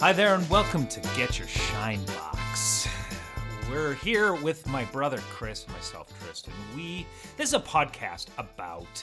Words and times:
Hi 0.00 0.12
there, 0.12 0.36
and 0.36 0.48
welcome 0.48 0.86
to 0.86 1.00
Get 1.16 1.40
Your 1.40 1.48
Shine 1.48 2.04
Box. 2.04 2.86
We're 3.68 3.94
here 3.94 4.32
with 4.32 4.64
my 4.68 4.84
brother 4.84 5.18
Chris 5.28 5.64
and 5.64 5.72
myself, 5.74 6.12
Tristan. 6.22 6.52
We 6.76 7.04
this 7.36 7.48
is 7.48 7.54
a 7.54 7.58
podcast 7.58 8.28
about 8.38 9.02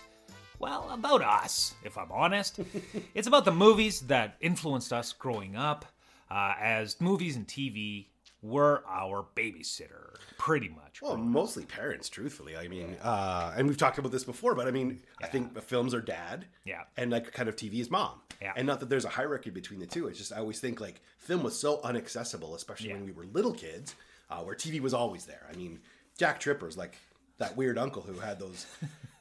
well, 0.57 0.89
about 0.93 1.21
us, 1.21 1.73
if 1.83 1.97
I'm 1.97 2.13
honest. 2.13 2.61
it's 3.13 3.27
about 3.27 3.43
the 3.43 3.51
movies 3.51 3.99
that 4.07 4.37
influenced 4.39 4.93
us 4.93 5.11
growing 5.11 5.57
up, 5.57 5.85
uh, 6.31 6.53
as 6.61 7.01
movies 7.01 7.35
and 7.35 7.45
TV 7.45 8.05
were 8.45 8.83
our 8.87 9.25
babysitter, 9.35 10.15
pretty 10.37 10.69
much. 10.69 11.01
Well, 11.01 11.17
mostly 11.17 11.65
parents, 11.65 12.09
truthfully. 12.09 12.55
I 12.55 12.67
mean, 12.67 12.95
uh, 13.01 13.53
and 13.57 13.67
we've 13.67 13.77
talked 13.77 13.97
about 13.97 14.11
this 14.11 14.23
before, 14.23 14.53
but 14.55 14.67
I 14.67 14.71
mean, 14.71 15.01
I 15.21 15.27
think 15.27 15.59
films 15.63 15.93
are 15.93 16.01
dad, 16.01 16.45
Yeah. 16.63 16.83
and 16.97 17.11
like 17.11 17.31
kind 17.31 17.49
of 17.49 17.55
TV 17.55 17.79
is 17.79 17.89
mom, 17.89 18.21
Yeah. 18.41 18.53
and 18.55 18.67
not 18.67 18.79
that 18.81 18.89
there's 18.89 19.05
a 19.05 19.09
hierarchy 19.09 19.49
between 19.49 19.79
the 19.79 19.87
two. 19.87 20.07
It's 20.07 20.17
just 20.19 20.31
I 20.31 20.37
always 20.37 20.59
think 20.59 20.79
like 20.79 21.01
film 21.17 21.43
was 21.43 21.57
so 21.57 21.77
unaccessible, 21.83 22.55
especially 22.55 22.93
when 22.93 23.05
we 23.05 23.11
were 23.11 23.25
little 23.25 23.53
kids, 23.53 23.95
uh, 24.29 24.41
where 24.43 24.55
TV 24.55 24.79
was 24.79 24.93
always 24.93 25.25
there. 25.25 25.47
I 25.51 25.55
mean, 25.55 25.79
Jack 26.17 26.39
Tripper's 26.39 26.77
like 26.77 26.95
that 27.37 27.57
weird 27.57 27.77
uncle 27.77 28.01
who 28.03 28.19
had 28.19 28.39
those 28.39 28.65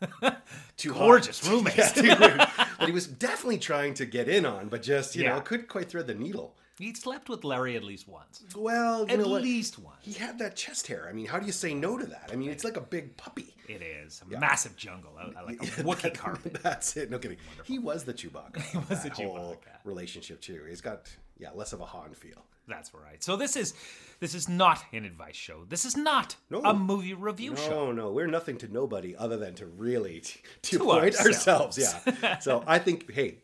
two 0.76 0.92
Gorgeous 0.92 1.44
roommates. 1.48 1.76
yeah, 1.78 1.88
two 1.88 2.02
weird- 2.20 2.20
that 2.40 2.86
he 2.86 2.92
was 2.92 3.06
definitely 3.06 3.58
trying 3.58 3.94
to 3.94 4.04
get 4.06 4.28
in 4.28 4.44
on, 4.46 4.68
but 4.68 4.82
just 4.82 5.16
you 5.16 5.24
Yeah. 5.24 5.34
know 5.34 5.40
couldn't 5.40 5.68
quite 5.68 5.88
thread 5.88 6.06
the 6.06 6.14
needle. 6.14 6.56
He 6.78 6.92
slept 6.94 7.28
with 7.28 7.44
Larry 7.44 7.76
at 7.76 7.84
least 7.84 8.08
once. 8.08 8.42
Well, 8.56 9.06
At 9.08 9.24
least 9.24 9.78
once. 9.78 9.98
He 10.02 10.12
had 10.12 10.38
that 10.40 10.56
chest 10.56 10.88
hair. 10.88 11.06
I 11.08 11.12
mean, 11.12 11.26
how 11.26 11.38
do 11.38 11.46
you 11.46 11.52
say 11.52 11.72
no 11.72 11.96
to 11.96 12.04
that? 12.06 12.30
I 12.32 12.36
mean, 12.36 12.50
it's 12.50 12.64
like 12.64 12.76
a 12.76 12.80
big 12.80 13.16
puppy. 13.16 13.54
It 13.68 13.80
is 13.80 14.20
a 14.26 14.38
massive 14.40 14.74
jungle, 14.76 15.12
I, 15.16 15.38
I 15.38 15.42
like 15.44 15.62
a 15.62 15.66
Wookiee 15.84 16.14
carpet. 16.14 16.58
That's 16.62 16.96
it. 16.96 17.10
No 17.10 17.18
kidding. 17.18 17.36
He 17.64 17.78
was 17.78 18.02
the 18.04 18.12
Chewbacca. 18.12 18.60
He 18.72 18.78
was 18.78 19.02
the 19.04 19.10
whole 19.10 19.54
Chewbacca. 19.54 19.78
relationship 19.84 20.40
too. 20.40 20.62
He's 20.68 20.80
got 20.80 21.08
yeah 21.38 21.50
less 21.54 21.72
of 21.72 21.80
a 21.80 21.84
Han 21.86 22.12
feel. 22.14 22.44
That's 22.66 22.92
right. 22.94 23.22
So 23.22 23.36
this 23.36 23.56
is 23.56 23.74
this 24.20 24.34
is 24.34 24.48
not 24.48 24.82
an 24.92 25.04
advice 25.04 25.36
show. 25.36 25.64
This 25.68 25.84
is 25.84 25.96
not 25.96 26.34
No. 26.50 26.60
a 26.62 26.74
movie 26.74 27.14
review 27.14 27.54
show. 27.56 27.86
No, 27.86 27.92
no, 27.92 28.12
we're 28.12 28.26
nothing 28.26 28.58
to 28.58 28.68
nobody 28.68 29.14
other 29.16 29.36
than 29.36 29.54
to 29.56 29.66
really 29.66 30.20
t- 30.20 30.40
to, 30.62 30.78
To 30.78 30.84
point 30.84 31.16
ourselves. 31.20 31.78
ourselves. 31.78 32.18
Yeah. 32.22 32.38
so 32.40 32.64
I 32.66 32.78
think 32.80 33.12
hey, 33.12 33.36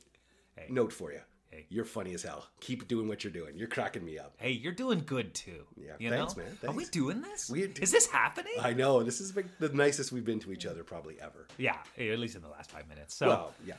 Hey. 0.56 0.66
note 0.68 0.92
for 0.92 1.12
you. 1.12 1.20
Hey. 1.50 1.66
You're 1.68 1.84
funny 1.84 2.14
as 2.14 2.22
hell. 2.22 2.46
Keep 2.60 2.86
doing 2.86 3.08
what 3.08 3.24
you're 3.24 3.32
doing. 3.32 3.56
You're 3.58 3.66
cracking 3.68 4.04
me 4.04 4.18
up. 4.18 4.34
Hey, 4.38 4.52
you're 4.52 4.72
doing 4.72 5.02
good 5.04 5.34
too. 5.34 5.64
Yeah, 5.76 5.92
you 5.98 6.08
thanks, 6.08 6.36
know? 6.36 6.44
man, 6.44 6.56
Are 6.68 6.72
we 6.74 6.84
doing 6.86 7.22
this? 7.22 7.50
We- 7.50 7.62
is 7.64 7.90
this 7.90 8.06
happening? 8.06 8.52
I 8.60 8.72
know 8.72 9.02
this 9.02 9.20
is 9.20 9.32
the 9.32 9.68
nicest 9.70 10.12
we've 10.12 10.24
been 10.24 10.38
to 10.40 10.52
each 10.52 10.64
other 10.64 10.84
probably 10.84 11.16
ever. 11.20 11.48
yeah, 11.58 11.78
at 11.98 12.18
least 12.20 12.36
in 12.36 12.42
the 12.42 12.48
last 12.48 12.70
five 12.70 12.88
minutes. 12.88 13.16
So, 13.16 13.26
Well, 13.26 13.54
yeah. 13.66 13.74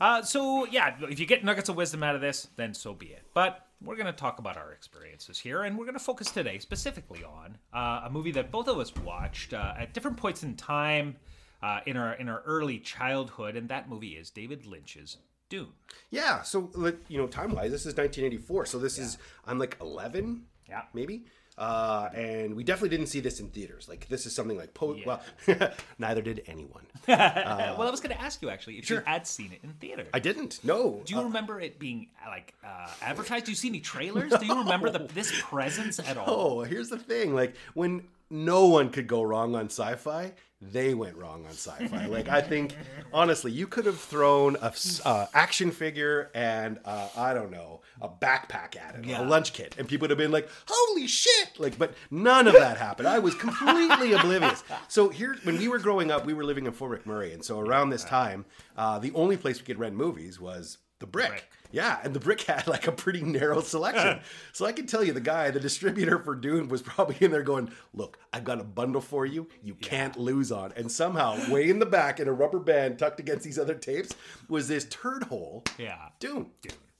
uh, 0.00 0.22
so 0.22 0.66
yeah, 0.66 0.96
if 1.02 1.20
you 1.20 1.26
get 1.26 1.44
nuggets 1.44 1.68
of 1.68 1.76
wisdom 1.76 2.02
out 2.02 2.16
of 2.16 2.20
this, 2.20 2.48
then 2.56 2.74
so 2.74 2.92
be 2.92 3.06
it. 3.06 3.22
But 3.34 3.66
we're 3.80 3.94
going 3.96 4.06
to 4.06 4.12
talk 4.12 4.40
about 4.40 4.56
our 4.56 4.72
experiences 4.72 5.38
here, 5.38 5.62
and 5.62 5.78
we're 5.78 5.84
going 5.84 5.98
to 5.98 6.02
focus 6.04 6.30
today 6.32 6.58
specifically 6.58 7.22
on 7.22 7.56
uh, 7.72 8.02
a 8.06 8.10
movie 8.10 8.32
that 8.32 8.50
both 8.50 8.66
of 8.66 8.78
us 8.80 8.92
watched 9.04 9.54
uh, 9.54 9.74
at 9.78 9.94
different 9.94 10.16
points 10.16 10.42
in 10.42 10.56
time 10.56 11.14
uh, 11.62 11.80
in 11.86 11.96
our 11.96 12.14
in 12.14 12.28
our 12.28 12.42
early 12.46 12.78
childhood, 12.80 13.54
and 13.54 13.68
that 13.68 13.88
movie 13.88 14.16
is 14.16 14.30
David 14.30 14.66
Lynch's 14.66 15.18
Dune. 15.48 15.68
Yeah, 16.10 16.42
so 16.42 16.70
like 16.74 16.98
you 17.08 17.18
know, 17.18 17.26
time 17.26 17.52
wise, 17.54 17.70
this 17.70 17.82
is 17.82 17.94
1984. 17.96 18.66
So 18.66 18.78
this 18.78 18.98
is 18.98 19.18
I'm 19.46 19.58
like 19.58 19.76
11, 19.80 20.42
Yeah. 20.68 20.82
maybe. 20.94 21.24
Uh, 21.58 22.10
and 22.14 22.54
we 22.54 22.62
definitely 22.62 22.90
didn't 22.90 23.06
see 23.08 23.20
this 23.20 23.40
in 23.40 23.48
theaters. 23.48 23.88
Like 23.88 24.06
this 24.08 24.26
is 24.26 24.34
something 24.34 24.58
like 24.58 24.74
po- 24.74 24.98
well, 25.06 25.22
neither 25.98 26.20
did 26.20 26.42
anyone. 26.46 26.84
well, 27.08 27.80
I 27.82 27.90
was 27.90 28.00
going 28.00 28.14
to 28.14 28.20
ask 28.20 28.42
you 28.42 28.50
actually 28.50 28.74
if 28.76 28.90
you 28.90 29.00
had 29.06 29.26
seen 29.26 29.52
it 29.52 29.60
in 29.62 29.72
theater. 29.74 30.04
I 30.12 30.18
didn't. 30.18 30.62
No. 30.64 31.00
Do 31.06 31.14
you 31.14 31.22
remember 31.22 31.58
it 31.58 31.78
being 31.78 32.08
uh, 32.24 32.28
like 32.28 32.52
uh, 32.62 32.88
advertised? 33.00 33.46
Do 33.46 33.52
you 33.52 33.56
see 33.56 33.68
any 33.68 33.80
trailers? 33.80 34.34
Do 34.38 34.44
you 34.44 34.58
remember 34.64 34.90
the, 34.90 34.98
this 35.14 35.32
presence 35.40 35.98
at 35.98 36.18
all? 36.18 36.26
Oh, 36.28 36.62
here's 36.62 36.90
the 36.90 36.98
thing. 36.98 37.34
Like 37.34 37.54
when 37.72 38.02
no 38.30 38.66
one 38.66 38.90
could 38.90 39.06
go 39.06 39.22
wrong 39.22 39.54
on 39.54 39.66
sci-fi, 39.66 40.32
they 40.60 40.94
went 40.94 41.16
wrong 41.16 41.44
on 41.44 41.52
sci-fi. 41.52 42.06
like 42.16 42.28
I 42.28 42.40
think, 42.40 42.74
honestly, 43.12 43.52
you 43.52 43.66
could 43.66 43.84
have 43.86 43.98
thrown 44.00 44.56
a 44.62 44.72
uh, 45.04 45.26
action 45.34 45.70
figure 45.70 46.30
and 46.34 46.78
uh, 46.84 47.08
I 47.16 47.34
don't 47.34 47.50
know 47.50 47.82
a 48.00 48.08
backpack 48.08 48.76
at 48.76 48.96
it, 48.96 49.04
Yeah. 49.04 49.22
a 49.22 49.24
lunch 49.24 49.52
kit, 49.52 49.74
and 49.78 49.86
people 49.88 50.04
would 50.04 50.10
have 50.10 50.18
been 50.18 50.30
like, 50.32 50.48
"Holy 50.66 51.06
shit!" 51.06 51.58
Like, 51.58 51.78
but 51.78 51.94
none 52.10 52.46
of 52.48 52.54
that 52.54 52.76
happened. 52.78 53.08
I 53.08 53.18
was 53.18 53.34
completely 53.34 54.12
oblivious. 54.12 54.64
So 54.88 55.08
here, 55.08 55.36
when 55.44 55.56
we 55.58 55.68
were 55.68 55.78
growing 55.78 56.10
up, 56.10 56.26
we 56.26 56.34
were 56.34 56.44
living 56.44 56.66
in 56.66 56.72
Fort 56.72 57.04
McMurray, 57.04 57.32
and 57.32 57.44
so 57.44 57.58
around 57.60 57.90
this 57.90 58.04
time, 58.04 58.44
uh, 58.76 58.98
the 58.98 59.12
only 59.14 59.36
place 59.36 59.58
we 59.60 59.64
could 59.66 59.78
rent 59.78 59.94
movies 59.94 60.38
was 60.40 60.78
the 60.98 61.06
Brick. 61.06 61.28
Brick. 61.28 61.48
Yeah, 61.72 61.98
and 62.02 62.14
the 62.14 62.20
brick 62.20 62.42
had 62.42 62.66
like 62.66 62.86
a 62.86 62.92
pretty 62.92 63.22
narrow 63.22 63.60
selection. 63.60 64.20
so 64.52 64.66
I 64.66 64.72
can 64.72 64.86
tell 64.86 65.02
you 65.04 65.12
the 65.12 65.20
guy, 65.20 65.50
the 65.50 65.60
distributor 65.60 66.18
for 66.18 66.34
Dune, 66.34 66.68
was 66.68 66.82
probably 66.82 67.16
in 67.20 67.30
there 67.30 67.42
going, 67.42 67.70
Look, 67.94 68.18
I've 68.32 68.44
got 68.44 68.60
a 68.60 68.64
bundle 68.64 69.00
for 69.00 69.26
you 69.26 69.48
you 69.62 69.74
can't 69.74 70.16
lose 70.18 70.52
on. 70.52 70.72
And 70.76 70.90
somehow, 70.90 71.38
way 71.50 71.68
in 71.68 71.78
the 71.78 71.86
back 71.86 72.20
in 72.20 72.28
a 72.28 72.32
rubber 72.32 72.58
band 72.58 72.98
tucked 72.98 73.20
against 73.20 73.44
these 73.44 73.58
other 73.58 73.74
tapes, 73.74 74.14
was 74.48 74.68
this 74.68 74.86
turd 74.90 75.24
hole 75.24 75.64
Yeah, 75.78 76.08
Dune, 76.20 76.50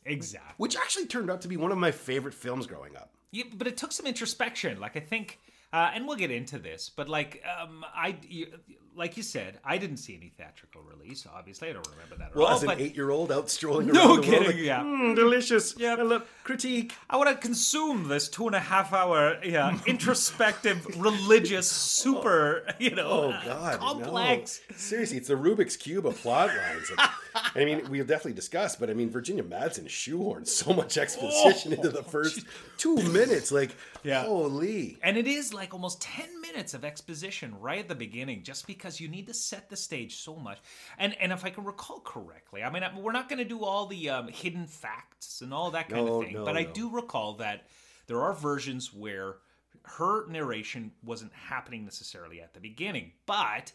exactly. 0.04 0.54
which 0.56 0.77
actually 0.77 1.06
turned 1.06 1.31
out 1.31 1.41
to 1.43 1.48
be 1.48 1.56
one 1.56 1.72
of 1.72 1.78
my 1.78 1.91
favorite 1.91 2.34
films 2.34 2.66
growing 2.66 2.97
up. 2.97 3.12
Yeah, 3.33 3.44
but 3.54 3.66
it 3.66 3.77
took 3.77 3.93
some 3.93 4.06
introspection. 4.06 4.81
Like 4.81 4.97
I 4.97 5.00
think, 5.00 5.38
uh, 5.72 5.91
and 5.94 6.06
we'll 6.06 6.16
get 6.16 6.31
into 6.31 6.59
this. 6.59 6.91
But 6.94 7.09
like, 7.09 7.43
um, 7.60 7.84
I, 7.94 8.16
you, 8.28 8.47
like 8.94 9.16
you 9.19 9.22
said, 9.22 9.59
I 9.65 9.77
didn't 9.77 9.99
see 9.99 10.15
any 10.16 10.32
theatrical 10.37 10.81
release. 10.82 11.27
Obviously, 11.34 11.69
I 11.69 11.72
don't 11.75 11.87
remember 11.91 12.16
that 12.16 12.31
at 12.31 12.37
Well, 12.37 12.47
all. 12.47 12.54
as 12.54 12.62
an 12.62 12.71
eight 12.78 12.97
year 12.97 13.10
old 13.10 13.31
out 13.31 13.50
strolling 13.50 13.88
around 13.91 13.94
No 13.94 14.03
the 14.06 14.12
world, 14.15 14.25
kidding, 14.25 14.47
like, 14.47 14.56
yeah. 14.56 14.81
"Mm, 14.82 15.15
delicious. 15.15 15.75
Yeah. 15.77 15.97
I 15.99 16.03
love 16.03 16.27
critique. 16.44 16.94
I 17.10 17.16
want 17.19 17.28
to 17.28 17.37
consume 17.37 18.09
this 18.09 18.28
two 18.31 18.47
and 18.47 18.56
a 18.56 18.60
half 18.60 18.93
hour, 18.94 19.37
yeah, 19.44 19.78
introspective, 19.87 20.87
religious, 20.99 21.71
super, 21.71 22.66
you 22.78 22.94
know, 22.94 23.06
Oh 23.10 23.31
uh, 23.31 23.44
God, 23.44 23.78
complex. 23.81 24.60
No. 24.71 24.77
Seriously, 24.77 25.19
it's 25.19 25.28
the 25.28 25.34
Rubik's 25.34 25.77
cube 25.77 26.06
of 26.06 26.16
plot 26.16 26.48
lines. 26.48 26.91
And, 27.54 27.62
I 27.62 27.64
mean, 27.64 27.88
we'll 27.91 28.04
definitely 28.04 28.34
discuss, 28.34 28.76
but 28.76 28.91
I 28.91 28.94
mean, 28.94 29.10
Virginia 29.10 29.42
Madsen 29.42 29.86
shoehorned 29.86 30.47
so 30.47 30.72
much 30.72 30.97
exposition 30.98 31.72
into 31.72 31.88
the 31.88 32.02
first 32.14 32.44
two 32.78 32.97
minutes. 32.97 33.50
Like, 33.52 33.76
Yeah. 34.02 34.24
holy. 34.24 34.98
And 35.02 35.16
it 35.16 35.26
is 35.26 35.52
like 35.54 35.72
almost 35.74 36.00
10 36.02 36.41
minutes 36.41 36.74
of 36.74 36.84
exposition 36.84 37.58
right 37.60 37.78
at 37.80 37.88
the 37.88 37.94
beginning, 37.94 38.42
just 38.42 38.66
because 38.66 39.00
you 39.00 39.08
need 39.08 39.26
to 39.26 39.34
set 39.34 39.69
the 39.70 39.76
stage 39.76 40.16
so 40.16 40.36
much. 40.36 40.58
And 40.98 41.14
and 41.20 41.32
if 41.32 41.44
I 41.44 41.50
can 41.50 41.64
recall 41.64 42.00
correctly, 42.00 42.62
I 42.62 42.70
mean, 42.70 42.82
we're 43.00 43.12
not 43.12 43.28
going 43.28 43.38
to 43.38 43.44
do 43.44 43.64
all 43.64 43.86
the 43.86 44.10
um, 44.10 44.28
hidden 44.28 44.66
facts 44.66 45.41
and 45.41 45.53
all 45.53 45.70
that 45.72 45.88
kind 45.88 46.06
No, 46.06 46.20
of 46.20 46.24
thing, 46.24 46.34
no, 46.34 46.44
but 46.44 46.56
I 46.56 46.62
do 46.64 46.88
recall 46.91 47.34
that 47.34 47.66
there 48.06 48.22
are 48.22 48.32
versions 48.32 48.92
where 48.94 49.36
her 49.82 50.26
narration 50.28 50.92
wasn't 51.04 51.32
happening 51.32 51.84
necessarily 51.84 52.41
at 52.41 52.54
the 52.54 52.60
beginning, 52.60 53.12
but 53.26 53.72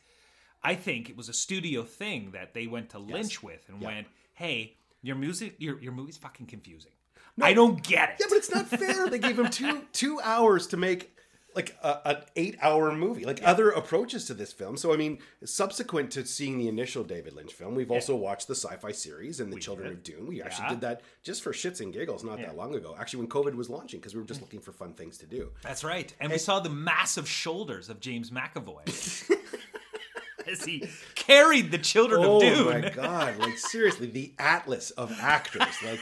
I 0.63 0.75
think 0.75 1.09
it 1.09 1.17
was 1.17 1.29
a 1.29 1.33
studio 1.33 1.83
thing 1.83 2.31
that 2.31 2.53
they 2.53 2.67
went 2.67 2.89
to 2.91 2.99
Lynch 2.99 3.41
with 3.41 3.67
and 3.67 3.81
went, 3.81 4.07
"Hey, 4.33 4.75
your 5.01 5.15
music, 5.15 5.55
your 5.57 5.79
your 5.79 5.91
movie's 5.91 6.17
fucking 6.17 6.47
confusing. 6.47 6.91
I 7.41 7.53
don't 7.53 7.81
get 7.81 8.09
it." 8.09 8.15
Yeah, 8.19 8.25
but 8.29 8.37
it's 8.37 8.51
not 8.51 8.67
fair. 8.67 9.07
they 9.09 9.19
gave 9.19 9.39
him 9.39 9.49
two 9.49 9.83
two 9.93 10.19
hours 10.21 10.67
to 10.67 10.77
make 10.77 11.15
like 11.55 11.75
a, 11.83 12.09
an 12.09 12.17
eight 12.35 12.57
hour 12.61 12.93
movie. 12.93 13.25
Like 13.25 13.41
other 13.43 13.69
approaches 13.71 14.25
to 14.25 14.33
this 14.33 14.53
film. 14.53 14.77
So 14.77 14.93
I 14.93 14.97
mean, 14.97 15.19
subsequent 15.43 16.11
to 16.11 16.25
seeing 16.25 16.57
the 16.57 16.67
initial 16.67 17.03
David 17.03 17.33
Lynch 17.33 17.53
film, 17.53 17.75
we've 17.75 17.91
also 17.91 18.15
watched 18.15 18.47
the 18.47 18.55
sci-fi 18.55 18.91
series 18.91 19.39
and 19.39 19.51
the 19.51 19.59
Children 19.59 19.89
did. 19.89 19.97
of 19.97 20.03
Dune. 20.03 20.27
We 20.27 20.41
actually 20.41 20.69
did 20.69 20.81
that 20.81 21.01
just 21.23 21.43
for 21.43 21.51
shits 21.51 21.81
and 21.81 21.93
giggles 21.93 22.23
not 22.23 22.37
that 22.39 22.55
long 22.55 22.75
ago. 22.75 22.95
Actually, 22.99 23.21
when 23.25 23.29
COVID 23.29 23.55
was 23.55 23.69
launching, 23.69 23.99
because 23.99 24.13
we 24.13 24.21
were 24.21 24.27
just 24.27 24.39
mm. 24.39 24.43
looking 24.43 24.59
for 24.59 24.71
fun 24.71 24.93
things 24.93 25.17
to 25.19 25.25
do. 25.25 25.49
That's 25.63 25.83
right. 25.83 26.13
And 26.19 26.31
we 26.31 26.37
saw 26.37 26.59
the 26.59 26.69
massive 26.69 27.27
shoulders 27.27 27.89
of 27.89 27.99
James 27.99 28.31
McAvoy 28.31 28.85
as 30.47 30.65
he 30.65 30.87
carried 31.15 31.71
the 31.71 31.77
children 31.77 32.21
Oh 32.23 32.35
of 32.35 32.41
Dune. 32.41 32.67
Oh 32.67 32.81
my 32.81 32.89
god! 32.89 33.37
Like 33.37 33.57
seriously, 33.57 34.07
the 34.07 34.33
Atlas 34.39 34.91
of 34.91 35.11
actors. 35.19 35.67
Like 35.83 35.99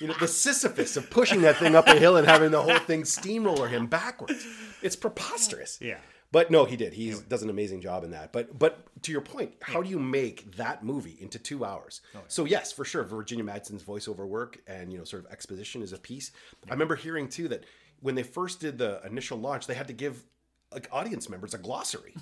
you 0.00 0.08
know, 0.08 0.14
the 0.20 0.28
Sisyphus 0.28 0.96
of 0.96 1.10
pushing 1.10 1.42
that 1.42 1.56
thing 1.56 1.74
up 1.74 1.86
a 1.86 1.98
hill 1.98 2.16
and 2.16 2.26
having 2.26 2.50
the 2.50 2.62
whole 2.62 2.78
thing 2.78 3.04
steamroller 3.04 3.68
him 3.68 3.86
backwards. 3.86 4.46
It's 4.82 4.96
preposterous. 4.96 5.78
Yeah. 5.80 5.98
But 6.32 6.50
no, 6.50 6.64
he 6.64 6.76
did. 6.76 6.92
He 6.92 7.14
does 7.28 7.42
an 7.42 7.50
amazing 7.50 7.80
job 7.80 8.04
in 8.04 8.10
that. 8.10 8.32
But 8.32 8.58
but 8.58 8.86
to 9.02 9.12
your 9.12 9.20
point, 9.20 9.54
how 9.62 9.82
do 9.82 9.88
you 9.88 9.98
make 9.98 10.56
that 10.56 10.84
movie 10.84 11.16
into 11.20 11.38
two 11.38 11.64
hours? 11.64 12.00
Oh, 12.14 12.20
so 12.28 12.44
yes, 12.44 12.72
for 12.72 12.84
sure, 12.84 13.04
Virginia 13.04 13.44
Madsen's 13.44 13.82
voiceover 13.82 14.26
work 14.26 14.58
and 14.66 14.92
you 14.92 14.98
know 14.98 15.04
sort 15.04 15.24
of 15.24 15.30
exposition 15.30 15.82
is 15.82 15.92
a 15.92 15.98
piece. 15.98 16.32
I 16.68 16.72
remember 16.72 16.96
hearing 16.96 17.28
too 17.28 17.48
that 17.48 17.64
when 18.00 18.16
they 18.16 18.22
first 18.22 18.60
did 18.60 18.76
the 18.76 19.00
initial 19.06 19.38
launch, 19.38 19.66
they 19.66 19.74
had 19.74 19.86
to 19.86 19.94
give 19.94 20.24
like 20.72 20.88
audience 20.92 21.28
members 21.28 21.54
a 21.54 21.58
glossary. 21.58 22.14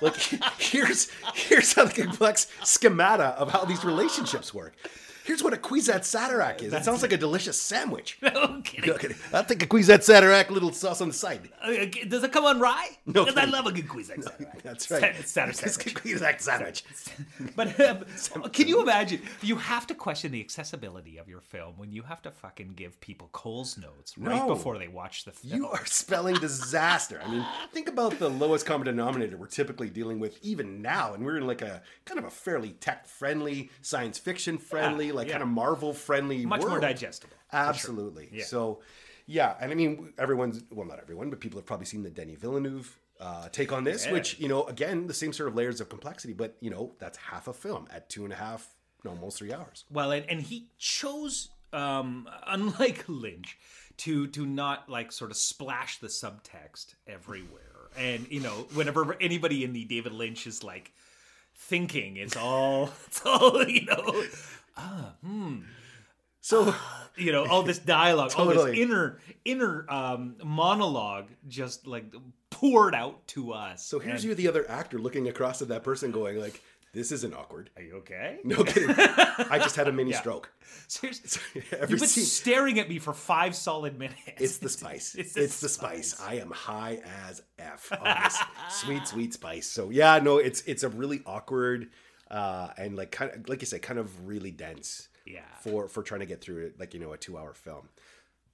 like 0.00 0.16
here's 0.58 1.10
here's 1.34 1.72
how 1.72 1.84
the 1.84 2.02
complex 2.02 2.46
schemata 2.62 3.28
of 3.38 3.50
how 3.50 3.64
these 3.64 3.84
relationships 3.84 4.52
work. 4.54 4.74
Here's 5.24 5.42
what 5.42 5.52
a 5.52 5.56
Cuisette 5.56 6.02
Satarak 6.02 6.62
is. 6.62 6.72
That 6.72 6.84
sounds 6.84 7.02
like 7.02 7.12
a 7.12 7.16
delicious 7.16 7.60
sandwich. 7.60 8.18
No 8.30 8.60
kidding. 8.62 8.90
Okay, 8.90 9.14
I'll 9.32 9.44
take 9.44 9.62
a 9.62 9.66
Cuisette 9.66 10.00
Satarak, 10.00 10.50
little 10.50 10.72
sauce 10.72 11.00
on 11.00 11.08
the 11.08 11.14
side. 11.14 11.50
Uh, 11.62 11.86
Does 12.08 12.22
it 12.24 12.32
come 12.32 12.44
on 12.44 12.60
rye? 12.60 12.90
No 13.06 13.24
because 13.24 13.36
I 13.36 13.44
love 13.44 13.66
a 13.66 13.72
good 13.72 13.88
Cuisine 13.88 14.22
sandwich. 14.22 14.48
That's 14.62 14.90
right. 14.90 15.00
Sa- 15.26 15.40
Satter 15.42 15.50
It's 15.50 15.60
sandwich. 15.74 15.94
Cuisette 15.94 16.40
sandwich. 16.40 16.84
But 17.56 17.78
um, 17.80 18.04
can 18.52 18.68
you 18.68 18.80
imagine? 18.82 19.20
You 19.42 19.56
have 19.56 19.86
to 19.88 19.94
question 19.94 20.32
the 20.32 20.40
accessibility 20.40 21.18
of 21.18 21.28
your 21.28 21.40
film 21.40 21.74
when 21.76 21.92
you 21.92 22.02
have 22.02 22.22
to 22.22 22.30
fucking 22.30 22.74
give 22.76 23.00
people 23.00 23.28
Cole's 23.32 23.76
notes 23.76 24.16
right 24.16 24.36
No. 24.36 24.46
before 24.48 24.78
they 24.78 24.88
watch 24.88 25.24
the 25.24 25.32
film. 25.32 25.54
You 25.54 25.68
are 25.68 25.84
spelling 25.86 26.36
disaster. 26.36 27.20
I 27.24 27.30
mean, 27.30 27.44
think 27.72 27.88
about 27.88 28.18
the 28.18 28.28
lowest 28.30 28.66
common 28.66 28.86
denominator 28.86 29.36
we're 29.36 29.46
typically 29.46 29.90
dealing 29.90 30.20
with 30.20 30.38
even 30.42 30.80
now, 30.82 31.14
and 31.14 31.24
we're 31.24 31.36
in 31.38 31.46
like 31.46 31.62
a 31.62 31.82
kind 32.04 32.18
of 32.18 32.24
a 32.24 32.30
fairly 32.30 32.70
tech-friendly, 32.72 33.70
science 33.82 34.18
fiction 34.18 34.58
friendly, 35.10 35.24
like 35.24 35.26
yeah. 35.28 35.32
kind 35.32 35.42
of 35.42 35.48
Marvel 35.48 35.92
friendly, 35.92 36.46
Much 36.46 36.62
more 36.62 36.80
digestible. 36.80 37.36
Absolutely. 37.52 38.28
Yeah. 38.32 38.44
So, 38.44 38.80
yeah, 39.26 39.54
and 39.60 39.70
I 39.70 39.74
mean, 39.74 40.12
everyone's 40.18 40.62
well, 40.70 40.86
not 40.86 40.98
everyone, 41.00 41.30
but 41.30 41.40
people 41.40 41.58
have 41.58 41.66
probably 41.66 41.86
seen 41.86 42.02
the 42.02 42.10
Denis 42.10 42.38
Villeneuve 42.38 42.98
uh, 43.20 43.48
take 43.50 43.72
on 43.72 43.84
this, 43.84 44.06
Yeah. 44.06 44.12
which 44.12 44.38
you 44.38 44.48
know, 44.48 44.64
again, 44.64 45.06
the 45.06 45.14
same 45.14 45.32
sort 45.32 45.48
of 45.48 45.54
layers 45.54 45.80
of 45.80 45.88
complexity, 45.88 46.32
but 46.32 46.56
you 46.60 46.70
know, 46.70 46.92
that's 46.98 47.18
half 47.18 47.48
a 47.48 47.52
film 47.52 47.86
at 47.92 48.08
two 48.08 48.24
and 48.24 48.32
a 48.32 48.36
half, 48.36 48.74
no, 49.04 49.10
almost 49.10 49.38
three 49.38 49.52
hours. 49.52 49.84
Well, 49.90 50.10
and, 50.12 50.24
and 50.28 50.42
he 50.42 50.68
chose, 50.78 51.50
um, 51.72 52.28
unlike 52.46 53.04
Lynch, 53.08 53.58
to 53.98 54.26
to 54.28 54.46
not 54.46 54.88
like 54.88 55.12
sort 55.12 55.30
of 55.30 55.36
splash 55.36 55.98
the 55.98 56.08
subtext 56.08 56.94
everywhere. 57.06 57.90
And 57.96 58.26
you 58.30 58.40
know, 58.40 58.66
whenever 58.74 59.16
anybody 59.20 59.64
in 59.64 59.72
the 59.72 59.84
David 59.84 60.12
Lynch 60.12 60.46
is 60.46 60.64
like 60.64 60.92
thinking, 61.54 62.16
it's 62.16 62.36
all 62.36 62.90
it's 63.06 63.24
all 63.24 63.62
you 63.68 63.84
know, 63.84 64.24
Ah, 64.80 65.14
hmm. 65.24 65.58
So, 66.40 66.64
ah. 66.68 67.08
you 67.16 67.32
know, 67.32 67.44
all 67.46 67.62
this 67.62 67.78
dialogue, 67.78 68.32
all 68.36 68.46
this 68.46 68.74
inner 68.78 69.18
inner 69.44 69.84
um, 69.90 70.36
monologue, 70.42 71.28
just 71.48 71.86
like 71.86 72.12
poured 72.50 72.94
out 72.94 73.26
to 73.28 73.52
us. 73.52 73.84
so 73.84 73.98
here's 73.98 74.22
And- 74.22 74.30
you, 74.30 74.34
the 74.34 74.48
other 74.48 74.68
actor, 74.70 74.98
looking 74.98 75.28
across 75.28 75.60
at 75.62 75.68
that 75.68 75.82
person, 75.84 76.10
going 76.10 76.38
like, 76.40 76.60
"This 76.94 77.12
isn't 77.12 77.34
awkward." 77.34 77.68
Are 77.76 77.82
you 77.82 77.96
okay? 77.96 78.38
No 78.44 78.64
kidding. 78.64 78.94
I 78.98 79.58
just 79.58 79.76
had 79.76 79.86
a 79.88 79.92
mini 79.92 80.12
stroke. 80.22 80.50
Seriously, 80.88 81.62
Every 81.72 81.90
you've 81.90 82.00
been 82.00 82.08
scene- 82.08 82.24
staring 82.24 82.78
at 82.80 82.88
me 82.88 82.98
for 82.98 83.12
five 83.12 83.54
solid 83.54 83.98
minutes. 83.98 84.18
It's 84.38 84.58
the 84.58 84.68
spice. 84.70 85.14
It's 85.14 85.36
It's, 85.36 85.60
the 85.60 85.66
the 85.66 85.68
spice. 85.68 86.20
I 86.20 86.34
am 86.36 86.50
high 86.50 87.00
as 87.28 87.42
f 87.58 87.92
on 87.92 88.22
this 88.24 88.38
sweet, 88.70 89.06
sweet 89.06 89.34
spice. 89.34 89.66
So 89.66 89.90
yeah, 89.90 90.18
no, 90.22 90.38
it's 90.38 90.62
it's 90.62 90.82
a 90.84 90.88
really 90.88 91.20
awkward 91.26 91.90
uh, 92.30 92.68
and 92.78 92.96
like 92.96 93.10
kind 93.10 93.30
of 93.32 93.48
like 93.48 93.60
you 93.60 93.66
said, 93.66 93.82
kind 93.82 93.98
of 93.98 94.26
really 94.26 94.50
dense. 94.50 95.08
Yeah. 95.26 95.40
For 95.62 95.86
for 95.88 96.02
trying 96.02 96.20
to 96.20 96.26
get 96.26 96.40
through 96.40 96.66
it, 96.66 96.80
like 96.80 96.94
you 96.94 97.00
know, 97.00 97.12
a 97.12 97.18
two 97.18 97.36
hour 97.38 97.52
film. 97.54 97.88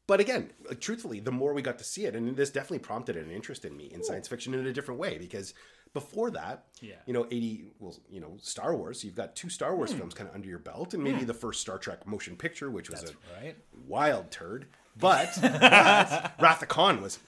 But 0.08 0.20
again, 0.20 0.50
like, 0.69 0.81
truthfully, 0.81 1.19
the 1.20 1.32
more 1.32 1.52
we 1.52 1.62
got 1.62 1.78
to 1.78 1.84
see 1.84 2.05
it, 2.05 2.14
and 2.14 2.37
this 2.37 2.50
definitely 2.50 2.78
prompted 2.81 3.17
an 3.17 3.31
interest 3.31 3.64
in 3.64 3.76
me 3.76 3.90
in 3.93 4.05
science 4.05 4.28
fiction 4.28 4.55
in 4.55 4.64
a 4.67 4.73
different 4.73 5.00
way 5.00 5.19
because 5.19 5.52
before 5.94 6.31
that, 6.32 6.67
Yeah. 6.81 6.94
you 7.06 7.12
know, 7.12 7.26
80, 7.31 7.70
well, 7.81 7.96
you 8.08 8.20
know, 8.20 8.37
Star 8.40 8.76
Wars, 8.76 9.02
you've 9.02 9.17
got 9.17 9.34
two 9.34 9.49
Star 9.49 9.70
Hmm. 9.70 9.76
Wars 9.78 9.93
films 9.93 10.14
kind 10.14 10.28
of 10.28 10.34
under 10.37 10.49
your 10.49 10.58
belt, 10.61 10.94
and 10.94 11.02
maybe 11.02 11.25
the 11.25 11.34
first 11.34 11.61
Star 11.61 11.78
Trek 11.78 12.06
motion 12.06 12.37
picture, 12.37 12.70
which 12.70 12.88
was 12.90 13.02
a 13.02 13.43
right. 13.43 13.56
wild 13.87 14.31
turd. 14.31 14.67
But, 14.96 15.31
but 15.43 16.34
Wrath 16.40 16.62
of 16.62 16.69
Khan 16.69 17.02
was 17.02 17.19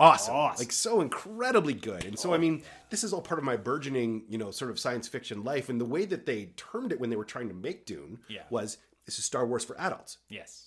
awesome. 0.00 0.34
Awesome. 0.34 0.64
Like 0.64 0.72
so 0.72 1.00
incredibly 1.00 1.74
good. 1.74 2.04
And 2.04 2.18
so 2.18 2.34
I 2.34 2.38
mean, 2.38 2.62
this 2.90 3.04
is 3.04 3.12
all 3.12 3.22
part 3.22 3.38
of 3.38 3.44
my 3.44 3.56
burgeoning, 3.56 4.24
you 4.28 4.38
know, 4.38 4.50
sort 4.50 4.70
of 4.70 4.78
science 4.80 5.06
fiction 5.06 5.44
life. 5.44 5.68
And 5.68 5.80
the 5.80 5.84
way 5.84 6.04
that 6.06 6.26
they 6.26 6.46
termed 6.56 6.92
it 6.92 6.98
when 7.00 7.10
they 7.10 7.16
were 7.16 7.24
trying 7.24 7.48
to 7.48 7.54
make 7.54 7.86
Dune 7.86 8.18
Yeah. 8.28 8.42
was 8.50 8.78
this 9.06 9.18
is 9.18 9.24
Star 9.24 9.46
Wars 9.46 9.64
for 9.64 9.78
adults. 9.80 10.18
Yes. 10.28 10.66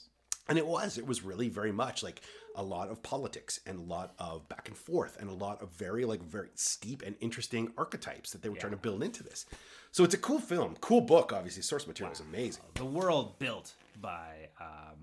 And 0.49 0.57
it 0.57 0.67
was. 0.67 0.97
It 0.97 1.07
was 1.07 1.23
really 1.23 1.47
very 1.47 1.71
much 1.71 2.03
like 2.03 2.21
a 2.55 2.63
lot 2.63 2.89
of 2.89 3.01
politics 3.01 3.59
and 3.65 3.79
a 3.79 3.81
lot 3.81 4.13
of 4.19 4.47
back 4.49 4.67
and 4.67 4.77
forth 4.77 5.17
and 5.19 5.29
a 5.29 5.33
lot 5.33 5.61
of 5.61 5.69
very 5.71 6.03
like 6.05 6.21
very 6.21 6.49
steep 6.55 7.01
and 7.01 7.15
interesting 7.21 7.71
archetypes 7.77 8.31
that 8.31 8.41
they 8.41 8.49
were 8.49 8.57
trying 8.57 8.71
to 8.73 8.77
build 8.77 9.01
into 9.03 9.23
this. 9.23 9.45
So 9.91 10.03
it's 10.03 10.13
a 10.13 10.17
cool 10.17 10.39
film, 10.39 10.75
cool 10.81 11.01
book. 11.01 11.31
Obviously, 11.33 11.61
source 11.63 11.87
material 11.87 12.11
is 12.13 12.19
amazing. 12.19 12.63
The 12.75 12.85
world 12.85 13.39
built 13.39 13.73
by, 14.01 14.49
um, 14.59 14.97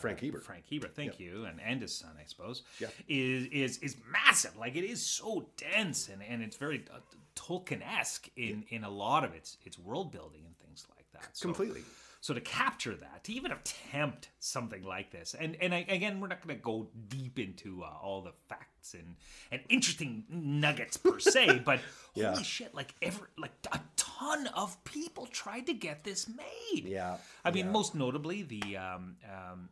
Frank 0.00 0.20
Herbert. 0.20 0.42
Frank 0.44 0.64
Hebert, 0.70 0.94
thank 0.94 1.20
you, 1.20 1.44
and 1.44 1.60
and 1.60 1.80
his 1.82 1.94
son, 1.94 2.10
I 2.20 2.24
suppose. 2.26 2.62
Yeah. 2.78 2.88
Is 3.08 3.46
is 3.46 3.78
is 3.78 3.96
massive. 4.10 4.56
Like 4.56 4.76
it 4.76 4.84
is 4.84 5.04
so 5.04 5.48
dense, 5.56 6.08
and 6.08 6.22
and 6.22 6.42
it's 6.42 6.56
very 6.56 6.84
uh, 6.92 6.98
Tolkien 7.36 7.82
esque 7.86 8.28
in 8.36 8.64
in 8.68 8.84
a 8.84 8.90
lot 8.90 9.24
of 9.24 9.34
its 9.34 9.56
its 9.64 9.78
world 9.78 10.10
building 10.12 10.42
and 10.46 10.56
things 10.58 10.86
like 10.96 11.06
that. 11.12 11.36
So, 11.36 11.48
Completely. 11.48 11.82
So 12.22 12.34
to 12.34 12.40
capture 12.42 12.94
that, 12.96 13.24
to 13.24 13.32
even 13.32 13.50
attempt 13.50 14.28
something 14.40 14.82
like 14.84 15.10
this, 15.10 15.34
and 15.38 15.56
and 15.58 15.72
I, 15.74 15.86
again, 15.88 16.20
we're 16.20 16.28
not 16.28 16.46
going 16.46 16.54
to 16.54 16.62
go 16.62 16.88
deep 17.08 17.38
into 17.38 17.82
uh, 17.82 17.86
all 18.02 18.20
the 18.20 18.32
facts 18.46 18.92
and 18.92 19.16
and 19.50 19.62
interesting 19.70 20.24
nuggets 20.28 20.98
per 20.98 21.18
se, 21.18 21.62
but 21.64 21.80
Yeah. 22.14 22.32
holy 22.32 22.44
shit, 22.44 22.74
like 22.74 22.94
every 23.00 23.26
like 23.38 23.52
a 23.72 23.80
ton 23.96 24.48
of 24.48 24.82
people 24.84 25.26
tried 25.28 25.66
to 25.68 25.72
get 25.72 26.04
this 26.04 26.28
made. 26.28 26.84
Yeah. 26.84 27.16
I 27.42 27.52
mean, 27.52 27.66
yeah. 27.66 27.72
most 27.72 27.94
notably 27.94 28.42
the 28.42 28.76
um, 28.76 29.16
um, 29.24 29.70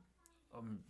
um 0.57 0.81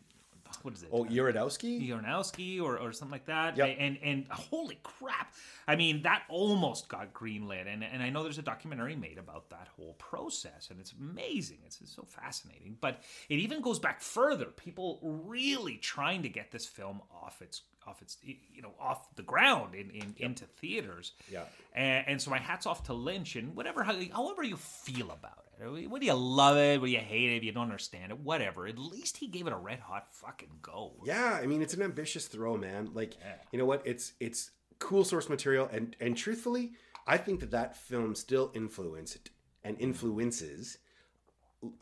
what 0.63 0.75
is 0.75 0.83
it? 0.83 0.89
Oh, 0.93 1.05
Urodowski? 1.05 1.89
Yarnowski 1.89 2.61
or, 2.61 2.79
or 2.79 2.93
something 2.93 3.13
like 3.13 3.27
that. 3.27 3.57
Yep. 3.57 3.77
And 3.79 3.99
and 4.03 4.27
holy 4.31 4.79
crap. 4.83 5.35
I 5.67 5.77
mean, 5.77 6.03
that 6.03 6.23
almost 6.29 6.89
got 6.89 7.13
greenlit. 7.13 7.73
And 7.73 7.85
and 7.85 8.03
I 8.03 8.11
know 8.11 8.23
there's 8.23 8.39
a 8.39 8.43
documentary 8.43 8.97
made 8.97 9.19
about 9.19 9.51
that 9.51 9.69
whole 9.77 9.95
process 9.95 10.69
and 10.71 10.81
it's 10.81 10.93
amazing. 10.99 11.59
It's, 11.67 11.81
it's 11.81 11.95
so 11.95 12.05
fascinating. 12.05 12.77
But 12.81 13.03
it 13.29 13.37
even 13.37 13.61
goes 13.61 13.79
back 13.79 14.01
further. 14.01 14.47
People 14.47 14.99
really 15.03 15.77
trying 15.77 16.23
to 16.23 16.29
get 16.29 16.51
this 16.51 16.67
film 16.67 17.03
off 17.11 17.41
its 17.43 17.63
off 17.87 18.03
its 18.03 18.19
you 18.23 18.63
know 18.63 18.73
off 18.81 19.15
the 19.17 19.23
ground 19.23 19.75
in, 19.75 19.91
in 19.91 20.15
into 20.19 20.45
theaters. 20.45 21.13
Yeah. 21.31 21.45
And, 21.75 22.09
and 22.09 22.23
so 22.23 22.31
my 22.31 22.39
hats 22.39 22.67
off 22.67 22.85
to 22.85 22.95
Lynch 22.95 23.37
and 23.37 23.55
whatever 23.55 23.85
however 23.85 24.43
you 24.43 24.57
feel 24.57 25.11
about 25.11 25.39
it. 25.39 25.48
Whether 25.59 26.05
you 26.05 26.15
love 26.15 26.57
it, 26.57 26.81
What 26.81 26.87
do 26.87 26.93
you 26.93 26.99
hate 26.99 27.33
it, 27.33 27.37
if 27.37 27.45
you 27.45 27.53
don't 27.53 27.65
understand 27.65 28.13
it, 28.13 28.19
whatever. 28.19 28.67
At 28.67 28.79
least 28.79 29.17
he 29.17 29.27
gave 29.27 29.47
it 29.47 29.53
a 29.53 29.57
red 29.57 29.81
hot 29.81 30.07
fucking 30.13 30.59
go. 30.63 30.95
Yeah, 31.05 31.39
I 31.43 31.47
mean 31.47 31.63
it's 31.63 31.75
an 31.75 31.83
ambitious 31.83 32.27
throw, 32.27 32.57
man. 32.57 32.91
Like, 32.95 33.15
you 33.53 33.59
know 33.59 33.67
what? 33.67 33.83
It's 33.85 34.13
it's 34.21 34.51
cool 34.79 35.05
source 35.05 35.29
material, 35.29 35.69
and 35.73 35.97
and 36.01 36.17
truthfully, 36.17 36.73
I 37.07 37.17
think 37.17 37.41
that 37.41 37.51
that 37.51 37.77
film 37.77 38.15
still 38.15 38.53
influenced 38.55 39.31
and 39.65 39.77
influences 39.81 40.79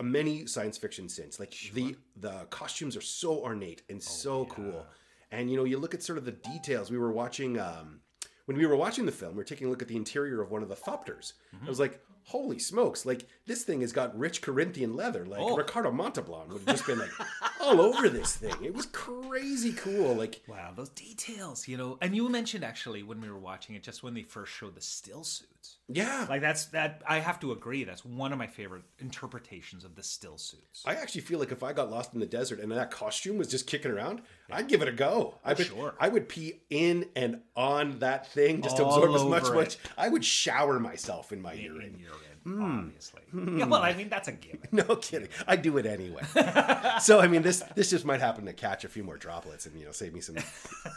many 0.02 0.46
science 0.46 0.78
fiction 0.78 1.08
since. 1.08 1.38
Like 1.38 1.54
the 1.74 1.96
the 2.16 2.46
costumes 2.50 2.96
are 2.96 3.02
so 3.02 3.38
ornate 3.40 3.82
and 3.90 4.02
so 4.02 4.46
cool, 4.46 4.86
and 5.30 5.50
you 5.50 5.56
know 5.56 5.64
you 5.64 5.78
look 5.78 5.94
at 5.94 6.02
sort 6.02 6.18
of 6.18 6.24
the 6.24 6.32
details. 6.32 6.90
We 6.90 6.98
were 6.98 7.12
watching 7.12 7.58
um, 7.58 8.00
when 8.46 8.56
we 8.56 8.64
were 8.64 8.76
watching 8.76 9.04
the 9.04 9.12
film. 9.12 9.32
We 9.32 9.38
were 9.38 9.44
taking 9.44 9.66
a 9.66 9.70
look 9.70 9.82
at 9.82 9.88
the 9.88 9.96
interior 9.96 10.40
of 10.40 10.50
one 10.50 10.62
of 10.62 10.70
the 10.70 10.76
Thopters. 10.76 11.34
I 11.62 11.68
was 11.68 11.78
like. 11.78 12.00
Holy 12.30 12.58
smokes! 12.58 13.06
Like 13.06 13.24
this 13.46 13.62
thing 13.62 13.82
has 13.82 13.92
got 13.92 14.18
rich 14.18 14.42
Corinthian 14.42 14.96
leather. 14.96 15.24
Like 15.24 15.40
Oh. 15.40 15.56
Ricardo 15.56 15.92
Montalban 15.92 16.48
would 16.48 16.62
have 16.62 16.66
just 16.66 16.84
been 16.86 16.98
like 16.98 17.10
all 17.60 17.80
over 17.80 18.08
this 18.08 18.34
thing. 18.36 18.54
It 18.64 18.74
was 18.74 18.86
crazy 18.86 19.72
cool. 19.72 20.14
Like 20.14 20.42
Wow, 20.48 20.72
those 20.74 20.88
details, 20.88 21.68
you 21.68 21.76
know. 21.76 21.98
And 22.00 22.16
you 22.16 22.28
mentioned 22.28 22.64
actually 22.64 23.04
when 23.04 23.20
we 23.20 23.30
were 23.30 23.38
watching 23.38 23.76
it, 23.76 23.84
just 23.84 24.02
when 24.02 24.12
they 24.14 24.22
first 24.22 24.52
showed 24.52 24.74
the 24.74 24.80
still 24.80 25.22
suits. 25.22 25.76
yeah, 25.88 26.26
Like 26.28 26.40
that's 26.40 26.66
that. 26.66 27.02
I 27.08 27.20
have 27.20 27.38
to 27.40 27.52
agree. 27.52 27.84
That's 27.84 28.04
one 28.04 28.32
of 28.32 28.38
my 28.38 28.48
favorite 28.48 28.82
interpretations 28.98 29.84
of 29.84 29.94
the 29.94 30.02
still 30.02 30.36
suits. 30.36 30.82
I 30.84 30.94
actually 30.94 31.20
feel 31.20 31.38
like 31.38 31.52
if 31.52 31.62
I 31.62 31.72
got 31.72 31.90
lost 31.92 32.12
in 32.12 32.18
the 32.20 32.26
desert 32.26 32.58
and 32.58 32.72
that 32.72 32.90
costume 32.90 33.38
was 33.38 33.46
just 33.48 33.68
kicking 33.68 33.90
around, 33.92 34.22
I'd 34.50 34.68
give 34.68 34.82
it 34.82 34.88
a 34.88 34.92
go. 34.92 35.34
I 35.44 35.54
would, 35.54 35.66
sure. 35.66 35.94
I 35.98 36.08
would 36.08 36.28
pee 36.28 36.60
in 36.70 37.06
and 37.16 37.40
on 37.56 37.98
that 38.00 38.32
thing 38.32 38.62
just 38.62 38.76
to 38.76 38.86
absorb 38.86 39.14
as 39.14 39.24
much. 39.24 39.52
much. 39.52 39.78
I 39.98 40.08
would 40.08 40.24
shower 40.24 40.78
myself 40.78 41.32
in 41.32 41.42
my 41.42 41.54
in 41.54 41.62
urine. 41.62 41.98
urine, 41.98 42.36
Hmm. 42.44 42.78
obviously. 42.86 43.22
Yeah, 43.58 43.66
well, 43.66 43.82
I 43.82 43.92
mean 43.94 44.08
that's 44.08 44.28
a 44.28 44.32
given. 44.32 44.60
No 44.72 44.96
kidding. 44.96 45.28
I 45.46 45.56
do 45.56 45.76
it 45.78 45.86
anyway. 45.86 46.22
so 47.00 47.20
I 47.20 47.26
mean, 47.26 47.42
this 47.42 47.62
this 47.74 47.90
just 47.90 48.04
might 48.04 48.20
happen 48.20 48.46
to 48.46 48.52
catch 48.52 48.84
a 48.84 48.88
few 48.88 49.02
more 49.02 49.16
droplets 49.16 49.66
and 49.66 49.78
you 49.78 49.84
know 49.84 49.92
save 49.92 50.14
me 50.14 50.20
some 50.20 50.36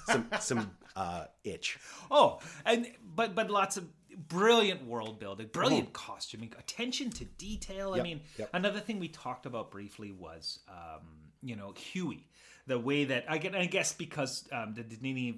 some 0.06 0.29
some 0.39 0.72
uh, 0.96 1.25
itch. 1.44 1.79
Oh, 2.12 2.39
and 2.65 2.88
but 3.15 3.36
but 3.36 3.50
lots 3.50 3.77
of 3.77 3.88
brilliant 4.27 4.86
world 4.86 5.20
building, 5.20 5.48
brilliant 5.51 5.94
costuming, 5.94 6.53
attention 6.58 7.10
to 7.12 7.25
detail. 7.25 7.94
I 7.94 8.01
mean, 8.01 8.22
yep. 8.38 8.50
another 8.53 8.79
thing 8.79 9.00
we 9.00 9.08
talked 9.08 9.46
about 9.46 9.72
briefly 9.72 10.12
was 10.12 10.60
um, 10.70 11.28
you 11.41 11.55
know 11.55 11.74
Yueh. 11.93 12.22
The 12.67 12.77
way 12.77 13.05
that 13.05 13.25
I 13.27 13.39
get, 13.39 13.55
I 13.55 13.65
guess, 13.65 13.93
because 13.93 14.48
um, 14.51 14.75
the 14.75 14.84
Denis 14.84 15.34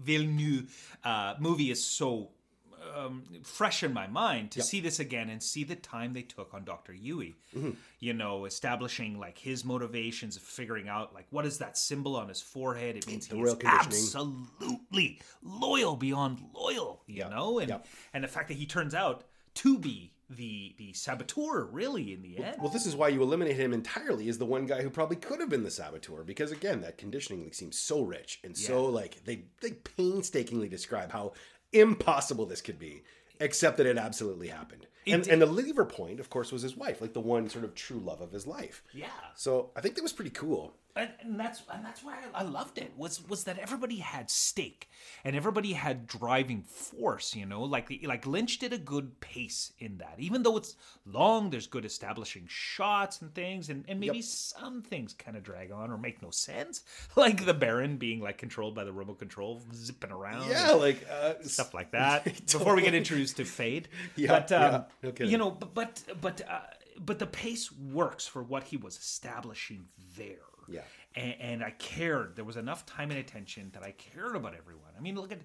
Villeneuve 0.00 0.96
uh, 1.02 1.34
movie 1.40 1.72
is 1.72 1.84
so 1.84 2.30
um, 2.96 3.24
fresh 3.42 3.82
in 3.82 3.92
my 3.92 4.06
mind 4.06 4.52
to 4.52 4.62
see 4.62 4.80
this 4.80 5.00
again 5.00 5.28
and 5.28 5.42
see 5.42 5.64
the 5.64 5.74
time 5.74 6.12
they 6.12 6.22
took 6.22 6.54
on 6.54 6.64
Dr. 6.64 6.92
Yueh. 6.92 7.34
Mm-hmm. 7.56 7.70
You 7.98 8.12
know, 8.12 8.44
establishing 8.44 9.18
like 9.18 9.36
his 9.36 9.64
motivations, 9.64 10.38
figuring 10.38 10.88
out 10.88 11.12
like 11.12 11.26
what 11.30 11.44
is 11.44 11.58
that 11.58 11.76
symbol 11.76 12.14
on 12.14 12.28
his 12.28 12.40
forehead? 12.40 12.96
It 12.96 13.06
means 13.08 13.26
he 13.26 13.40
royal 13.40 13.58
absolutely 13.64 15.20
loyal 15.42 15.96
beyond 15.96 16.40
loyal. 16.54 17.02
You 17.06 17.16
Yeah, 17.16 17.28
know, 17.28 17.58
and 17.58 17.68
yeah. 17.68 17.78
and 18.14 18.22
the 18.22 18.28
fact 18.28 18.48
that 18.48 18.56
he 18.56 18.66
turns 18.66 18.94
out 18.94 19.24
to 19.54 19.78
be 19.78 20.12
the 20.28 20.74
the 20.78 20.92
saboteur 20.92 21.64
really 21.66 22.12
in 22.12 22.22
the 22.22 22.42
end. 22.42 22.56
Well, 22.60 22.68
this 22.70 22.86
is 22.86 22.96
why 22.96 23.08
you 23.08 23.22
eliminate 23.22 23.56
him 23.56 23.72
entirely. 23.72 24.28
Is 24.28 24.38
the 24.38 24.46
one 24.46 24.66
guy 24.66 24.82
who 24.82 24.90
probably 24.90 25.16
could 25.16 25.40
have 25.40 25.48
been 25.48 25.62
the 25.62 25.70
saboteur 25.70 26.24
because 26.24 26.50
again, 26.52 26.80
that 26.80 26.98
conditioning 26.98 27.52
seems 27.52 27.78
so 27.78 28.02
rich 28.02 28.40
and 28.42 28.56
so 28.56 28.86
like 28.86 29.24
they 29.24 29.44
they 29.60 29.72
painstakingly 29.72 30.68
describe 30.68 31.12
how 31.12 31.32
impossible 31.72 32.46
this 32.46 32.60
could 32.60 32.78
be, 32.78 33.02
except 33.40 33.76
that 33.76 33.86
it 33.86 33.98
absolutely 33.98 34.48
happened. 34.48 34.86
and 35.06 35.22
did. 35.22 35.32
and 35.32 35.42
the 35.42 35.46
lever 35.46 35.84
point, 35.84 36.18
of 36.18 36.30
course, 36.30 36.50
was 36.50 36.62
his 36.62 36.76
wife, 36.76 37.00
like 37.00 37.12
the 37.12 37.20
one 37.20 37.48
sort 37.48 37.64
of 37.64 37.74
true 37.74 38.00
love 38.00 38.20
of 38.20 38.32
his 38.32 38.46
life. 38.46 38.82
yeah. 38.92 39.06
So 39.34 39.70
I 39.76 39.80
think 39.80 39.94
that 39.94 40.02
was 40.02 40.12
pretty 40.12 40.30
cool. 40.30 40.74
And, 40.96 41.10
and 41.20 41.38
that's 41.38 41.62
and 41.72 41.84
that's 41.84 42.02
why 42.02 42.14
I, 42.34 42.40
I 42.40 42.42
loved 42.42 42.78
it 42.78 42.92
was 42.96 43.26
was 43.28 43.44
that 43.44 43.58
everybody 43.58 43.96
had 43.96 44.30
stake 44.30 44.88
and 45.24 45.36
everybody 45.36 45.74
had 45.74 46.06
driving 46.06 46.62
force 46.62 47.34
you 47.36 47.46
know? 47.46 47.62
Like 47.62 47.92
like 48.04 48.26
lynch 48.26 48.58
did 48.58 48.72
a 48.72 48.78
good 48.78 49.20
pace 49.20 49.72
in 49.78 49.98
that. 49.98 50.14
Even 50.18 50.42
though 50.42 50.56
it's 50.56 50.76
long 51.04 51.50
there's 51.50 51.66
good 51.66 51.84
establishing 51.84 52.44
shots 52.48 53.20
and 53.20 53.34
things 53.34 53.68
and, 53.68 53.84
and 53.88 54.00
maybe 54.00 54.22
some 54.22 54.82
things 54.82 55.12
kind 55.12 55.36
of 55.36 55.42
drag 55.42 55.70
on 55.70 55.90
or 55.90 55.98
make 55.98 56.22
no 56.22 56.30
sense. 56.30 56.82
Like 57.16 57.46
the 57.46 57.54
baron 57.54 57.96
being 57.96 58.20
like 58.20 58.36
controlled 58.38 58.74
by 58.74 58.84
the 58.84 58.92
remote 58.92 59.18
control 59.18 59.62
zipping 59.74 60.10
around. 60.10 60.50
Yeah, 60.50 60.72
like 60.72 61.06
uh, 61.10 61.34
stuff 61.42 61.72
like 61.72 61.92
that 61.92 62.24
before 62.52 62.76
we 62.76 62.82
get 62.82 62.94
introduced 62.94 63.38
to 63.38 63.44
fade. 63.44 63.88
Yeah, 64.16 64.28
but 64.28 64.52
um, 64.52 64.84
yeah, 65.02 65.10
kidding. 65.10 65.32
you 65.32 65.38
know 65.38 65.50
but 65.50 65.74
but 65.74 66.02
but, 66.20 66.42
uh, 66.48 66.60
but 66.98 67.18
the 67.18 67.26
pace 67.26 67.72
works 67.72 68.26
for 68.26 68.42
what 68.42 68.64
he 68.64 68.76
was 68.76 68.96
establishing 68.96 69.86
there 70.16 70.55
Yeah. 70.68 70.80
and, 71.14 71.34
and 71.40 71.64
I 71.64 71.70
cared. 71.70 72.36
There 72.36 72.44
was 72.44 72.56
enough 72.56 72.86
time 72.86 73.10
and 73.10 73.18
attention 73.18 73.70
that 73.74 73.82
I 73.82 73.92
cared 73.92 74.36
about 74.36 74.54
everyone. 74.56 74.90
I 74.96 75.00
mean, 75.00 75.16
look 75.16 75.32
at 75.32 75.38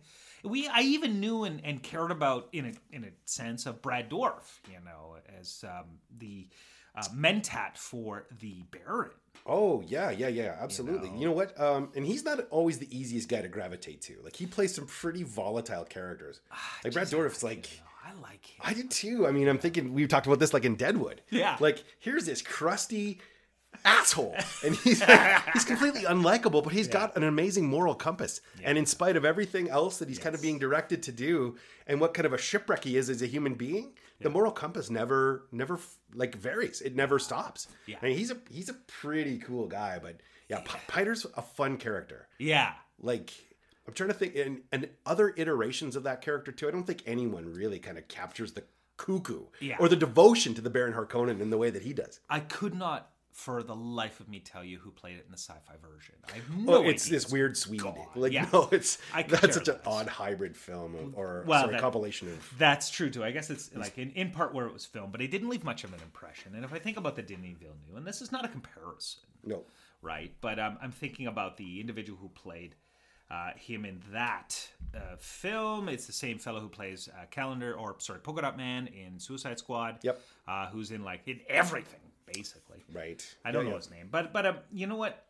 we. 0.43 0.67
I 0.67 0.81
even 0.81 1.19
knew 1.19 1.43
and, 1.43 1.63
and 1.63 1.81
cared 1.81 2.11
about 2.11 2.49
in 2.51 2.65
a 2.65 2.95
in 2.95 3.03
a 3.03 3.09
sense 3.25 3.65
of 3.65 3.81
Brad 3.81 4.09
Dourif, 4.09 4.59
you 4.69 4.77
know, 4.83 5.15
as 5.39 5.63
um, 5.67 5.85
the 6.17 6.47
uh, 6.95 7.03
mentat 7.15 7.77
for 7.77 8.25
the 8.39 8.63
Baron. 8.71 9.11
Oh 9.45 9.81
yeah, 9.87 10.11
yeah, 10.11 10.27
yeah, 10.27 10.57
absolutely. 10.59 11.09
You 11.17 11.25
know, 11.25 11.31
what? 11.31 11.59
Um, 11.59 11.89
and 11.95 12.05
he's 12.05 12.23
not 12.23 12.47
always 12.51 12.77
the 12.77 12.95
easiest 12.95 13.27
guy 13.27 13.41
to 13.41 13.47
gravitate 13.47 14.01
to. 14.03 14.17
Like 14.23 14.35
he 14.35 14.45
plays 14.45 14.75
some 14.75 14.85
pretty 14.85 15.23
volatile 15.23 15.85
characters. 15.85 16.41
Like 16.83 16.93
Brad 16.93 17.07
Dourif's 17.07 17.43
like. 17.43 17.69
I 18.03 18.19
like 18.19 18.45
him. 18.45 18.61
I 18.63 18.73
did 18.73 18.89
too. 18.89 19.27
I 19.27 19.31
mean, 19.31 19.47
I'm 19.47 19.59
thinking 19.59 19.93
we've 19.93 20.09
talked 20.09 20.25
about 20.25 20.39
this 20.39 20.53
like 20.53 20.65
in 20.65 20.75
Deadwood. 20.75 21.21
Yeah. 21.29 21.55
Like 21.59 21.83
here's 21.99 22.25
this 22.25 22.41
crusty 22.41 23.19
asshole, 23.85 24.35
and 24.65 24.75
he's 24.75 25.01
like, 25.01 25.41
he's 25.53 25.65
completely 25.65 26.01
unlikable, 26.03 26.63
but 26.63 26.73
he's 26.73 26.87
got 26.87 27.15
an 27.17 27.23
amazing 27.23 27.67
moral 27.67 27.95
compass. 27.95 28.41
And 28.63 28.77
in 28.77 28.85
spite 28.85 29.15
of 29.15 29.25
everything 29.25 29.69
else 29.69 29.97
that 29.99 30.09
he's 30.09 30.19
kind 30.19 30.35
of 30.35 30.41
being 30.41 30.59
directed 30.59 31.03
to 31.03 31.11
do, 31.11 31.57
and 31.87 31.99
what 31.99 32.13
kind 32.13 32.25
of 32.25 32.33
a 32.33 32.37
shipwreck 32.37 32.83
he 32.83 32.97
is 32.97 33.09
as 33.09 33.21
a 33.21 33.27
human 33.27 33.53
being, 33.55 33.93
the 34.19 34.29
moral 34.29 34.51
compass 34.51 34.89
never, 34.89 35.45
never 35.51 35.79
like 36.13 36.35
varies. 36.35 36.81
It 36.81 36.95
never 36.95 37.17
stops. 37.19 37.67
Yeah. 37.87 37.97
I 38.01 38.05
mean, 38.07 38.17
he's 38.17 38.31
a 38.31 38.37
he's 38.49 38.69
a 38.69 38.73
pretty 38.73 39.39
cool 39.39 39.67
guy, 39.67 39.99
but 40.01 40.17
yeah, 40.47 40.59
P- 40.59 40.77
Piter's 40.87 41.25
a 41.37 41.41
fun 41.41 41.77
character 41.77 42.27
Yeah. 42.37 42.73
like 42.99 43.31
I'm 43.87 43.93
trying 43.93 44.09
to 44.09 44.13
think 44.13 44.35
and 44.35 44.61
and 44.71 44.89
other 45.07 45.33
iterations 45.37 45.95
of 45.95 46.03
that 46.03 46.21
character 46.21 46.51
too. 46.51 46.67
I 46.67 46.71
don't 46.71 46.83
think 46.85 47.01
anyone 47.07 47.51
really 47.51 47.79
kind 47.79 47.97
of 47.97 48.07
captures 48.09 48.51
the 48.51 48.63
cuckoo 48.97 49.45
Yeah. 49.59 49.77
or 49.79 49.89
the 49.89 49.95
devotion 49.95 50.53
to 50.53 50.61
the 50.61 50.69
Baron 50.69 50.93
Harkonnen 50.93 51.39
in 51.41 51.49
the 51.49 51.57
way 51.57 51.71
that 51.71 51.81
he 51.81 51.91
does. 51.93 52.19
I 52.29 52.41
could 52.41 52.75
not, 52.75 53.09
for 53.33 53.63
the 53.63 53.75
life 53.75 54.19
of 54.19 54.27
me, 54.29 54.39
tell 54.39 54.63
you 54.63 54.77
who 54.77 54.91
played 54.91 55.15
it 55.17 55.23
in 55.25 55.31
the 55.31 55.37
sci-fi 55.37 55.73
version. 55.81 56.15
I 56.29 56.33
have 56.35 56.49
no 56.57 56.75
Oh, 56.75 56.81
it's 56.89 57.05
idea. 57.07 57.17
this 57.19 57.31
weird 57.31 57.55
Swede. 57.57 57.81
God, 57.81 57.97
Like 58.15 58.33
yeah. 58.33 58.47
no, 58.51 58.67
it's 58.71 58.97
I 59.13 59.23
that's 59.23 59.55
such 59.55 59.67
an 59.69 59.77
odd 59.85 60.07
hybrid 60.07 60.55
film 60.57 60.95
of- 60.95 61.17
or 61.17 61.43
Well, 61.47 61.61
sorry, 61.61 61.73
that- 61.73 61.81
compilation 61.81 62.27
of 62.27 62.53
That's 62.57 62.89
true 62.89 63.09
too. 63.09 63.23
I 63.23 63.31
guess 63.31 63.49
it's 63.49 63.73
like 63.75 63.97
in, 63.97 64.11
in 64.11 64.31
part 64.31 64.53
where 64.53 64.65
it 64.67 64.73
was 64.73 64.85
filmed, 64.85 65.11
but 65.11 65.21
it 65.21 65.31
didn't 65.31 65.49
leave 65.49 65.63
much 65.63 65.83
of 65.83 65.93
an 65.93 66.01
impression. 66.01 66.55
And 66.55 66.65
if 66.65 66.73
I 66.73 66.79
think 66.79 66.97
about 66.97 67.15
the 67.15 67.21
Denis 67.21 67.57
Villeneuve, 67.57 67.95
and 67.95 68.05
this 68.05 68.21
is 68.21 68.31
not 68.31 68.43
a 68.45 68.47
comparison, 68.49 69.21
no. 69.45 69.63
right? 70.01 70.33
But 70.41 70.59
um, 70.59 70.77
I'm 70.81 70.91
thinking 70.91 71.27
about 71.27 71.57
the 71.57 71.79
individual 71.79 72.19
who 72.21 72.29
played 72.29 72.75
uh, 73.29 73.51
him 73.55 73.85
in 73.85 74.01
that 74.11 74.67
uh, 74.93 75.15
film. 75.17 75.87
It's 75.87 76.05
the 76.05 76.11
same 76.11 76.37
fellow 76.37 76.59
who 76.59 76.67
plays 76.67 77.07
uh, 77.07 77.25
Calendar, 77.31 77.73
or 77.75 77.95
sorry, 77.99 78.19
Polka 78.19 78.41
Dot 78.41 78.57
Man 78.57 78.87
in 78.87 79.17
Suicide 79.19 79.57
Squad. 79.57 79.99
Yep. 80.03 80.21
Uh, 80.47 80.67
who's 80.67 80.91
in 80.91 81.03
like 81.05 81.21
in 81.27 81.39
everything 81.47 82.01
basically. 82.33 82.83
Right. 82.93 83.23
I 83.45 83.51
don't 83.51 83.63
Yeah, 83.65 83.71
know 83.71 83.75
yeah. 83.75 83.81
his 83.81 83.91
name, 83.91 84.09
but 84.11 84.31
but 84.33 84.45
um, 84.45 84.57
you 84.71 84.87
know 84.87 84.95
what? 84.97 85.25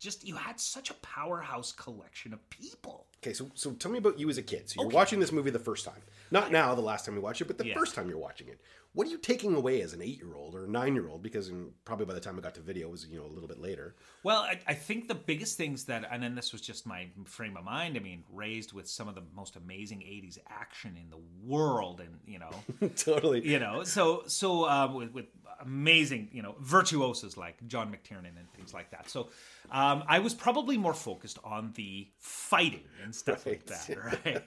Just 0.00 0.24
you 0.24 0.36
had 0.36 0.60
such 0.60 0.90
a 0.90 0.94
powerhouse 0.94 1.72
collection 1.72 2.32
of 2.32 2.48
people. 2.50 3.06
Okay, 3.20 3.32
so 3.32 3.50
so 3.54 3.72
tell 3.72 3.90
me 3.90 3.98
about 3.98 4.16
you 4.16 4.30
as 4.30 4.38
a 4.38 4.42
kid. 4.44 4.70
So 4.70 4.80
you're 4.80 4.90
watching 4.90 5.18
this 5.18 5.32
movie 5.32 5.50
the 5.50 5.58
first 5.58 5.84
time. 5.84 6.00
Not 6.30 6.52
now, 6.52 6.72
the 6.76 6.82
last 6.82 7.04
time 7.04 7.16
you 7.16 7.20
watched 7.20 7.40
it, 7.40 7.48
but 7.48 7.58
the 7.58 7.66
Yeah. 7.66 7.74
first 7.74 7.96
time 7.96 8.08
you're 8.08 8.16
watching 8.18 8.46
it. 8.46 8.60
What 8.92 9.06
are 9.08 9.10
you 9.10 9.18
taking 9.18 9.54
away 9.54 9.82
as 9.82 9.92
an 9.94 10.00
eight-year-old 10.02 10.54
or 10.54 10.66
nine-year-old? 10.66 11.20
Because 11.22 11.50
mm, 11.50 11.70
probably 11.84 12.06
by 12.06 12.14
the 12.14 12.20
time 12.20 12.38
I 12.38 12.42
got 12.42 12.54
to 12.54 12.60
video, 12.60 12.88
it 12.88 12.90
was 12.92 13.06
you 13.08 13.18
know 13.18 13.26
a 13.26 13.32
little 13.34 13.48
bit 13.48 13.58
later. 13.60 13.96
Well, 14.22 14.42
I, 14.42 14.60
I 14.68 14.74
think 14.74 15.08
the 15.08 15.14
biggest 15.16 15.56
things 15.56 15.84
that, 15.86 16.06
and 16.10 16.22
then 16.22 16.36
this 16.36 16.52
was 16.52 16.60
just 16.60 16.86
my 16.86 17.08
frame 17.24 17.56
of 17.56 17.64
mind. 17.64 17.96
I 17.96 18.00
mean, 18.00 18.22
raised 18.32 18.72
with 18.72 18.88
some 18.88 19.08
of 19.08 19.16
the 19.16 19.24
most 19.34 19.56
amazing 19.56 19.98
'80s 20.02 20.38
action 20.48 20.96
in 20.96 21.10
the 21.10 21.18
world, 21.44 22.00
and 22.00 22.20
you 22.24 22.38
know, 22.38 22.50
totally. 22.96 23.44
you 23.44 23.58
know, 23.58 23.82
so 23.82 24.22
so 24.28 24.68
um, 24.68 24.94
with, 24.94 25.12
with 25.12 25.26
amazing, 25.60 26.28
you 26.32 26.42
know, 26.42 26.54
virtuosos 26.60 27.36
like 27.36 27.56
John 27.66 27.90
McTiernan 27.92 28.36
and 28.38 28.50
things 28.56 28.72
like 28.72 28.90
that. 28.90 29.08
So 29.10 29.28
um, 29.70 30.04
I 30.08 30.18
was 30.20 30.34
probably 30.34 30.76
more 30.78 30.94
focused 30.94 31.38
on 31.44 31.72
the 31.74 32.08
fighting 32.18 32.84
and 33.02 33.14
stuff 33.14 33.44
like 33.46 33.66
that, 33.66 33.88
right? 34.26 34.42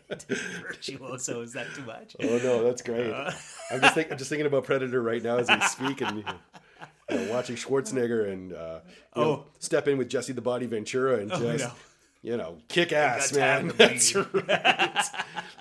Virtuoso 0.62 1.42
is 1.42 1.54
that 1.54 1.68
too 1.76 1.84
much? 1.84 2.16
Oh 2.22 2.38
no, 2.38 2.64
that's 2.64 2.82
great. 2.82 3.12
Uh. 3.12 3.32
I'm 3.72 3.82
just 3.82 3.94
think, 3.94 4.12
I'm 4.12 4.18
just 4.18 4.30
thinking 4.30 4.46
about 4.48 4.64
Predator 4.64 5.02
right 5.02 5.22
now 5.24 5.38
as 5.38 5.50
we 5.50 5.60
speak, 5.62 6.02
and 6.02 6.18
you 6.18 6.24
know, 7.18 7.32
watching 7.32 7.56
Schwarzenegger 7.56 8.32
and 8.32 8.54
uh, 8.54 8.80
you 9.16 9.22
know, 9.22 9.28
Oh. 9.30 9.46
step 9.60 9.88
in 9.88 9.98
with 9.98 10.10
Jesse 10.10 10.34
the 10.34 10.42
Body 10.42 10.66
Ventura 10.66 11.18
and 11.20 11.30
just 11.30 11.66
no. 11.66 11.72
you 12.22 12.38
know 12.38 12.58
kick 12.68 12.92
ass, 12.94 13.34
man. 13.34 13.68
That's 13.78 14.16
right. 14.16 15.06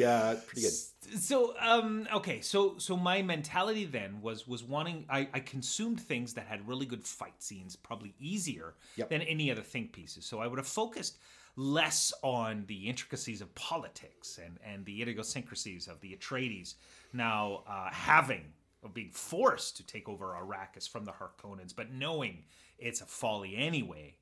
Yeah, 0.00 0.34
pretty 0.46 0.62
good. 0.62 1.18
so 1.20 1.54
um 1.60 2.06
okay 2.14 2.40
so 2.40 2.76
so 2.78 2.96
my 2.96 3.22
mentality 3.22 3.84
then 3.84 4.20
was 4.22 4.46
was 4.46 4.62
wanting 4.62 5.04
I, 5.08 5.28
I 5.32 5.40
consumed 5.40 6.00
things 6.00 6.34
that 6.34 6.46
had 6.46 6.66
really 6.68 6.86
good 6.86 7.04
fight 7.04 7.42
scenes 7.42 7.74
probably 7.76 8.14
easier 8.18 8.74
Yep. 8.96 9.08
than 9.10 9.22
any 9.22 9.50
other 9.50 9.62
think 9.62 9.92
pieces 9.92 10.24
so 10.24 10.38
i 10.40 10.46
would 10.46 10.58
have 10.58 10.68
focused 10.68 11.18
less 11.56 12.12
on 12.22 12.64
the 12.68 12.88
intricacies 12.88 13.40
of 13.40 13.52
politics 13.54 14.38
and 14.44 14.58
and 14.64 14.84
the 14.84 15.02
idiosyncrasies 15.02 15.88
of 15.88 16.00
the 16.00 16.16
atreides 16.16 16.74
now 17.12 17.64
uh 17.66 17.88
having 17.90 18.44
of 18.84 18.94
being 18.94 19.10
forced 19.10 19.76
to 19.78 19.82
take 19.86 20.08
over 20.08 20.26
arrakis 20.40 20.88
from 20.88 21.04
the 21.04 21.12
harkonnens 21.12 21.74
but 21.74 21.90
knowing 21.92 22.44
it's 22.78 23.00
a 23.00 23.06
folly 23.06 23.56
anyway 23.56 24.14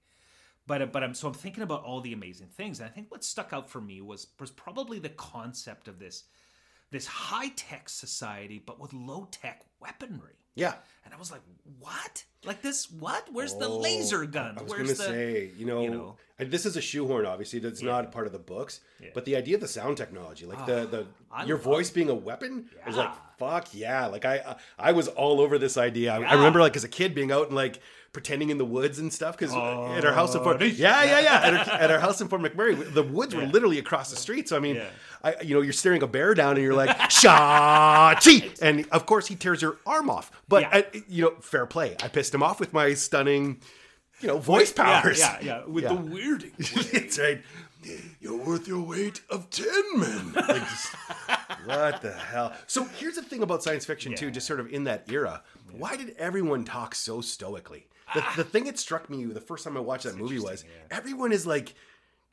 but 0.68 0.92
but 0.92 1.02
I'm 1.02 1.14
so 1.14 1.26
I'm 1.26 1.34
thinking 1.34 1.64
about 1.64 1.82
all 1.82 2.00
the 2.00 2.12
amazing 2.12 2.46
things, 2.48 2.78
and 2.78 2.88
I 2.88 2.92
think 2.92 3.10
what 3.10 3.24
stuck 3.24 3.52
out 3.52 3.68
for 3.68 3.80
me 3.80 4.00
was 4.00 4.28
was 4.38 4.52
probably 4.52 5.00
the 5.00 5.08
concept 5.08 5.88
of 5.88 5.98
this 5.98 6.24
this 6.92 7.06
high 7.06 7.48
tech 7.56 7.88
society, 7.88 8.62
but 8.64 8.78
with 8.80 8.92
low 8.92 9.26
tech 9.32 9.62
weaponry. 9.80 10.34
Yeah. 10.54 10.74
And 11.04 11.14
I 11.14 11.16
was 11.18 11.30
like, 11.30 11.42
what? 11.78 12.24
Like 12.44 12.62
this? 12.62 12.90
What? 12.90 13.28
Where's 13.32 13.54
the 13.54 13.68
Oh, 13.68 13.78
laser 13.78 14.24
gun? 14.26 14.56
I 14.58 14.62
was 14.62 14.70
Where's 14.72 14.98
gonna 14.98 15.10
the? 15.10 15.14
say, 15.16 15.50
you 15.56 15.64
know, 15.66 15.82
you 15.82 15.90
know. 15.90 16.16
and 16.38 16.50
this 16.50 16.66
is 16.66 16.76
a 16.76 16.80
shoehorn. 16.80 17.26
Obviously, 17.26 17.60
that's 17.60 17.80
not 17.82 18.10
part 18.10 18.26
of 18.26 18.32
the 18.32 18.38
books. 18.40 18.80
But 19.14 19.24
the 19.24 19.36
idea 19.36 19.54
of 19.54 19.60
the 19.60 19.68
sound 19.68 19.96
technology, 19.96 20.46
like 20.46 20.66
the 20.66 20.86
the 20.86 21.06
I 21.32 21.44
your 21.44 21.58
voice 21.58 21.90
being 21.90 22.08
a 22.10 22.14
weapon, 22.14 22.68
I 22.84 22.88
was 22.88 22.96
like, 22.96 23.12
fuck 23.38 23.68
yeah! 23.72 24.06
Like 24.06 24.24
I 24.24 24.38
uh, 24.38 24.54
I 24.78 24.92
was 24.92 25.06
all 25.08 25.40
over 25.40 25.58
this 25.58 25.76
idea. 25.76 26.12
I, 26.12 26.22
I 26.22 26.34
remember 26.34 26.60
like 26.60 26.74
as 26.76 26.84
a 26.84 26.88
kid 26.88 27.14
being 27.14 27.30
out 27.30 27.46
and 27.46 27.54
like 27.56 27.80
pretending 28.12 28.50
in 28.50 28.58
the 28.58 28.64
woods 28.64 28.98
and 28.98 29.12
stuff 29.12 29.36
because 29.36 29.52
at 29.54 30.04
our 30.04 30.12
house 30.12 30.34
in 30.34 30.42
Fort, 30.42 30.60
Oh, 30.60 30.64
yeah, 30.64 31.04
yeah, 31.04 31.20
yeah, 31.20 31.34
at 31.42 31.54
our, 31.68 31.74
at 31.82 31.90
our 31.90 31.98
house 32.00 32.20
in 32.20 32.28
Fort 32.28 32.40
McMurray, 32.42 32.92
the 32.92 33.02
woods 33.02 33.34
were 33.34 33.44
literally 33.46 33.78
across 33.78 34.10
the 34.10 34.16
street. 34.16 34.48
So 34.48 34.56
I 34.56 34.60
mean, 34.60 34.76
Yeah. 34.76 34.88
I, 35.22 35.34
you 35.42 35.54
know, 35.54 35.60
you're 35.60 35.72
staring 35.72 36.02
a 36.02 36.06
bear 36.06 36.32
down 36.34 36.52
and 36.56 36.62
you're 36.62 36.74
like, 36.74 36.96
Shachi! 37.10 38.60
And 38.62 38.86
of 38.90 39.06
course, 39.06 39.26
he 39.26 39.34
tears 39.34 39.60
your 39.62 39.76
arm 39.86 40.10
off. 40.10 40.30
But, 40.48 40.62
Yeah. 40.62 40.68
I, 40.72 41.02
you 41.08 41.22
know, 41.24 41.34
fair 41.40 41.66
play. 41.66 41.96
I 42.02 42.08
pissed 42.08 42.34
him 42.34 42.42
off 42.42 42.60
with 42.60 42.72
my 42.72 42.94
stunning, 42.94 43.60
you 44.20 44.28
know, 44.28 44.38
voice 44.38 44.72
powers. 44.72 45.18
yeah, 45.18 45.38
yeah. 45.40 45.64
With 45.66 45.84
Yeah. 45.84 45.90
the 45.94 46.00
weirding. 46.00 46.52
It's 46.94 47.18
right. 47.18 47.42
You're 48.20 48.36
worth 48.36 48.66
your 48.66 48.80
weight 48.82 49.20
of 49.30 49.50
10 49.50 49.66
men. 49.98 50.32
Like, 50.34 50.68
just- 50.68 50.94
what 51.64 52.02
the 52.02 52.12
hell? 52.12 52.52
So 52.66 52.84
here's 52.84 53.14
the 53.14 53.22
thing 53.22 53.42
about 53.42 53.62
science 53.62 53.84
fiction, 53.84 54.14
too, 54.14 54.30
just 54.30 54.46
sort 54.46 54.60
of 54.60 54.72
in 54.72 54.84
that 54.84 55.10
era. 55.10 55.42
Why 55.72 55.96
did 55.96 56.14
everyone 56.18 56.64
talk 56.64 56.94
so 56.94 57.20
stoically? 57.20 57.86
The, 58.14 58.24
the 58.36 58.44
thing 58.44 58.64
that 58.64 58.78
struck 58.78 59.10
me 59.10 59.24
the 59.24 59.40
first 59.40 59.64
time 59.64 59.76
I 59.76 59.80
watched 59.80 60.04
that 60.04 60.16
movie 60.16 60.38
was 60.38 60.64
everyone 60.90 61.32
is 61.32 61.46
like, 61.46 61.74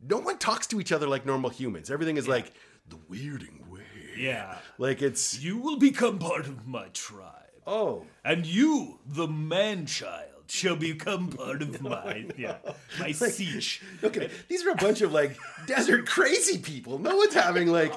no 0.02 0.18
one 0.20 0.38
talks 0.38 0.68
to 0.68 0.80
each 0.80 0.92
other 0.92 1.08
like 1.08 1.26
normal 1.26 1.50
humans. 1.50 1.90
Everything 1.92 2.18
is 2.18 2.28
like, 2.28 2.54
the 2.88 2.98
weirding 3.12 3.68
way. 3.68 3.82
yeah. 4.18 4.58
Like 4.78 5.02
it's, 5.02 5.40
You 5.42 5.58
will 5.58 5.78
become 5.78 6.20
part 6.20 6.46
of 6.48 6.68
my 6.68 6.88
tribe, 6.94 7.32
oh, 7.66 8.06
and 8.24 8.46
you, 8.46 9.00
the 9.06 9.28
man 9.28 9.86
child, 9.86 10.30
shall 10.48 10.76
become 10.76 11.30
part 11.30 11.64
of 11.64 11.82
my 11.82 12.28
yeah 12.38 12.58
my 13.00 13.12
siege. 13.12 13.82
Okay, 14.04 14.30
these 14.48 14.64
are 14.64 14.70
a 14.70 14.76
bunch 14.76 15.02
of 15.02 15.12
like 15.12 15.36
desert 15.68 16.06
crazy 16.06 16.60
people. 16.60 17.00
No 17.00 17.16
one's 17.16 17.34
having 17.34 17.68
like, 17.72 17.94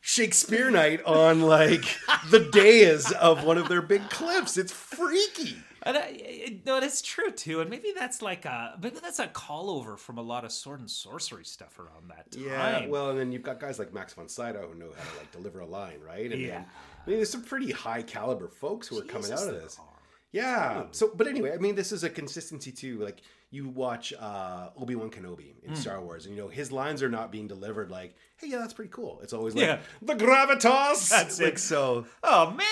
Shakespeare 0.00 0.70
night 0.70 1.02
on 1.04 1.42
like 1.42 1.84
the 2.30 2.48
dais 2.52 3.12
of 3.12 3.44
one 3.44 3.58
of 3.58 3.68
their 3.68 3.82
big 3.82 4.08
cliffs. 4.08 4.56
It's 4.56 4.72
freaky. 4.72 5.58
And 5.82 5.96
I, 5.96 6.60
no, 6.66 6.78
that's 6.80 7.00
true 7.02 7.30
too, 7.30 7.60
and 7.60 7.70
maybe 7.70 7.92
that's 7.96 8.20
like 8.22 8.44
a 8.44 8.78
maybe 8.82 8.98
that's 9.00 9.18
a 9.18 9.26
call 9.28 9.70
over 9.70 9.96
from 9.96 10.18
a 10.18 10.22
lot 10.22 10.44
of 10.44 10.52
sword 10.52 10.80
and 10.80 10.90
sorcery 10.90 11.44
stuff 11.44 11.78
around 11.78 12.08
that 12.10 12.30
time. 12.32 12.42
Yeah, 12.44 12.86
well, 12.86 13.10
and 13.10 13.18
then 13.18 13.32
you've 13.32 13.42
got 13.42 13.60
guys 13.60 13.78
like 13.78 13.92
Max 13.94 14.12
von 14.12 14.28
Sydow 14.28 14.68
who 14.72 14.78
know 14.78 14.90
how 14.96 15.10
to 15.12 15.18
like 15.18 15.32
deliver 15.32 15.60
a 15.60 15.66
line, 15.66 16.00
right? 16.06 16.30
And 16.30 16.40
Yeah. 16.40 16.48
then, 16.48 16.66
I 17.06 17.08
mean, 17.08 17.16
there's 17.18 17.30
some 17.30 17.42
pretty 17.42 17.72
high 17.72 18.02
caliber 18.02 18.48
folks 18.48 18.88
who 18.88 18.98
are 18.98 19.04
coming 19.04 19.32
out 19.32 19.48
of 19.48 19.54
this. 19.54 19.78
are. 19.78 19.84
Yeah. 20.32 20.84
So, 20.92 21.10
but 21.14 21.26
anyway, 21.26 21.52
I 21.54 21.56
mean, 21.56 21.74
this 21.74 21.90
is 21.92 22.04
a 22.04 22.10
consistency 22.10 22.70
too. 22.70 22.98
Like 22.98 23.20
you 23.50 23.68
watch 23.68 24.12
uh, 24.12 24.68
Obi 24.76 24.94
Wan 24.94 25.10
Kenobi 25.10 25.54
in 25.64 25.74
Star 25.74 26.00
Wars, 26.00 26.26
and 26.26 26.36
you 26.36 26.40
know 26.42 26.48
his 26.48 26.70
lines 26.70 27.02
are 27.02 27.08
not 27.08 27.32
being 27.32 27.48
delivered 27.48 27.90
like, 27.90 28.14
"Hey, 28.36 28.46
yeah, 28.48 28.58
that's 28.58 28.72
pretty 28.72 28.92
cool." 28.92 29.18
It's 29.24 29.32
always 29.32 29.56
like, 29.56 29.64
Yeah. 29.64 29.78
"The 30.02 30.14
gravitas." 30.14 31.08
That's 31.08 31.40
like 31.40 31.54
it. 31.54 31.58
so. 31.58 32.06
Oh 32.22 32.50
man, 32.52 32.66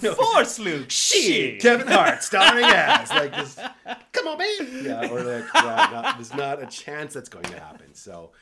the 0.00 0.12
Force, 0.14 0.58
Luke. 0.58 0.90
Shit, 0.90 1.60
Kevin 1.60 1.86
Hart 1.86 2.22
starring 2.22 2.64
as 2.64 3.10
like 3.10 3.32
this. 3.34 3.58
Come 4.12 4.28
on, 4.28 4.38
babe. 4.38 4.68
Yeah, 4.84 5.08
or 5.10 5.22
like 5.22 5.44
yeah, 5.54 5.88
not, 5.92 6.16
there's 6.16 6.34
not 6.34 6.62
a 6.62 6.66
chance 6.66 7.14
that's 7.14 7.28
going 7.28 7.44
to 7.46 7.58
happen. 7.58 7.94
So, 7.94 8.32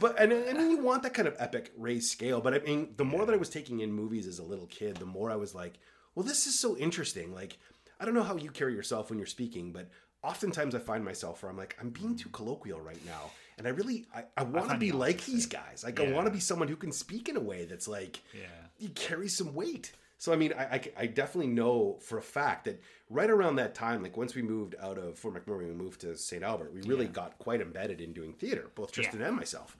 but 0.00 0.18
and 0.20 0.32
and 0.32 0.58
then 0.58 0.70
you 0.70 0.78
want 0.78 1.02
that 1.04 1.14
kind 1.14 1.28
of 1.28 1.36
epic 1.38 1.72
raised 1.76 2.10
scale. 2.10 2.40
But 2.40 2.54
I 2.54 2.58
mean, 2.60 2.94
the 2.96 3.04
more 3.04 3.24
that 3.26 3.32
I 3.32 3.36
was 3.38 3.48
taking 3.48 3.80
in 3.80 3.92
movies 3.92 4.26
as 4.26 4.38
a 4.38 4.44
little 4.44 4.66
kid, 4.66 4.96
the 4.96 5.06
more 5.06 5.30
I 5.30 5.36
was 5.36 5.54
like, 5.54 5.74
well, 6.14 6.24
this 6.24 6.46
is 6.46 6.58
so 6.58 6.76
interesting. 6.76 7.34
Like, 7.34 7.58
I 8.00 8.04
don't 8.04 8.14
know 8.14 8.22
how 8.22 8.36
you 8.36 8.50
carry 8.50 8.74
yourself 8.74 9.10
when 9.10 9.18
you're 9.18 9.26
speaking, 9.26 9.72
but 9.72 9.88
oftentimes 10.22 10.74
I 10.74 10.78
find 10.78 11.04
myself 11.04 11.42
where 11.42 11.50
I'm 11.50 11.56
like, 11.58 11.76
I'm 11.80 11.90
being 11.90 12.16
too 12.16 12.28
colloquial 12.30 12.80
right 12.80 13.04
now. 13.06 13.30
And 13.58 13.66
I 13.66 13.70
really, 13.70 14.06
I, 14.14 14.24
I 14.36 14.44
want 14.44 14.70
to 14.70 14.78
be 14.78 14.92
like 14.92 15.24
these 15.26 15.46
guys. 15.46 15.82
Like, 15.84 16.00
I 16.00 16.10
want 16.10 16.26
to 16.26 16.32
be 16.32 16.40
someone 16.40 16.68
who 16.68 16.76
can 16.76 16.90
speak 16.90 17.28
in 17.28 17.36
a 17.36 17.40
way 17.40 17.64
that's 17.66 17.86
like, 17.86 18.20
Yeah. 18.34 18.46
you 18.78 18.88
carry 18.90 19.28
some 19.28 19.54
weight. 19.54 19.92
So 20.22 20.32
I 20.32 20.36
mean, 20.36 20.52
I, 20.56 20.62
I, 20.62 20.80
I 20.98 21.06
definitely 21.06 21.50
know 21.50 21.98
for 22.00 22.16
a 22.16 22.22
fact 22.22 22.66
that 22.66 22.80
right 23.10 23.28
around 23.28 23.56
that 23.56 23.74
time, 23.74 24.04
like 24.04 24.16
once 24.16 24.36
we 24.36 24.42
moved 24.42 24.76
out 24.80 24.96
of 24.96 25.18
Fort 25.18 25.34
McMurray, 25.34 25.66
we 25.66 25.74
moved 25.74 26.02
to 26.02 26.16
St. 26.16 26.44
Albert. 26.44 26.72
We 26.72 26.80
really 26.82 27.08
got 27.08 27.36
quite 27.38 27.60
embedded 27.60 28.00
in 28.00 28.12
doing 28.12 28.32
theater, 28.34 28.70
both 28.76 28.92
Tristan 28.92 29.20
and 29.20 29.34
myself. 29.34 29.76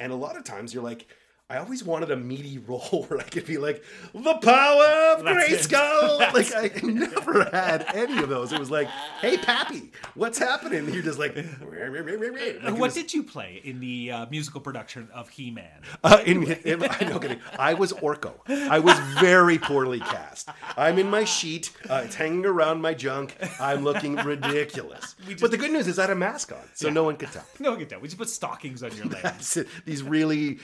And 0.00 0.10
a 0.10 0.16
lot 0.16 0.36
of 0.36 0.42
times, 0.42 0.74
you're 0.74 0.82
like, 0.82 1.06
I 1.50 1.58
always 1.58 1.84
wanted 1.84 2.10
a 2.10 2.16
meaty 2.16 2.56
role 2.66 3.04
where 3.08 3.20
I 3.20 3.24
could 3.24 3.44
be 3.44 3.58
like, 3.58 3.84
the 4.14 4.34
power 4.34 5.12
of. 5.12 5.22
Grayskull. 5.22 6.18
like 6.32 6.54
I 6.54 6.70
never 6.82 7.44
had 7.44 7.84
any 7.94 8.22
of 8.22 8.30
those. 8.30 8.50
It 8.50 8.58
was 8.58 8.70
like, 8.70 8.88
hey, 9.20 9.36
Pappy, 9.36 9.92
what's 10.14 10.38
happening? 10.38 10.90
You're 10.92 11.02
just 11.02 11.18
like, 11.18 11.36
like 11.36 12.72
what 12.72 12.78
was- 12.78 12.94
did 12.94 13.12
you 13.12 13.22
play 13.22 13.60
in 13.62 13.78
the 13.80 14.10
uh, 14.10 14.26
musical 14.30 14.62
production 14.62 15.08
of 15.12 15.28
He-Man? 15.28 15.82
Uh, 16.02 16.22
in, 16.24 16.50
in, 16.50 16.82
I 16.82 17.18
kidding. 17.18 17.40
I 17.58 17.74
was 17.74 17.92
Orko. 17.92 18.32
I 18.48 18.78
was 18.78 18.98
very 19.20 19.58
poorly 19.58 20.00
cast. 20.00 20.48
I'm 20.78 20.98
in 20.98 21.10
my 21.10 21.24
sheet. 21.24 21.72
Uh, 21.90 22.02
it's 22.06 22.14
hanging 22.14 22.46
around 22.46 22.80
my 22.80 22.94
junk. 22.94 23.36
I'm 23.60 23.84
looking 23.84 24.16
ridiculous. 24.16 25.14
but 25.40 25.50
the 25.50 25.58
good 25.58 25.72
news 25.72 25.88
is 25.88 25.98
I 25.98 26.02
had 26.02 26.10
a 26.10 26.14
mask 26.14 26.52
on, 26.52 26.58
so 26.72 26.88
no 26.88 27.04
one 27.04 27.16
could 27.16 27.32
tell. 27.32 27.44
No, 27.58 27.76
get 27.76 27.90
tell. 27.90 28.00
We 28.00 28.08
just 28.08 28.16
put 28.18 28.30
stockings 28.30 28.82
on 28.82 28.96
your 28.96 29.06
legs. 29.06 29.58
These 29.84 30.02
really 30.02 30.58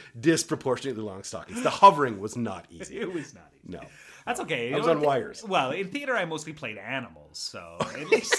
disproportionately 0.75 1.03
long 1.03 1.23
stockings. 1.23 1.63
The 1.63 1.71
hovering 1.71 2.21
was 2.21 2.37
not 2.37 2.67
easy. 2.71 2.99
it 2.99 3.13
was 3.13 3.35
not 3.35 3.51
easy. 3.65 3.77
No. 3.77 3.83
That's 4.27 4.41
okay. 4.41 4.73
I 4.73 4.77
was 4.79 4.87
on 4.87 5.01
wires. 5.01 5.43
Well, 5.43 5.71
in 5.73 5.89
theater, 5.89 6.15
I 6.15 6.25
mostly 6.25 6.53
played 6.53 6.79
animals, 6.79 7.39
so 7.39 7.77
at 7.81 8.09
least 8.11 8.37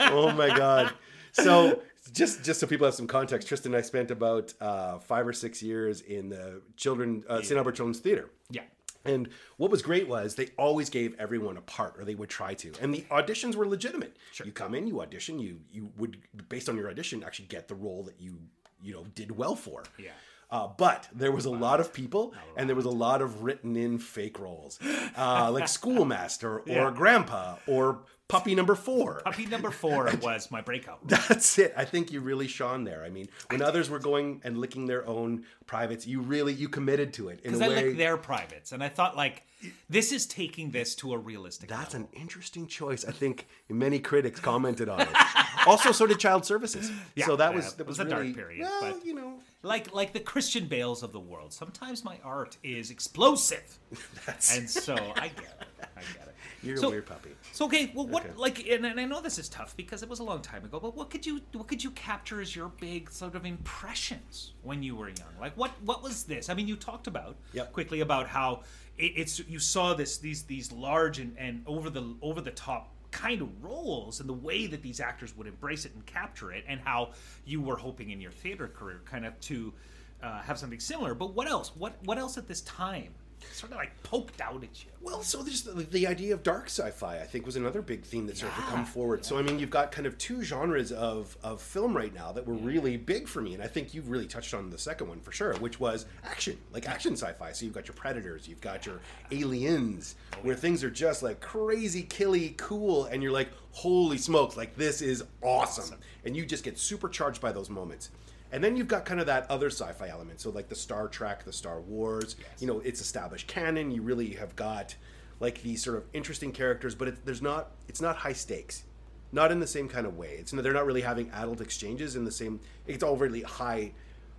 Oh 0.00 0.32
my 0.36 0.48
god. 0.48 0.92
So 1.32 1.82
just 2.12 2.42
just 2.44 2.60
so 2.60 2.66
people 2.66 2.86
have 2.86 2.94
some 2.94 3.06
context, 3.06 3.48
Tristan 3.48 3.74
and 3.74 3.78
I 3.78 3.82
spent 3.82 4.10
about 4.10 4.52
uh, 4.60 4.98
five 4.98 5.26
or 5.26 5.32
six 5.32 5.62
years 5.62 6.00
in 6.00 6.30
the 6.30 6.62
children 6.76 7.22
uh, 7.28 7.42
St. 7.42 7.56
Albert 7.56 7.72
Children's 7.72 8.00
Theater. 8.00 8.30
yeah. 8.50 8.62
And 9.06 9.30
what 9.56 9.70
was 9.70 9.80
great 9.80 10.08
was 10.08 10.34
they 10.34 10.48
always 10.58 10.90
gave 10.90 11.14
everyone 11.18 11.56
a 11.56 11.62
part, 11.62 11.94
or 11.98 12.04
they 12.04 12.14
would 12.14 12.28
try 12.28 12.52
to. 12.52 12.70
And 12.82 12.92
the 12.92 13.00
auditions 13.10 13.54
were 13.56 13.66
legitimate. 13.66 14.14
Sure. 14.30 14.46
You 14.46 14.52
come 14.52 14.74
in, 14.74 14.86
you 14.86 15.00
audition, 15.00 15.38
you 15.38 15.60
you 15.72 15.90
would 15.96 16.18
based 16.50 16.68
on 16.68 16.76
your 16.76 16.90
audition 16.90 17.22
actually 17.24 17.46
get 17.46 17.66
the 17.68 17.74
role 17.74 18.02
that 18.04 18.20
you 18.20 18.36
you 18.82 18.92
know 18.92 19.04
did 19.14 19.30
well 19.30 19.54
for. 19.56 19.84
Yeah. 19.98 20.10
Uh, 20.50 20.66
but 20.76 21.08
there 21.12 21.30
was 21.30 21.44
a 21.44 21.50
lot 21.50 21.78
of 21.80 21.92
people, 21.92 22.34
and 22.56 22.68
there 22.68 22.76
was 22.76 22.84
a 22.84 22.90
lot. 22.90 23.22
of 23.22 23.42
written 23.42 23.76
in 23.76 23.98
fake 23.98 24.38
roles, 24.38 24.78
uh, 25.16 25.50
like 25.52 25.68
schoolmaster 25.78 26.58
or 26.60 26.64
Yeah. 26.66 26.90
grandpa 26.94 27.56
or 27.66 28.00
puppy 28.30 28.54
number 28.54 28.74
four. 28.74 29.20
Puppy 29.24 29.46
number 29.46 29.70
four 29.70 30.10
was 30.22 30.50
my 30.50 30.60
breakout. 30.60 31.00
That's 31.06 31.58
it. 31.58 31.74
I 31.76 31.84
think 31.84 32.12
you 32.12 32.20
really 32.20 32.48
shone 32.48 32.84
there. 32.84 33.04
I 33.04 33.10
mean, 33.10 33.28
when 33.50 33.60
others 33.62 33.90
were 33.90 33.98
going 33.98 34.40
and 34.44 34.58
licking 34.58 34.86
their 34.86 35.06
own 35.06 35.44
privates, 35.66 36.06
you 36.06 36.20
really 36.20 36.52
you 36.52 36.68
committed 36.68 37.12
to 37.14 37.28
it 37.28 37.40
in 37.44 37.54
a 37.54 37.58
Because 37.58 37.60
I 37.62 37.68
way. 37.68 37.86
like 37.88 37.96
their 37.96 38.16
privates, 38.16 38.72
and 38.72 38.82
I 38.82 38.88
thought 38.88 39.16
like 39.16 39.42
this 39.90 40.10
is 40.12 40.26
taking 40.26 40.70
this 40.70 40.94
to 40.96 41.12
a 41.12 41.18
realistic. 41.18 41.68
That's 41.68 41.92
level. 41.94 42.08
an 42.12 42.20
interesting 42.20 42.66
choice. 42.66 43.04
I 43.04 43.12
think 43.12 43.46
many 43.68 43.98
critics 43.98 44.40
commented 44.40 44.88
on 44.88 45.00
it. 45.02 45.08
also, 45.66 45.92
so 45.92 46.06
did 46.06 46.18
Child 46.18 46.46
Services. 46.46 46.90
Yeah, 47.14 47.26
so 47.26 47.36
that 47.36 47.50
yeah, 47.50 47.56
was 47.56 47.74
that 47.74 47.86
was, 47.86 47.98
was 47.98 48.06
a 48.06 48.10
dark 48.10 48.34
period, 48.34 48.62
Well, 48.62 48.92
but- 48.94 49.04
you 49.04 49.14
know, 49.14 49.34
like 49.62 49.92
like 49.94 50.12
the 50.12 50.20
Christian 50.20 50.66
Bales 50.66 51.02
of 51.02 51.12
the 51.12 51.20
world. 51.20 51.52
Sometimes 51.52 52.04
my 52.04 52.16
art 52.24 52.56
is 52.62 52.90
explosive, 52.90 53.78
that's 54.26 54.56
and 54.56 54.68
so 54.70 54.94
I 55.16 55.28
get 55.28 55.56
it. 55.60 55.88
I 55.96 56.00
get 56.00 56.28
it. 56.28 56.29
You're 56.62 56.76
so, 56.76 56.88
a 56.88 56.90
weird 56.90 57.06
puppy. 57.06 57.30
So 57.52 57.66
okay, 57.66 57.92
well, 57.94 58.06
what 58.06 58.24
Okay. 58.24 58.34
like, 58.36 58.66
and, 58.68 58.84
and 58.86 59.00
I 59.00 59.04
know 59.04 59.20
this 59.20 59.38
is 59.38 59.48
tough 59.48 59.76
because 59.76 60.02
it 60.02 60.08
was 60.08 60.20
a 60.20 60.24
long 60.24 60.40
time 60.42 60.64
ago. 60.64 60.78
But 60.80 60.96
what 60.96 61.10
could 61.10 61.26
you 61.26 61.40
what 61.52 61.68
could 61.68 61.82
you 61.82 61.90
capture 61.92 62.40
as 62.40 62.54
your 62.54 62.68
big 62.80 63.10
sort 63.10 63.34
of 63.34 63.44
impressions 63.46 64.54
when 64.62 64.82
you 64.82 64.96
were 64.96 65.08
young? 65.08 65.36
Like 65.38 65.56
what 65.56 65.72
what 65.82 66.02
was 66.02 66.24
this? 66.24 66.48
I 66.48 66.54
mean, 66.54 66.68
you 66.68 66.76
talked 66.76 67.06
about 67.06 67.38
Yep. 67.52 67.72
quickly 67.72 68.00
about 68.00 68.28
how 68.28 68.62
it, 68.96 69.12
it's 69.16 69.38
you 69.48 69.58
saw 69.58 69.94
this 69.94 70.18
these 70.18 70.44
these 70.44 70.70
large 70.72 71.18
and, 71.18 71.36
and 71.38 71.62
over 71.66 71.90
the 71.90 72.16
over 72.22 72.40
the 72.40 72.50
top 72.52 72.94
kind 73.10 73.42
of 73.42 73.48
roles 73.64 74.20
and 74.20 74.28
the 74.28 74.32
way 74.34 74.66
that 74.68 74.82
these 74.82 75.00
actors 75.00 75.36
would 75.36 75.48
embrace 75.48 75.84
it 75.84 75.92
and 75.94 76.06
capture 76.06 76.52
it 76.52 76.64
and 76.68 76.80
how 76.80 77.10
you 77.44 77.60
were 77.60 77.76
hoping 77.76 78.10
in 78.10 78.20
your 78.20 78.30
theater 78.30 78.68
career 78.68 79.00
kind 79.04 79.26
of 79.26 79.38
to 79.40 79.74
uh, 80.22 80.40
have 80.42 80.56
something 80.56 80.78
similar 80.78 81.12
but 81.12 81.34
what 81.34 81.48
else 81.48 81.74
what 81.74 81.96
what 82.04 82.18
else 82.18 82.38
at 82.38 82.46
this 82.46 82.60
time 82.60 83.12
sort 83.52 83.72
of 83.72 83.78
like 83.78 83.90
poked 84.02 84.40
out 84.40 84.62
at 84.62 84.84
you 84.84 84.90
Well, 85.00 85.22
so 85.22 85.42
there's 85.42 85.62
the, 85.62 85.72
the 85.72 86.06
idea 86.06 86.34
of 86.34 86.42
dark 86.42 86.66
sci-fi. 86.66 87.18
I 87.18 87.24
think 87.24 87.46
was 87.46 87.56
another 87.56 87.82
big 87.82 88.04
theme 88.04 88.26
that 88.26 88.36
started 88.36 88.56
to 88.56 88.62
come 88.62 88.84
forward. 88.84 89.24
So 89.24 89.38
I 89.38 89.42
mean, 89.42 89.58
you've 89.58 89.70
got 89.70 89.92
kind 89.92 90.06
of 90.06 90.16
two 90.18 90.42
genres 90.42 90.92
of 90.92 91.36
of 91.42 91.60
film 91.60 91.96
right 91.96 92.14
now 92.14 92.32
that 92.32 92.46
were 92.46 92.54
really 92.54 92.96
big 92.96 93.28
for 93.28 93.40
me, 93.40 93.54
and 93.54 93.62
I 93.62 93.66
think 93.66 93.94
you've 93.94 94.10
really 94.10 94.26
touched 94.26 94.54
on 94.54 94.70
the 94.70 94.78
second 94.78 95.08
one 95.08 95.20
for 95.20 95.32
sure, 95.32 95.54
which 95.56 95.80
was 95.80 96.06
action, 96.24 96.56
like 96.72 96.88
action 96.88 97.14
sci-fi. 97.16 97.52
So 97.52 97.64
you've 97.64 97.74
got 97.74 97.88
your 97.88 97.94
predators, 97.94 98.48
you've 98.48 98.60
got 98.60 98.86
your 98.86 99.00
aliens, 99.30 100.16
oh, 100.34 100.38
where 100.42 100.54
things 100.54 100.84
are 100.84 100.90
just 100.90 101.22
like 101.22 101.40
crazy, 101.40 102.02
killy, 102.02 102.54
cool, 102.56 103.06
and 103.06 103.22
you're 103.22 103.32
like, 103.32 103.50
holy 103.72 104.18
smokes, 104.18 104.56
like 104.56 104.76
this 104.76 105.02
is 105.02 105.24
awesome, 105.42 105.98
and 106.24 106.36
you 106.36 106.44
just 106.44 106.64
get 106.64 106.78
supercharged 106.78 107.40
by 107.40 107.52
those 107.52 107.70
moments. 107.70 108.10
And 108.52 108.62
then 108.64 108.76
you've 108.76 108.88
got 108.88 109.04
kind 109.04 109.20
of 109.20 109.26
that 109.26 109.48
other 109.50 109.68
sci-fi 109.70 110.08
element. 110.08 110.40
So 110.40 110.50
like 110.50 110.68
the 110.68 110.74
Star 110.74 111.08
Trek, 111.08 111.44
the 111.44 111.52
Star 111.52 111.80
Wars, 111.80 112.36
you 112.58 112.66
know, 112.66 112.80
it's 112.80 113.00
established 113.00 113.46
canon. 113.46 113.90
You 113.90 114.02
really 114.02 114.30
have 114.34 114.56
got 114.56 114.94
like 115.38 115.62
these 115.62 115.82
sort 115.82 115.96
of 115.96 116.04
interesting 116.12 116.52
characters, 116.52 116.94
but 116.94 117.08
it, 117.08 117.24
there's 117.24 117.42
not 117.42 117.72
it's 117.88 118.00
not 118.00 118.16
high 118.16 118.32
stakes, 118.32 118.84
not 119.32 119.52
in 119.52 119.60
the 119.60 119.66
same 119.66 119.88
kind 119.88 120.06
of 120.06 120.16
way. 120.16 120.36
It's 120.38 120.50
they're 120.50 120.72
not 120.72 120.84
really 120.86 121.00
having 121.02 121.30
adult 121.30 121.60
exchanges 121.60 122.16
in 122.16 122.24
the 122.24 122.32
same. 122.32 122.60
It's 122.86 123.02
all 123.04 123.16
really 123.16 123.42
high, 123.42 123.92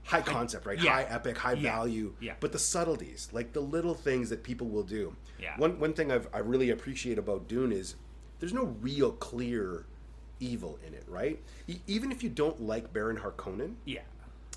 high 0.03 0.21
concept, 0.21 0.65
right? 0.65 0.79
yeah. 0.79 0.91
High 0.91 1.03
epic, 1.03 1.37
high 1.37 1.53
Yeah. 1.53 1.71
value. 1.75 2.13
Yeah. 2.19 2.33
But 2.39 2.51
the 2.51 2.59
subtleties, 2.59 3.29
like 3.31 3.53
the 3.53 3.61
little 3.61 3.93
things 3.95 4.29
that 4.29 4.43
people 4.43 4.67
will 4.67 4.83
do. 4.83 5.15
Yeah. 5.39 5.55
One 5.57 5.79
one 5.79 5.93
thing 5.93 6.11
I've, 6.11 6.27
I 6.33 6.39
really 6.39 6.69
appreciate 6.69 7.17
about 7.17 7.47
Dune 7.47 7.71
is 7.71 7.95
there's 8.39 8.53
no 8.53 8.65
real 8.81 9.11
clear 9.13 9.85
evil 10.41 10.77
in 10.85 10.93
it, 10.93 11.05
right? 11.07 11.39
E- 11.67 11.79
even 11.87 12.11
if 12.11 12.21
you 12.23 12.29
don't 12.29 12.61
like 12.61 12.91
Baron 12.91 13.17
Harkonnen, 13.17 13.75
yeah 13.85 14.01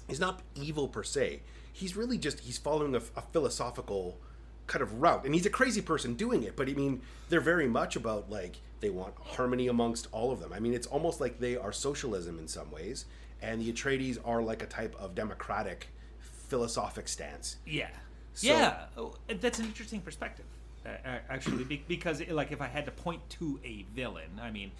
he's 0.09 0.20
not 0.20 0.42
evil 0.55 0.87
per 0.88 1.03
se. 1.03 1.40
He's 1.73 1.97
really 1.97 2.18
just 2.18 2.40
he's 2.40 2.59
following 2.59 2.94
a, 2.94 2.99
a 3.16 3.23
philosophical 3.33 4.18
kind 4.66 4.83
of 4.83 5.01
route, 5.01 5.25
and 5.25 5.35
he's 5.35 5.47
a 5.47 5.51
crazy 5.51 5.81
person 5.83 6.14
doing 6.14 6.42
it. 6.42 6.57
But 6.57 6.68
I 6.68 6.73
mean, 6.73 7.03
they're 7.29 7.40
very 7.40 7.68
much 7.68 7.97
about 7.97 8.31
like 8.31 8.57
they 8.81 8.90
want 8.90 9.14
harmony 9.20 9.68
amongst 9.68 10.09
all 10.12 10.31
of 10.33 10.40
them. 10.40 10.53
I 10.53 10.59
mean, 10.61 10.75
it's 10.75 10.87
almost 10.87 11.20
like 11.20 11.38
they 11.38 11.57
are 11.57 11.73
socialism 11.73 12.38
in 12.38 12.49
some 12.49 12.70
ways, 12.70 13.07
and 13.42 13.61
the 13.61 13.73
Atreides 13.73 14.18
are 14.25 14.42
like 14.42 14.62
a 14.62 14.66
type 14.66 14.94
of 14.99 15.14
democratic 15.14 15.88
philosophic 16.49 17.09
stance. 17.09 17.57
Yeah. 17.66 17.88
So- 18.35 18.49
yeah. 18.49 18.85
Oh, 18.97 19.14
that's 19.40 19.59
an 19.59 19.64
interesting 19.66 20.01
perspective, 20.01 20.44
uh, 20.85 20.88
uh, 20.90 21.18
actually, 21.31 21.64
because 21.88 22.20
like 22.29 22.53
if 22.53 22.61
I 22.61 22.66
had 22.66 22.85
to 22.87 22.90
point 22.90 23.29
to 23.38 23.61
a 23.64 23.85
villain, 23.94 24.38
I 24.42 24.51
mean, 24.51 24.73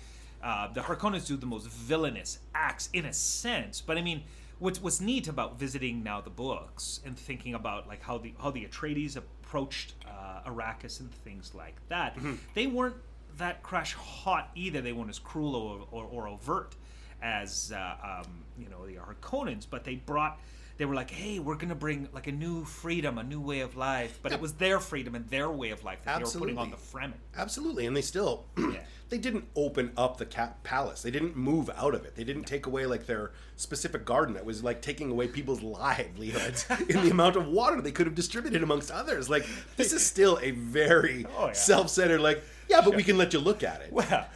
uh, 0.44 0.68
the 0.72 0.83
Harkonnens 0.83 1.26
do 1.26 1.37
the 1.37 1.46
most 1.46 1.68
villainous 1.68 2.38
acts 2.54 2.88
in 2.92 3.07
a 3.07 3.12
sense, 3.12 3.80
but 3.80 3.98
I 3.98 4.02
mean. 4.02 4.22
What's, 4.61 4.80
what's 4.80 5.00
neat 5.00 5.26
about 5.26 5.59
visiting 5.59 6.04
now 6.04 6.20
the 6.20 6.30
books 6.30 7.00
and 7.04 7.18
thinking 7.18 7.54
about 7.54 7.88
like 7.88 8.00
how 8.02 8.18
the 8.18 8.33
how 8.40 8.52
the 8.52 8.64
Atreides 8.64 9.16
approached 9.16 9.94
uh, 10.09 10.48
Arrakis 10.48 11.00
and 11.00 11.11
things 11.12 11.52
like 11.54 11.74
that, 11.88 12.16
they 12.54 12.68
weren't 12.68 12.94
that 13.37 13.64
crash 13.64 13.94
hot 13.94 14.50
either. 14.54 14.80
They 14.80 14.92
weren't 14.92 15.11
as 15.11 15.18
cruel 15.18 15.57
or, 15.57 15.88
or, 15.90 16.04
or 16.04 16.28
overt 16.28 16.76
as 17.20 17.72
uh, 17.74 18.22
um, 18.24 18.44
you 18.57 18.68
know 18.68 18.87
the 18.87 18.94
Harkonnens, 18.94 19.66
but 19.68 19.83
they 19.85 19.96
brought 19.96 20.38
they 20.76 20.84
were 20.84 20.94
like, 20.94 21.10
"Hey, 21.10 21.38
we're 21.38 21.56
gonna 21.56 21.74
bring 21.74 22.08
like 22.12 22.26
a 22.26 22.32
new 22.32 22.64
freedom, 22.64 23.18
a 23.18 23.22
new 23.22 23.40
way 23.40 23.60
of 23.60 23.76
life," 23.76 24.18
but 24.22 24.32
it 24.32 24.40
was 24.40 24.54
their 24.54 24.80
freedom 24.80 25.14
and 25.14 25.28
their 25.28 25.50
way 25.50 25.70
of 25.70 25.84
life 25.84 25.98
that 26.04 26.18
they 26.18 26.24
were 26.24 26.30
putting 26.40 26.58
on 26.58 26.70
the 26.70 26.76
Fremen. 26.76 27.14
Absolutely, 27.37 27.87
and 27.87 27.96
they 27.96 28.02
still 28.02 28.46
they 29.08 29.18
didn't 29.18 29.44
open 29.54 29.92
up 29.96 30.16
the 30.16 30.26
cat 30.26 30.62
palace. 30.64 31.02
They 31.02 31.10
didn't 31.10 31.37
move 31.37 31.70
out 31.76 31.94
of 31.94 32.04
it. 32.04 32.16
They 32.16 32.24
didn't 32.24 32.44
take 32.44 32.66
away 32.66 32.87
like 32.87 33.06
their 33.06 33.32
specific 33.56 34.04
garden 34.04 34.34
that 34.34 34.44
was 34.44 34.64
like 34.64 34.82
taking 34.82 35.10
away 35.10 35.28
people's 35.28 35.62
livelihoods 35.62 36.66
in 36.88 37.02
the 37.02 37.10
amount 37.10 37.37
of 37.37 37.46
water 37.46 37.80
they 37.80 37.92
could 37.92 38.06
have 38.06 38.14
distributed 38.14 38.62
amongst 38.62 38.90
others. 38.90 39.28
Like 39.30 39.46
this 39.76 39.92
is 39.92 40.04
still 40.14 40.38
a 40.42 40.50
very 40.52 41.26
Oh, 41.38 41.46
yeah. 41.46 41.52
self-centered. 41.52 42.20
Like 42.20 42.42
yeah, 42.68 42.80
but 42.80 42.96
we 42.96 43.02
can 43.02 43.18
let 43.18 43.32
you 43.34 43.40
look 43.40 43.62
at 43.62 43.82
it. 43.82 43.92
Well, 43.92 44.26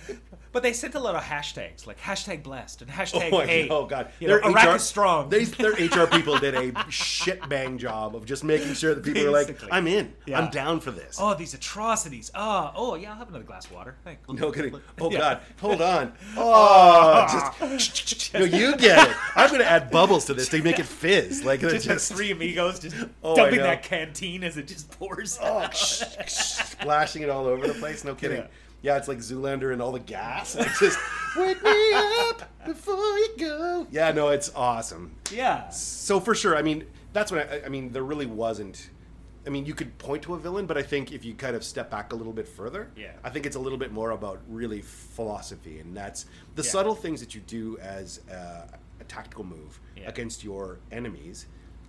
but 0.52 0.62
they 0.62 0.72
sent 0.72 0.94
a 0.94 1.00
lot 1.00 1.14
of 1.14 1.22
hashtags 1.22 1.86
like 1.86 2.00
hashtag 2.00 2.42
blessed 2.42 2.82
and 2.82 2.90
oh 2.90 2.94
hashtag 2.94 3.30
Oh, 3.32 3.40
hey. 3.40 3.68
know, 3.68 3.86
God. 3.86 4.10
You 4.20 4.28
know, 4.28 4.38
Their 4.40 4.50
Iraq 4.50 4.64
HR 4.72 4.76
is 4.76 4.82
strong. 4.82 5.28
They, 5.28 5.44
their 5.44 5.72
HR 6.04 6.06
people 6.06 6.38
did 6.38 6.54
a 6.54 6.90
shit 6.90 7.46
bang 7.48 7.78
job 7.78 8.14
of 8.16 8.24
just 8.24 8.44
making 8.44 8.74
sure 8.74 8.94
that 8.94 9.04
people 9.04 9.24
were 9.24 9.30
like, 9.30 9.58
"I'm 9.72 9.86
in. 9.86 10.14
Yeah. 10.26 10.40
I'm 10.40 10.50
down 10.50 10.80
for 10.80 10.90
this." 10.90 11.18
oh, 11.20 11.34
these 11.34 11.54
atrocities. 11.54 12.30
Oh, 12.34 12.72
oh 12.74 12.94
yeah, 12.94 13.10
I'll 13.12 13.18
have 13.18 13.28
another 13.28 13.44
glass 13.44 13.66
of 13.66 13.72
water. 13.72 13.96
Thanks. 14.04 14.22
No 14.28 14.50
kidding. 14.52 14.74
Oh 15.00 15.10
Yeah. 15.10 15.18
God, 15.18 15.40
hold 15.60 15.82
on. 15.82 16.12
Oh, 16.36 17.26
just 17.78 18.34
no, 18.34 18.40
you 18.44 18.76
get 18.76 19.08
it. 19.10 19.16
I'm 19.36 19.50
gonna 19.50 19.64
add 19.64 19.90
bubbles 19.90 20.24
to 20.26 20.34
this 20.34 20.48
to 20.48 20.62
make 20.62 20.78
it 20.78 20.86
fizz. 20.86 21.44
Like 21.44 21.60
Just, 21.60 21.86
just, 21.86 22.12
three 22.12 22.30
amigos 22.32 22.78
just 22.80 22.96
Oh, 23.22 23.34
dumping 23.36 23.58
that 23.60 23.82
canteen 23.82 24.42
as 24.44 24.56
it 24.56 24.66
just 24.66 24.90
pours. 24.98 25.38
oh, 25.42 25.68
splashing 25.72 27.22
it 27.22 27.30
all 27.30 27.46
over 27.46 27.66
the 27.66 27.74
place. 27.74 28.04
No 28.04 28.14
kidding. 28.14 28.38
Yeah. 28.38 28.46
Yeah. 28.82 28.96
it's 28.96 29.08
like 29.08 29.18
Zoolander 29.18 29.72
and 29.72 29.80
all 29.82 29.92
the 29.92 29.98
gas. 30.00 30.54
Like 30.56 30.72
just 30.78 30.98
wake 31.36 31.62
me 31.62 31.92
up 31.94 32.48
before 32.66 32.94
you 32.96 33.34
go. 33.38 33.86
Yeah, 33.90 34.12
no, 34.12 34.28
it's 34.28 34.52
awesome. 34.54 35.14
yeah. 35.30 35.68
So 35.70 36.20
for 36.20 36.34
sure, 36.34 36.56
I 36.56 36.62
mean, 36.62 36.84
that's 37.12 37.32
what 37.32 37.50
I, 37.50 37.62
I 37.66 37.68
mean. 37.68 37.92
There 37.92 38.02
really 38.04 38.26
wasn't. 38.26 38.90
I 39.46 39.50
mean, 39.50 39.64
you 39.64 39.72
could 39.72 39.96
point 39.98 40.22
to 40.24 40.34
a 40.34 40.38
villain, 40.38 40.66
but 40.66 40.76
I 40.76 40.82
think 40.82 41.10
if 41.10 41.24
you 41.24 41.32
kind 41.34 41.56
of 41.56 41.64
step 41.64 41.90
back 41.90 42.12
a 42.12 42.16
little 42.16 42.34
bit 42.34 42.46
further, 42.46 42.90
Yeah. 42.96 43.12
I 43.24 43.30
think 43.30 43.46
it's 43.46 43.56
a 43.56 43.58
little 43.60 43.78
bit 43.78 43.92
more 43.92 44.10
about 44.10 44.40
really 44.48 44.82
philosophy, 44.82 45.78
and 45.80 45.96
that's 45.96 46.26
the 46.54 46.62
Yeah. 46.62 46.68
subtle 46.70 46.94
things 46.94 47.20
that 47.20 47.34
you 47.34 47.40
do 47.42 47.78
as 47.78 48.20
a, 48.30 48.68
a 49.00 49.04
tactical 49.04 49.44
move 49.44 49.80
Yeah. 49.96 50.08
against 50.08 50.44
your 50.44 50.78
enemies. 50.92 51.46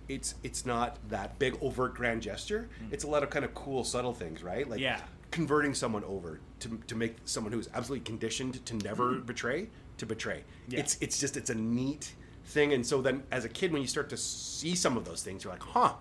It's 0.08 0.34
it's 0.42 0.64
not 0.66 0.96
that 1.10 1.38
big 1.38 1.56
overt 1.60 1.94
grand 1.94 2.22
gesture. 2.22 2.68
It's 2.90 3.04
a 3.04 3.08
lot 3.08 3.22
of 3.22 3.30
kind 3.30 3.44
of 3.44 3.54
cool 3.54 3.84
subtle 3.84 4.12
things, 4.14 4.42
right? 4.42 4.68
Like 4.68 4.80
Mm. 4.80 4.84
Yeah. 4.84 5.00
Converting 5.30 5.74
someone 5.74 6.04
over 6.04 6.40
to, 6.60 6.78
to 6.86 6.94
make 6.94 7.16
someone 7.24 7.52
who's 7.52 7.68
absolutely 7.74 8.04
conditioned 8.04 8.64
to 8.66 8.74
never 8.76 9.12
Mm. 9.14 9.26
betray 9.26 9.68
to 9.98 10.06
betray. 10.06 10.44
Yeah. 10.68 10.80
It's 10.80 10.96
it's 11.00 11.18
just 11.20 11.36
it's 11.36 11.50
a 11.50 11.54
neat 11.54 12.14
thing 12.46 12.72
and 12.72 12.84
so 12.86 13.00
then 13.02 13.22
as 13.30 13.44
a 13.44 13.48
kid 13.48 13.72
when 13.72 13.80
you 13.82 13.86
start 13.88 14.08
to 14.10 14.16
see 14.16 14.74
some 14.74 14.96
of 14.96 15.04
those 15.04 15.22
things 15.22 15.44
you're 15.44 15.52
like 15.52 15.62
huh 15.62 15.92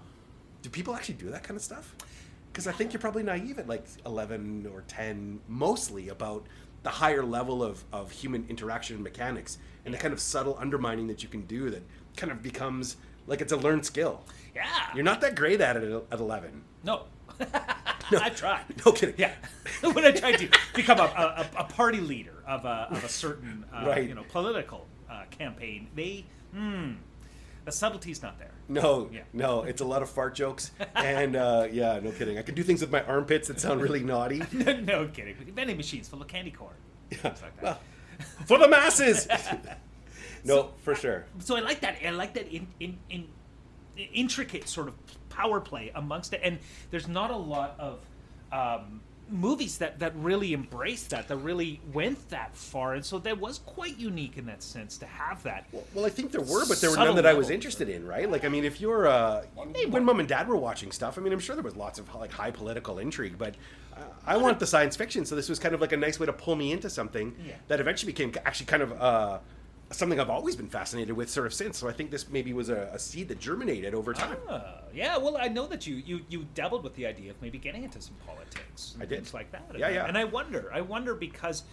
do 0.63 0.69
people 0.69 0.95
actually 0.95 1.13
do 1.15 1.29
that 1.29 1.43
kind 1.43 1.55
of 1.57 1.61
stuff 1.61 1.93
because 2.51 2.65
i 2.65 2.71
think 2.71 2.91
you're 2.91 2.99
probably 2.99 3.21
naive 3.21 3.59
at 3.59 3.67
like 3.67 3.85
11 4.05 4.65
or 4.73 4.81
10 4.87 5.41
mostly 5.47 6.09
about 6.09 6.47
the 6.81 6.89
higher 6.89 7.23
level 7.23 7.61
of, 7.61 7.83
of 7.91 8.09
human 8.09 8.45
interaction 8.49 8.95
and 8.95 9.03
mechanics 9.03 9.57
and 9.85 9.93
the 9.93 9.97
kind 9.97 10.11
of 10.13 10.19
subtle 10.19 10.57
undermining 10.59 11.05
that 11.07 11.21
you 11.21 11.29
can 11.29 11.41
do 11.41 11.69
that 11.69 11.83
kind 12.17 12.31
of 12.31 12.41
becomes 12.41 12.95
like 13.27 13.41
it's 13.41 13.51
a 13.51 13.57
learned 13.57 13.85
skill 13.85 14.23
Yeah. 14.55 14.63
you're 14.95 15.03
not 15.03 15.21
that 15.21 15.35
great 15.35 15.61
at 15.61 15.75
it 15.77 15.83
at 15.83 16.03
at 16.11 16.19
11 16.19 16.63
No. 16.83 17.03
I 17.41 18.30
tried. 18.30 18.65
no 18.86 18.91
kidding 18.91 19.15
Yeah. 19.17 19.34
when 19.82 20.04
I 20.06 20.12
tried 20.12 20.38
to 20.39 20.49
become 20.73 20.99
a, 20.99 21.04
a, 21.04 21.47
a 21.60 21.63
party 21.65 21.99
leader 21.99 22.43
of 22.47 22.65
a, 22.65 22.88
of 22.91 23.04
a 23.04 23.10
certain 23.10 23.65
uh, 23.73 23.86
Right. 23.88 24.08
you 24.10 24.15
know 24.15 24.23
political 24.30 24.88
uh, 25.10 25.23
campaign, 25.32 25.88
they 25.95 26.25
hmm, 26.54 26.93
the 27.65 27.71
subtlety's 27.71 28.21
not 28.23 28.39
there. 28.39 28.52
No, 28.67 29.10
Yeah. 29.12 29.21
no, 29.34 29.63
it's 29.63 29.82
a 29.82 29.86
lot 29.86 30.02
of 30.02 30.10
fart 30.10 30.34
jokes, 30.36 30.71
and 30.95 31.36
uh, 31.36 31.67
yeah, 31.71 31.99
no 31.99 32.12
kidding. 32.12 32.38
I 32.38 32.41
can 32.43 32.56
do 32.56 32.63
things 32.63 32.82
with 32.82 32.91
my 32.91 33.02
armpits 33.04 33.47
that 33.47 33.60
sound 33.60 33.82
really 33.82 34.04
naughty. 34.04 34.41
no 34.52 35.08
kidding. 35.08 35.36
Vending 35.56 35.78
machines 35.78 36.08
full 36.08 36.21
of 36.21 36.28
candy 36.28 36.52
corn. 36.52 36.75
Things 37.12 37.41
like 37.41 37.56
that. 37.62 37.63
Well, 37.63 37.80
for 38.45 38.58
the 38.60 38.67
masses. 38.67 39.28
no, 40.43 40.71
for 40.84 40.95
sure. 40.95 41.25
so 41.39 41.56
I 41.56 41.60
like 41.62 41.82
that. 41.82 41.97
I 42.06 42.10
like 42.12 42.34
that 42.36 42.47
in, 42.47 42.67
in, 42.80 42.97
in 43.10 43.28
intricate 44.13 44.67
sort 44.69 44.88
of 44.88 44.93
power 45.29 45.59
play 45.59 45.91
amongst 45.95 46.33
it. 46.33 46.41
And 46.43 46.59
there's 46.91 47.07
not 47.07 47.31
a 47.31 47.35
lot 47.35 47.75
of 47.79 47.99
um, 48.51 49.01
movies 49.29 49.77
that, 49.77 49.99
that 49.99 50.15
really 50.15 50.53
embraced 50.53 51.11
that, 51.11 51.27
that 51.27 51.37
really 51.37 51.79
went 51.93 52.29
that 52.29 52.55
far. 52.55 52.95
And 52.95 53.05
so 53.05 53.19
that 53.19 53.39
was 53.39 53.59
quite 53.59 53.97
unique 53.99 54.37
in 54.37 54.45
that 54.47 54.63
sense 54.63 54.97
to 54.97 55.05
have 55.05 55.43
that. 55.43 55.67
Well, 55.93 56.05
I 56.05 56.09
think 56.09 56.31
there 56.31 56.41
were, 56.41 56.65
but 56.67 56.81
there 56.81 56.89
were 56.89 56.97
none 56.97 57.15
that 57.15 57.25
I 57.27 57.33
was 57.33 57.49
interested 57.49 57.89
in, 57.89 58.07
right? 58.07 58.29
Like, 58.29 58.43
I 58.43 58.49
mean, 58.49 58.65
if 58.65 58.81
you're 58.81 59.07
uh, 59.07 59.43
they 59.73 59.85
when 59.85 60.03
mom 60.03 60.19
and 60.19 60.27
dad 60.27 60.47
were 60.47 60.55
watching 60.57 60.91
stuff, 60.91 61.17
I 61.17 61.21
mean, 61.21 61.31
I'm 61.31 61.39
sure 61.39 61.55
there 61.55 61.63
was 61.63 61.75
lots 61.75 61.99
of 61.99 62.13
like 62.15 62.31
high 62.31 62.51
political 62.51 62.97
intrigue, 62.99 63.35
but 63.37 63.53
uh, 63.95 64.01
I 64.25 64.37
want 64.37 64.59
the 64.59 64.67
science 64.67 64.95
fiction, 64.95 65.25
so 65.25 65.35
this 65.35 65.47
was 65.47 65.59
kind 65.59 65.75
of 65.75 65.81
like 65.81 65.91
a 65.91 65.97
nice 65.97 66.19
way 66.19 66.25
to 66.25 66.33
pull 66.33 66.55
me 66.55 66.71
into 66.71 66.89
something 66.89 67.35
Yeah. 67.45 67.53
that 67.67 67.79
eventually 67.79 68.11
became 68.11 68.33
actually 68.45 68.65
kind 68.65 68.81
of 68.83 68.93
uh, 68.99 69.39
something 69.91 70.19
I've 70.19 70.30
always 70.30 70.56
been 70.56 70.69
fascinated 70.69 71.15
with, 71.15 71.30
sort 71.30 71.47
of 71.47 71.54
since. 71.54 71.78
So 71.78 71.88
I 71.88 71.91
think 71.91 72.12
this 72.12 72.30
maybe 72.30 72.54
was 72.54 72.69
a, 72.69 72.89
a 72.93 72.99
seed 72.99 73.28
that 73.30 73.39
germinated 73.39 73.93
over 73.93 74.13
time. 74.13 74.38
Uh, 74.47 74.62
yeah, 74.93 75.17
well, 75.17 75.38
I 75.38 75.47
know 75.47 75.65
that 75.67 75.88
you, 75.88 75.95
you 75.95 76.21
you 76.30 76.45
dabbled 76.54 76.84
with 76.84 76.95
the 76.95 77.06
idea 77.06 77.32
of 77.32 77.41
maybe 77.41 77.58
getting 77.58 77.84
into 77.84 78.02
some 78.02 78.15
politics, 78.25 78.91
and 78.93 79.04
I 79.04 79.06
did. 79.06 79.15
things 79.15 79.34
like 79.34 79.52
that. 79.52 79.63
Yeah, 79.78 79.86
and, 79.88 79.95
yeah. 79.95 80.06
And 80.06 80.17
I 80.17 80.23
wonder, 80.25 80.69
I 80.73 80.82
wonder 80.82 81.15
because 81.15 81.63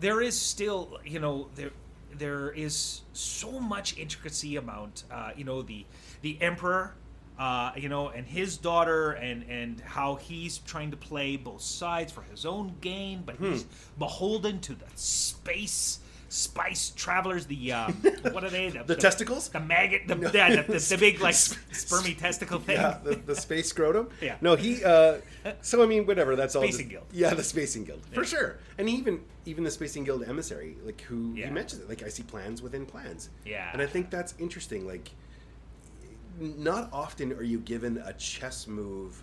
there 0.00 0.20
is 0.20 0.38
still, 0.38 0.98
you 1.04 1.18
know, 1.20 1.48
there 1.54 1.70
there 2.16 2.50
is 2.50 3.02
so 3.12 3.60
much 3.60 3.98
intricacy 3.98 4.56
amount, 4.56 5.04
uh, 5.10 5.32
you 5.36 5.44
know, 5.44 5.60
the 5.62 5.84
the 6.22 6.40
emperor, 6.40 6.94
uh, 7.38 7.72
you 7.76 7.88
know, 7.90 8.08
and 8.08 8.26
his 8.26 8.56
daughter, 8.56 9.12
and 9.12 9.44
and 9.50 9.80
how 9.80 10.14
he's 10.16 10.58
trying 10.58 10.90
to 10.92 10.96
play 10.96 11.36
both 11.36 11.60
sides 11.60 12.10
for 12.12 12.22
his 12.22 12.46
own 12.46 12.74
gain, 12.80 13.22
but 13.26 13.36
he's 13.36 13.62
Hmm. 13.64 13.68
beholden 13.98 14.60
to 14.60 14.74
the 14.74 14.86
space. 14.94 15.98
Spice 16.28 16.90
travelers, 16.90 17.46
the 17.46 17.72
um, 17.72 17.92
what 18.32 18.42
are 18.42 18.50
they? 18.50 18.70
The 18.70 18.96
testicles? 18.96 19.48
the 19.48 19.60
maggot, 19.60 20.08
the, 20.08 20.30
yeah, 20.34 20.62
the, 20.62 20.72
the, 20.72 20.78
the 20.78 20.96
big 20.98 21.20
like 21.20 21.34
spermy 21.34 22.18
testicle 22.18 22.58
thing. 22.58 22.76
Yeah, 22.76 22.98
the, 23.02 23.14
the 23.16 23.36
space 23.36 23.68
scrotum. 23.68 24.08
Yeah. 24.20 24.36
No, 24.40 24.56
he. 24.56 24.82
Uh, 24.84 25.18
so 25.62 25.82
I 25.82 25.86
mean, 25.86 26.04
whatever. 26.06 26.34
That's 26.34 26.56
all. 26.56 26.62
Spacing 26.62 26.88
just- 26.88 26.90
Guild. 26.90 27.04
Yeah, 27.12 27.34
the 27.34 27.44
Spacing 27.44 27.84
Guild 27.84 28.02
for 28.12 28.24
sure. 28.24 28.58
And 28.78 28.88
even 28.88 29.22
even 29.44 29.62
the 29.62 29.70
Spacing 29.70 30.04
Guild 30.04 30.24
emissary, 30.24 30.76
like 30.84 31.00
who 31.02 31.32
Yeah. 31.34 31.46
he 31.46 31.50
mentions 31.52 31.82
it. 31.82 31.88
Like 31.88 32.02
I 32.02 32.08
see 32.08 32.24
plans 32.24 32.60
within 32.62 32.86
plans. 32.86 33.30
Yeah. 33.44 33.70
And 33.72 33.80
I 33.80 33.86
think 33.86 34.10
that's 34.10 34.34
interesting. 34.40 34.86
Like, 34.86 35.10
not 36.40 36.88
often 36.92 37.32
are 37.32 37.42
you 37.42 37.60
given 37.60 37.98
a 38.04 38.12
chess 38.14 38.66
move 38.66 39.22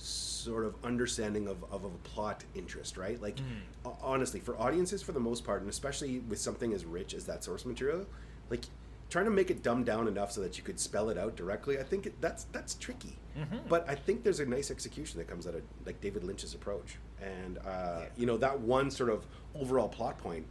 sort 0.00 0.64
of 0.64 0.74
understanding 0.84 1.46
of, 1.46 1.64
of 1.70 1.84
a 1.84 1.90
plot 2.08 2.44
interest, 2.54 2.96
right? 2.96 3.20
Like, 3.20 3.36
mm. 3.36 3.42
ho- 3.84 3.96
honestly, 4.02 4.40
for 4.40 4.58
audiences, 4.58 5.02
for 5.02 5.12
the 5.12 5.20
most 5.20 5.44
part, 5.44 5.60
and 5.60 5.70
especially 5.70 6.20
with 6.20 6.38
something 6.38 6.72
as 6.72 6.84
rich 6.84 7.14
as 7.14 7.24
that 7.26 7.44
source 7.44 7.64
material, 7.66 8.06
like 8.48 8.64
trying 9.10 9.26
to 9.26 9.30
make 9.30 9.50
it 9.50 9.62
dumbed 9.62 9.86
down 9.86 10.08
enough 10.08 10.32
so 10.32 10.40
that 10.40 10.56
you 10.56 10.64
could 10.64 10.80
spell 10.80 11.10
it 11.10 11.18
out 11.18 11.36
directly, 11.36 11.78
I 11.78 11.82
think 11.82 12.06
it, 12.06 12.20
that's 12.20 12.44
that's 12.52 12.74
tricky. 12.74 13.18
Mm-hmm. 13.38 13.58
But 13.68 13.88
I 13.88 13.94
think 13.94 14.22
there's 14.22 14.40
a 14.40 14.46
nice 14.46 14.70
execution 14.70 15.18
that 15.18 15.28
comes 15.28 15.46
out 15.46 15.54
of 15.54 15.62
like 15.84 16.00
David 16.00 16.24
Lynch's 16.24 16.54
approach, 16.54 16.96
and 17.20 17.58
uh, 17.58 18.02
you 18.16 18.26
know 18.26 18.36
that 18.38 18.58
one 18.60 18.90
sort 18.90 19.10
of 19.10 19.26
overall 19.54 19.88
plot 19.88 20.18
point. 20.18 20.46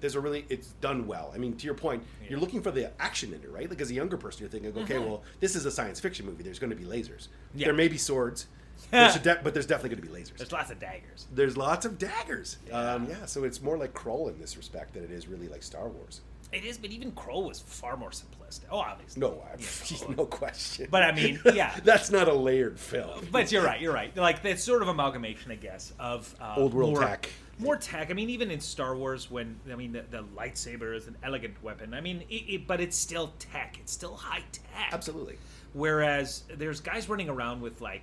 There's 0.00 0.16
a 0.16 0.20
really, 0.20 0.44
it's 0.50 0.68
done 0.82 1.06
well. 1.06 1.32
I 1.34 1.38
mean, 1.38 1.56
to 1.56 1.64
your 1.64 1.72
point, 1.74 2.02
you're 2.28 2.38
looking 2.38 2.60
for 2.60 2.70
the 2.70 2.92
action 3.00 3.32
in 3.32 3.40
it, 3.40 3.50
right? 3.50 3.70
Like 3.70 3.80
as 3.80 3.90
a 3.90 3.94
younger 3.94 4.18
person, 4.18 4.40
you're 4.40 4.50
thinking, 4.50 4.76
okay, 4.82 4.96
mm-hmm. 4.96 5.06
well, 5.06 5.22
this 5.40 5.56
is 5.56 5.64
a 5.64 5.70
science 5.70 5.98
fiction 5.98 6.26
movie. 6.26 6.42
There's 6.42 6.58
going 6.58 6.68
to 6.68 6.76
be 6.76 6.84
lasers. 6.84 7.28
Yeah. 7.54 7.68
There 7.68 7.74
may 7.74 7.88
be 7.88 7.96
swords, 7.96 8.48
there's 8.90 9.16
a 9.16 9.20
de- 9.20 9.40
but 9.42 9.54
there's 9.54 9.66
definitely 9.66 9.96
going 9.96 10.08
to 10.08 10.14
be 10.14 10.22
lasers. 10.22 10.36
There's 10.38 10.52
lots 10.52 10.70
of 10.70 10.78
daggers. 10.78 11.26
There's 11.32 11.56
lots 11.56 11.84
of 11.86 11.98
daggers. 11.98 12.58
Yeah. 12.68 12.78
Um, 12.78 13.08
yeah, 13.08 13.24
so 13.26 13.44
it's 13.44 13.60
more 13.62 13.76
like 13.76 13.94
Krull 13.94 14.28
in 14.32 14.38
this 14.38 14.56
respect 14.56 14.94
than 14.94 15.04
it 15.04 15.10
is 15.10 15.26
really 15.28 15.48
like 15.48 15.62
Star 15.62 15.88
Wars. 15.88 16.20
It 16.52 16.64
is, 16.64 16.78
but 16.78 16.90
even 16.90 17.10
Krull 17.12 17.48
was 17.48 17.58
far 17.60 17.96
more 17.96 18.10
simplistic. 18.10 18.66
Oh, 18.70 18.78
obviously. 18.78 19.20
No, 19.20 19.42
Yeah. 19.58 20.14
no 20.16 20.24
question. 20.26 20.86
But 20.90 21.02
I 21.02 21.10
mean, 21.12 21.40
yeah. 21.54 21.74
that's 21.82 22.10
not 22.12 22.28
a 22.28 22.32
layered 22.32 22.78
film. 22.78 23.26
But 23.32 23.50
you're 23.50 23.64
right. 23.64 23.80
You're 23.80 23.92
right. 23.92 24.16
Like 24.16 24.44
it's 24.44 24.62
sort 24.62 24.82
of 24.82 24.88
amalgamation, 24.88 25.50
I 25.50 25.56
guess, 25.56 25.92
of 25.98 26.32
uh, 26.40 26.54
Old 26.56 26.72
world 26.72 26.92
more, 26.92 27.00
tech. 27.00 27.28
More 27.58 27.76
tech. 27.76 28.10
I 28.10 28.14
mean, 28.14 28.30
even 28.30 28.52
in 28.52 28.60
Star 28.60 28.94
Wars, 28.96 29.28
when 29.30 29.58
I 29.72 29.74
mean 29.74 29.92
the, 29.92 30.04
the 30.08 30.22
lightsaber 30.36 30.94
is 30.96 31.08
an 31.08 31.16
elegant 31.24 31.60
weapon. 31.62 31.92
I 31.92 32.00
mean, 32.00 32.22
it, 32.30 32.34
it, 32.34 32.66
but 32.68 32.80
it's 32.80 32.96
still 32.96 33.32
tech. 33.40 33.76
It's 33.80 33.92
still 33.92 34.14
high 34.14 34.44
tech. 34.52 34.92
Absolutely. 34.92 35.38
Whereas 35.72 36.44
there's 36.56 36.80
guys 36.80 37.08
running 37.08 37.28
around 37.28 37.60
with 37.62 37.80
like 37.80 38.02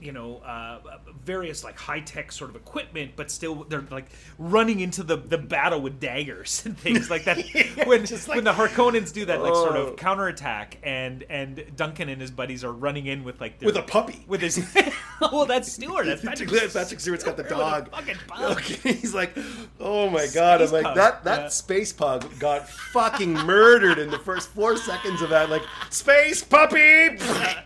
you 0.00 0.12
know, 0.12 0.38
uh, 0.38 0.78
various 1.24 1.62
like 1.64 1.78
high 1.78 2.00
tech 2.00 2.32
sort 2.32 2.50
of 2.50 2.56
equipment, 2.56 3.12
but 3.16 3.30
still 3.30 3.64
they're 3.68 3.84
like 3.90 4.06
running 4.38 4.80
into 4.80 5.02
the, 5.02 5.16
the 5.16 5.38
battle 5.38 5.80
with 5.80 6.00
daggers 6.00 6.64
and 6.66 6.78
things 6.78 7.10
like 7.10 7.24
that. 7.24 7.38
Yeah, 7.54 7.84
when 7.88 8.04
just 8.06 8.28
like- 8.28 8.36
when 8.36 8.44
the 8.44 8.52
Harkonnens 8.52 9.12
do 9.12 9.24
that 9.26 9.40
like 9.42 9.54
sort 9.54 9.76
Oh. 9.76 9.86
of 9.88 9.96
counterattack, 9.96 10.78
and 10.82 11.24
and 11.28 11.64
Duncan 11.76 12.08
and 12.08 12.20
his 12.20 12.30
buddies 12.30 12.64
are 12.64 12.72
running 12.72 13.06
in 13.06 13.24
with 13.24 13.40
like 13.40 13.58
their, 13.58 13.66
With 13.66 13.76
a 13.76 13.82
puppy. 13.82 14.24
with 14.28 14.40
his. 14.40 14.64
well, 15.20 15.46
that's 15.46 15.72
Stewart. 15.72 16.06
That's 16.06 16.22
Patrick. 16.24 16.48
Patrick 16.50 17.00
Stewart's 17.00 17.24
got 17.24 17.36
the 17.36 17.42
dog. 17.44 17.90
fucking 17.90 18.16
pug. 18.26 18.52
Okay, 18.58 18.92
he's 18.94 19.14
like, 19.14 19.36
oh 19.78 20.08
my 20.10 20.26
god! 20.34 20.62
I'm 20.62 20.70
like 20.70 20.84
pug, 20.84 20.96
that. 20.96 21.24
That 21.24 21.40
yeah. 21.40 21.48
space 21.48 21.92
pug 21.92 22.26
got 22.38 22.68
fucking 22.68 23.32
murdered 23.32 23.98
in 23.98 24.10
the 24.10 24.18
first 24.18 24.50
four 24.50 24.76
seconds 24.76 25.22
of 25.22 25.30
that. 25.30 25.50
Like 25.50 25.62
space 25.90 26.42
puppy. 26.42 27.16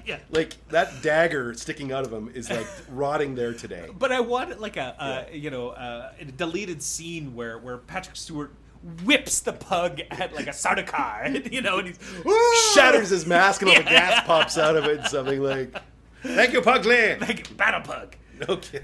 yeah. 0.05 0.19
Like 0.31 0.55
that 0.69 1.03
dagger 1.03 1.55
sticking 1.55 1.93
out 1.93 2.05
of 2.05 2.13
him 2.13 2.24
is 2.35 2.51
like 2.51 2.67
rotting 2.89 3.35
there 3.35 3.53
today. 3.53 3.89
But 3.99 4.13
I 4.13 4.21
want 4.21 4.61
like 4.61 4.77
a, 4.77 5.27
a 5.31 5.37
you 5.37 5.51
know 5.51 5.71
uh, 5.71 6.13
a 6.21 6.25
deleted 6.25 6.83
scene 6.83 7.35
where 7.35 7.59
where 7.59 7.79
Patrick 7.79 8.17
Stewart 8.17 8.53
whips 9.05 9.41
the 9.41 9.53
pug 9.53 10.01
at 10.11 10.35
like 10.35 10.47
a 10.47 10.51
Sardaukar, 10.51 11.51
you 11.53 11.63
know, 11.63 11.79
and 11.79 11.89
he 11.89 11.95
Shatters 12.75 13.11
his 13.11 13.27
mask 13.27 13.63
and 13.63 13.71
all 13.71 13.77
the 13.77 13.83
gas 13.85 14.27
pops 14.27 14.59
out 14.59 14.77
of 14.77 14.85
it 14.85 14.99
and 15.01 15.07
something 15.09 15.41
like. 15.41 15.75
Thank 16.23 16.53
you, 16.55 16.63
Pugly. 16.63 17.17
like 17.21 17.55
battle 17.57 17.83
pug. 17.83 18.17
Okay. 18.49 18.81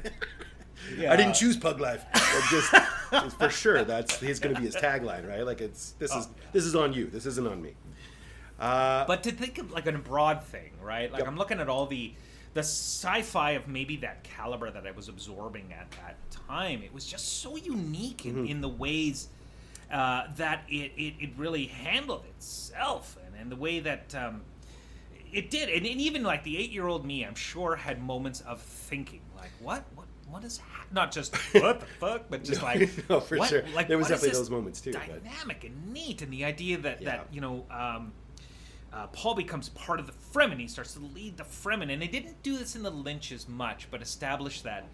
Yeah. 0.98 1.12
I 1.12 1.16
didn't 1.16 1.34
choose 1.34 1.56
pug 1.56 1.80
life. 1.80 2.04
But 2.12 2.42
just, 2.50 2.72
just 3.12 3.38
for 3.38 3.48
sure, 3.48 3.84
that's 3.84 4.20
he's 4.20 4.38
going 4.40 4.54
to 4.54 4.60
be 4.60 4.66
his 4.66 4.76
tagline, 4.76 5.28
right? 5.28 5.44
Like 5.44 5.60
it's 5.60 5.92
this 5.92 6.14
is 6.14 6.28
this 6.52 6.64
is 6.64 6.74
on 6.74 6.92
you. 6.92 7.06
This 7.06 7.26
isn't 7.26 7.46
on 7.46 7.62
me. 7.62 7.74
Uh, 8.58 9.06
But 9.06 9.22
to 9.22 9.32
think 9.32 9.58
of 9.58 9.70
like 9.72 9.86
a 9.86 9.92
broad 9.92 10.42
thing, 10.44 10.72
right? 10.82 11.10
Like 11.10 11.20
Yep. 11.20 11.28
I'm 11.28 11.36
looking 11.36 11.60
at 11.60 11.68
all 11.68 11.86
the 11.86 12.12
the 12.54 12.60
sci-fi 12.60 13.52
of 13.52 13.68
maybe 13.68 13.96
that 13.98 14.24
caliber 14.24 14.70
that 14.70 14.86
I 14.86 14.90
was 14.90 15.08
absorbing 15.08 15.72
at 15.72 15.90
that 15.92 16.16
time. 16.48 16.82
It 16.82 16.92
was 16.92 17.06
just 17.06 17.40
so 17.40 17.56
unique 17.56 18.26
in, 18.26 18.46
in 18.46 18.60
the 18.60 18.68
ways 18.68 19.28
uh, 19.92 20.24
that 20.36 20.62
it, 20.68 20.92
it, 20.96 21.14
it 21.20 21.30
really 21.36 21.66
handled 21.66 22.24
itself 22.36 23.16
and, 23.26 23.34
and 23.40 23.50
the 23.52 23.56
way 23.56 23.80
that 23.80 24.14
um, 24.14 24.42
it 25.32 25.50
did. 25.50 25.68
And, 25.68 25.86
and 25.86 26.00
even 26.00 26.22
like 26.24 26.42
the 26.42 26.56
eight 26.58 26.70
year 26.70 26.86
old 26.88 27.04
me, 27.06 27.24
I'm 27.24 27.34
sure 27.36 27.76
had 27.76 28.02
moments 28.02 28.40
of 28.40 28.60
thinking 28.60 29.20
like, 29.36 29.50
what, 29.60 29.84
what, 29.94 30.06
what 30.28 30.44
is 30.44 30.58
ha-? 30.58 30.84
not 30.92 31.12
just 31.12 31.36
what 31.54 31.78
the 31.80 31.86
fuck, 31.86 32.24
but 32.30 32.42
just 32.42 32.60
No, 32.62 32.66
like 32.66 32.90
no, 33.10 33.20
for 33.20 33.38
what- 33.38 33.48
sure. 33.48 33.62
Like, 33.74 33.86
There 33.86 33.96
was 33.98 34.08
definitely 34.08 34.38
those 34.38 34.50
moments 34.50 34.80
too, 34.80 34.92
but- 34.92 35.22
Dynamic 35.24 35.62
and 35.64 35.92
neat, 35.92 36.20
and 36.22 36.32
the 36.32 36.44
idea 36.44 36.78
that 36.78 37.00
Yeah. 37.00 37.10
that 37.10 37.26
you 37.32 37.40
know. 37.40 37.64
Um, 37.70 38.12
uh, 38.92 39.06
Paul 39.08 39.34
becomes 39.34 39.68
part 39.70 40.00
of 40.00 40.06
the 40.06 40.12
Fremen. 40.12 40.58
He 40.58 40.66
starts 40.68 40.94
to 40.94 41.00
lead 41.00 41.36
the 41.36 41.44
Fremen, 41.44 41.92
and 41.92 42.00
they 42.02 42.08
didn't 42.08 42.42
do 42.42 42.58
this 42.58 42.74
in 42.76 42.82
the 42.82 42.90
Lynch 42.90 43.32
as 43.32 43.48
much, 43.48 43.88
but 43.90 44.02
established 44.02 44.64
that 44.64 44.86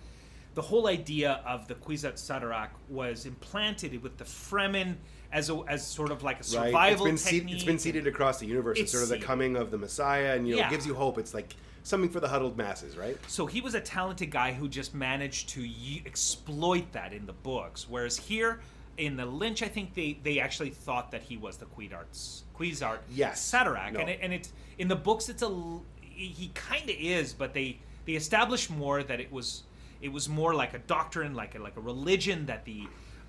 the 0.54 0.62
whole 0.62 0.86
idea 0.86 1.40
of 1.46 1.68
the 1.68 1.74
Kwisatz 1.74 2.24
Haderach 2.30 2.70
was 2.88 3.26
implanted 3.26 4.02
with 4.02 4.16
the 4.16 4.24
Fremen 4.24 4.96
as 5.32 5.50
a, 5.50 5.62
as 5.68 5.86
sort 5.86 6.10
of 6.10 6.22
like 6.22 6.36
a 6.36 6.38
right? 6.38 6.46
survival 6.66 7.06
It's 7.06 7.10
been, 7.10 7.16
seed, 7.18 7.32
technique. 7.40 7.54
it's 7.56 7.64
been 7.64 7.78
seeded 7.78 8.06
across 8.06 8.38
the 8.38 8.46
universe. 8.46 8.78
It's, 8.78 8.84
It's 8.84 8.92
sort 8.92 9.02
of 9.04 9.08
the 9.20 9.24
coming 9.24 9.56
of 9.56 9.70
the 9.70 9.78
Messiah, 9.78 10.34
and 10.36 10.46
you 10.48 10.54
know, 10.54 10.60
Yeah. 10.60 10.68
it 10.68 10.70
gives 10.70 10.86
you 10.86 10.94
hope. 10.94 11.18
It's 11.18 11.34
like 11.34 11.54
something 11.82 12.08
for 12.10 12.20
the 12.20 12.28
huddled 12.28 12.56
masses, 12.56 12.96
right? 12.96 13.16
So 13.28 13.46
he 13.46 13.60
was 13.60 13.74
a 13.74 13.80
talented 13.80 14.30
guy 14.30 14.52
who 14.52 14.68
just 14.68 14.94
managed 14.94 15.50
to 15.50 15.60
y- 15.62 16.02
exploit 16.06 16.90
that 16.92 17.12
in 17.12 17.26
the 17.26 17.32
books. 17.32 17.86
Whereas 17.88 18.16
here 18.16 18.60
in 18.96 19.16
the 19.16 19.26
Lynch, 19.26 19.62
I 19.62 19.68
think 19.68 19.94
they, 19.94 20.18
they 20.22 20.40
actually 20.40 20.70
thought 20.70 21.10
that 21.12 21.22
he 21.22 21.36
was 21.36 21.58
the 21.58 21.66
Queedarts, 21.66 22.44
Queezart 22.58 22.98
Yes. 23.12 23.50
Sadarak. 23.50 23.92
No. 23.92 24.00
And, 24.00 24.10
it, 24.10 24.18
and 24.22 24.32
it's 24.32 24.52
in 24.78 24.88
the 24.88 24.96
books, 24.96 25.28
it's 25.28 25.42
a 25.42 25.78
he 26.00 26.48
kind 26.54 26.88
of 26.88 26.96
is, 26.98 27.32
but 27.32 27.52
they 27.52 27.78
they 28.06 28.12
established 28.12 28.70
more 28.70 29.02
that 29.02 29.20
it 29.20 29.30
was 29.30 29.64
it 30.00 30.12
was 30.12 30.28
more 30.28 30.54
like 30.54 30.74
a 30.74 30.78
doctrine, 30.78 31.34
like 31.34 31.54
a, 31.54 31.58
like 31.58 31.76
a 31.76 31.80
religion 31.80 32.46
that 32.46 32.64
the 32.64 32.86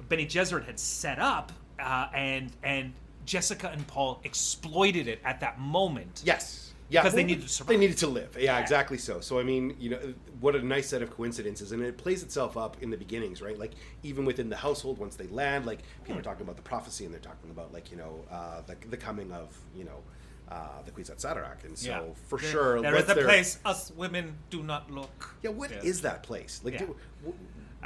Bene 0.09 0.25
Gesserit 0.25 0.65
had 0.65 0.79
set 0.79 1.19
up, 1.19 1.51
uh, 1.79 2.07
and 2.13 2.51
and 2.63 2.93
Jessica 3.25 3.69
and 3.69 3.85
Paul 3.87 4.21
exploited 4.23 5.07
it 5.07 5.19
at 5.25 5.39
that 5.41 5.59
moment. 5.59 6.21
Yes. 6.25 6.73
Yeah, 6.89 7.01
'Cause 7.03 7.13
they 7.13 7.23
needed 7.23 7.43
to 7.43 7.49
survive. 7.49 7.67
They 7.69 7.77
needed 7.77 7.97
to 7.97 8.07
live. 8.07 8.35
Yeah, 8.37 8.43
Yeah. 8.55 8.59
exactly 8.59 8.97
so. 8.97 9.19
So 9.19 9.39
I 9.39 9.43
mean, 9.43 9.75
you 9.79 9.89
know, 9.89 10.13
what 10.39 10.55
a 10.55 10.61
nice 10.61 10.87
set 10.87 11.01
of 11.01 11.09
coincidences, 11.09 11.71
and 11.73 11.83
it 11.83 11.97
plays 11.97 12.23
itself 12.23 12.55
up 12.55 12.81
in 12.81 12.89
the 12.89 12.97
beginnings, 12.97 13.41
right? 13.41 13.57
Like 13.59 13.71
even 14.03 14.23
within 14.23 14.47
the 14.49 14.55
household, 14.55 14.97
once 14.97 15.15
they 15.17 15.27
land, 15.27 15.65
like 15.65 15.79
people 16.03 16.13
Hmm. 16.13 16.19
are 16.19 16.23
talking 16.23 16.43
about 16.43 16.55
the 16.55 16.61
prophecy, 16.61 17.03
and 17.03 17.13
they're 17.13 17.19
talking 17.19 17.49
about 17.49 17.73
like 17.73 17.91
you 17.91 17.97
know 17.97 18.23
uh, 18.31 18.61
the, 18.61 18.75
the 18.89 18.97
coming 18.97 19.31
of 19.33 19.57
you 19.75 19.83
know 19.83 20.01
uh, 20.49 20.81
the 20.85 20.91
Kwisatz 20.91 21.25
Haderach, 21.25 21.65
and 21.65 21.77
so 21.77 21.89
Yeah. 21.89 22.03
for 22.29 22.39
There- 22.39 22.49
sure, 22.49 22.81
there 22.81 22.95
is 22.95 23.09
a 23.09 23.15
their- 23.15 23.25
place 23.25 23.59
us 23.65 23.91
women 23.97 24.37
do 24.49 24.63
not 24.63 24.89
look. 24.89 25.35
Yeah, 25.43 25.49
what 25.49 25.71
is 25.73 25.83
Yes. 25.83 25.99
that 26.01 26.23
place? 26.23 26.61
Like, 26.63 26.75
Yeah. 26.75 26.79
do, 26.85 26.95
w- 27.25 27.37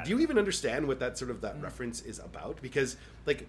do 0.05 0.09
you 0.11 0.19
even 0.19 0.37
understand 0.37 0.87
what 0.87 0.99
that 0.99 1.17
sort 1.17 1.31
of 1.31 1.41
that 1.41 1.59
reference 1.59 2.03
is 2.03 2.19
about? 2.19 2.61
Because, 2.61 2.97
like, 3.25 3.47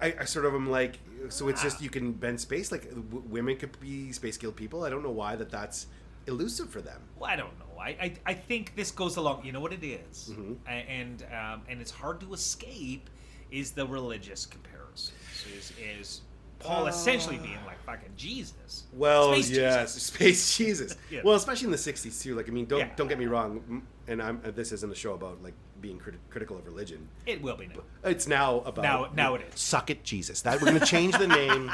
I, 0.00 0.14
I 0.20 0.24
sort 0.24 0.44
of 0.46 0.54
am 0.54 0.68
like, 0.70 0.98
so 1.28 1.48
it's 1.48 1.62
just 1.62 1.80
you 1.80 1.90
can 1.90 2.12
bend 2.12 2.40
space. 2.40 2.70
Like, 2.72 2.88
w- 2.90 3.22
women 3.26 3.56
could 3.56 3.78
be 3.80 4.12
space 4.12 4.34
skilled 4.34 4.56
people. 4.56 4.84
I 4.84 4.90
don't 4.90 5.02
know 5.02 5.10
why 5.10 5.36
that 5.36 5.50
that's 5.50 5.86
elusive 6.26 6.70
for 6.70 6.80
them. 6.80 7.00
Well, 7.18 7.30
I 7.30 7.36
don't 7.36 7.58
know. 7.58 7.78
I, 7.80 7.88
I, 7.88 8.12
I 8.26 8.34
think 8.34 8.74
this 8.74 8.90
goes 8.90 9.16
along. 9.16 9.44
You 9.44 9.52
know 9.52 9.60
what 9.60 9.72
it 9.72 9.84
is? 9.84 10.30
Mm-hmm. 10.32 10.54
And 10.68 11.22
um, 11.32 11.62
and 11.68 11.80
it's 11.80 11.90
hard 11.90 12.20
to 12.20 12.32
escape. 12.34 13.10
Is 13.50 13.70
the 13.72 13.86
religious 13.86 14.44
comparisons? 14.46 15.12
Is 15.56 15.72
is 16.00 16.20
Paul 16.58 16.86
essentially 16.88 17.36
being 17.38 17.58
like 17.64 17.80
fucking 17.84 18.10
Jesus? 18.16 18.84
Well, 18.92 19.34
Space 19.34 19.50
yes, 19.50 19.94
Jesus. 19.94 20.02
space 20.14 20.56
Jesus. 20.56 20.96
Yeah. 21.10 21.20
Well, 21.24 21.34
especially 21.36 21.66
in 21.66 21.70
the 21.70 21.76
'60s 21.76 22.20
too. 22.22 22.34
Like, 22.34 22.48
I 22.48 22.52
mean, 22.52 22.64
don't 22.66 22.80
Yeah. 22.80 22.90
don't 22.96 23.08
get 23.08 23.18
me 23.18 23.26
wrong. 23.26 23.82
And 24.08 24.20
I'm 24.22 24.40
uh, 24.44 24.50
this 24.50 24.72
isn't 24.72 24.90
a 24.90 24.94
show 24.96 25.14
about 25.14 25.42
like 25.44 25.54
being 25.80 25.98
criti- 25.98 26.16
critical 26.30 26.56
of 26.56 26.64
religion. 26.66 27.08
It 27.26 27.42
will 27.42 27.56
be 27.56 27.66
now. 27.66 27.80
It's 28.04 28.26
now 28.26 28.60
about 28.60 28.82
Now- 28.84 29.08
now 29.14 29.34
it 29.34 29.42
is. 29.52 29.60
Suck 29.60 29.90
it, 29.90 30.02
Jesus. 30.04 30.42
That 30.42 30.60
we're 30.60 30.68
going 30.68 30.80
to 30.80 30.86
change 30.86 31.16
the 31.18 31.26
name, 31.26 31.70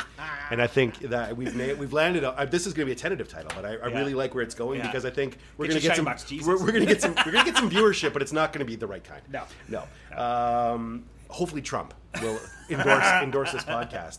and 0.51 0.61
I 0.61 0.67
think 0.67 0.99
that 1.01 1.37
we've 1.37 1.55
na- 1.55 1.75
we've 1.75 1.93
landed. 1.93 2.25
on- 2.25 2.35
Uh, 2.37 2.45
this 2.45 2.67
is 2.67 2.75
going 2.75 2.87
to 2.89 2.95
be 2.95 2.99
a 2.99 3.01
tentative 3.01 3.29
title, 3.29 3.51
but 3.55 3.65
I, 3.65 3.77
I 3.77 3.89
Yeah. 3.89 3.99
really 3.99 4.15
like 4.15 4.35
where 4.35 4.43
it's 4.43 4.55
going 4.55 4.81
Yeah. 4.81 4.87
because 4.87 5.05
I 5.05 5.11
think 5.11 5.39
we're 5.57 5.67
going 5.69 5.81
to 5.81 5.87
get 5.87 5.97
some. 5.97 6.05
We're, 6.47 6.59
we're 6.59 6.67
going 6.73 6.81
to 6.81 6.87
get 6.87 7.01
some. 7.03 7.15
We're 7.25 7.33
going 7.33 7.45
to 7.45 7.51
get 7.53 7.57
some 7.59 7.71
viewership, 7.71 8.13
but 8.13 8.23
it's 8.23 8.33
not 8.33 8.53
going 8.53 8.65
to 8.65 8.71
be 8.71 8.77
the 8.77 8.87
right 8.87 9.05
kind. 9.05 9.23
No. 9.31 9.45
no. 9.69 9.85
Um, 10.23 11.05
hopefully, 11.29 11.63
Trump 11.63 11.95
will 12.21 12.39
endorse 12.71 13.05
endorse 13.23 13.53
this 13.53 13.65
podcast. 13.65 14.19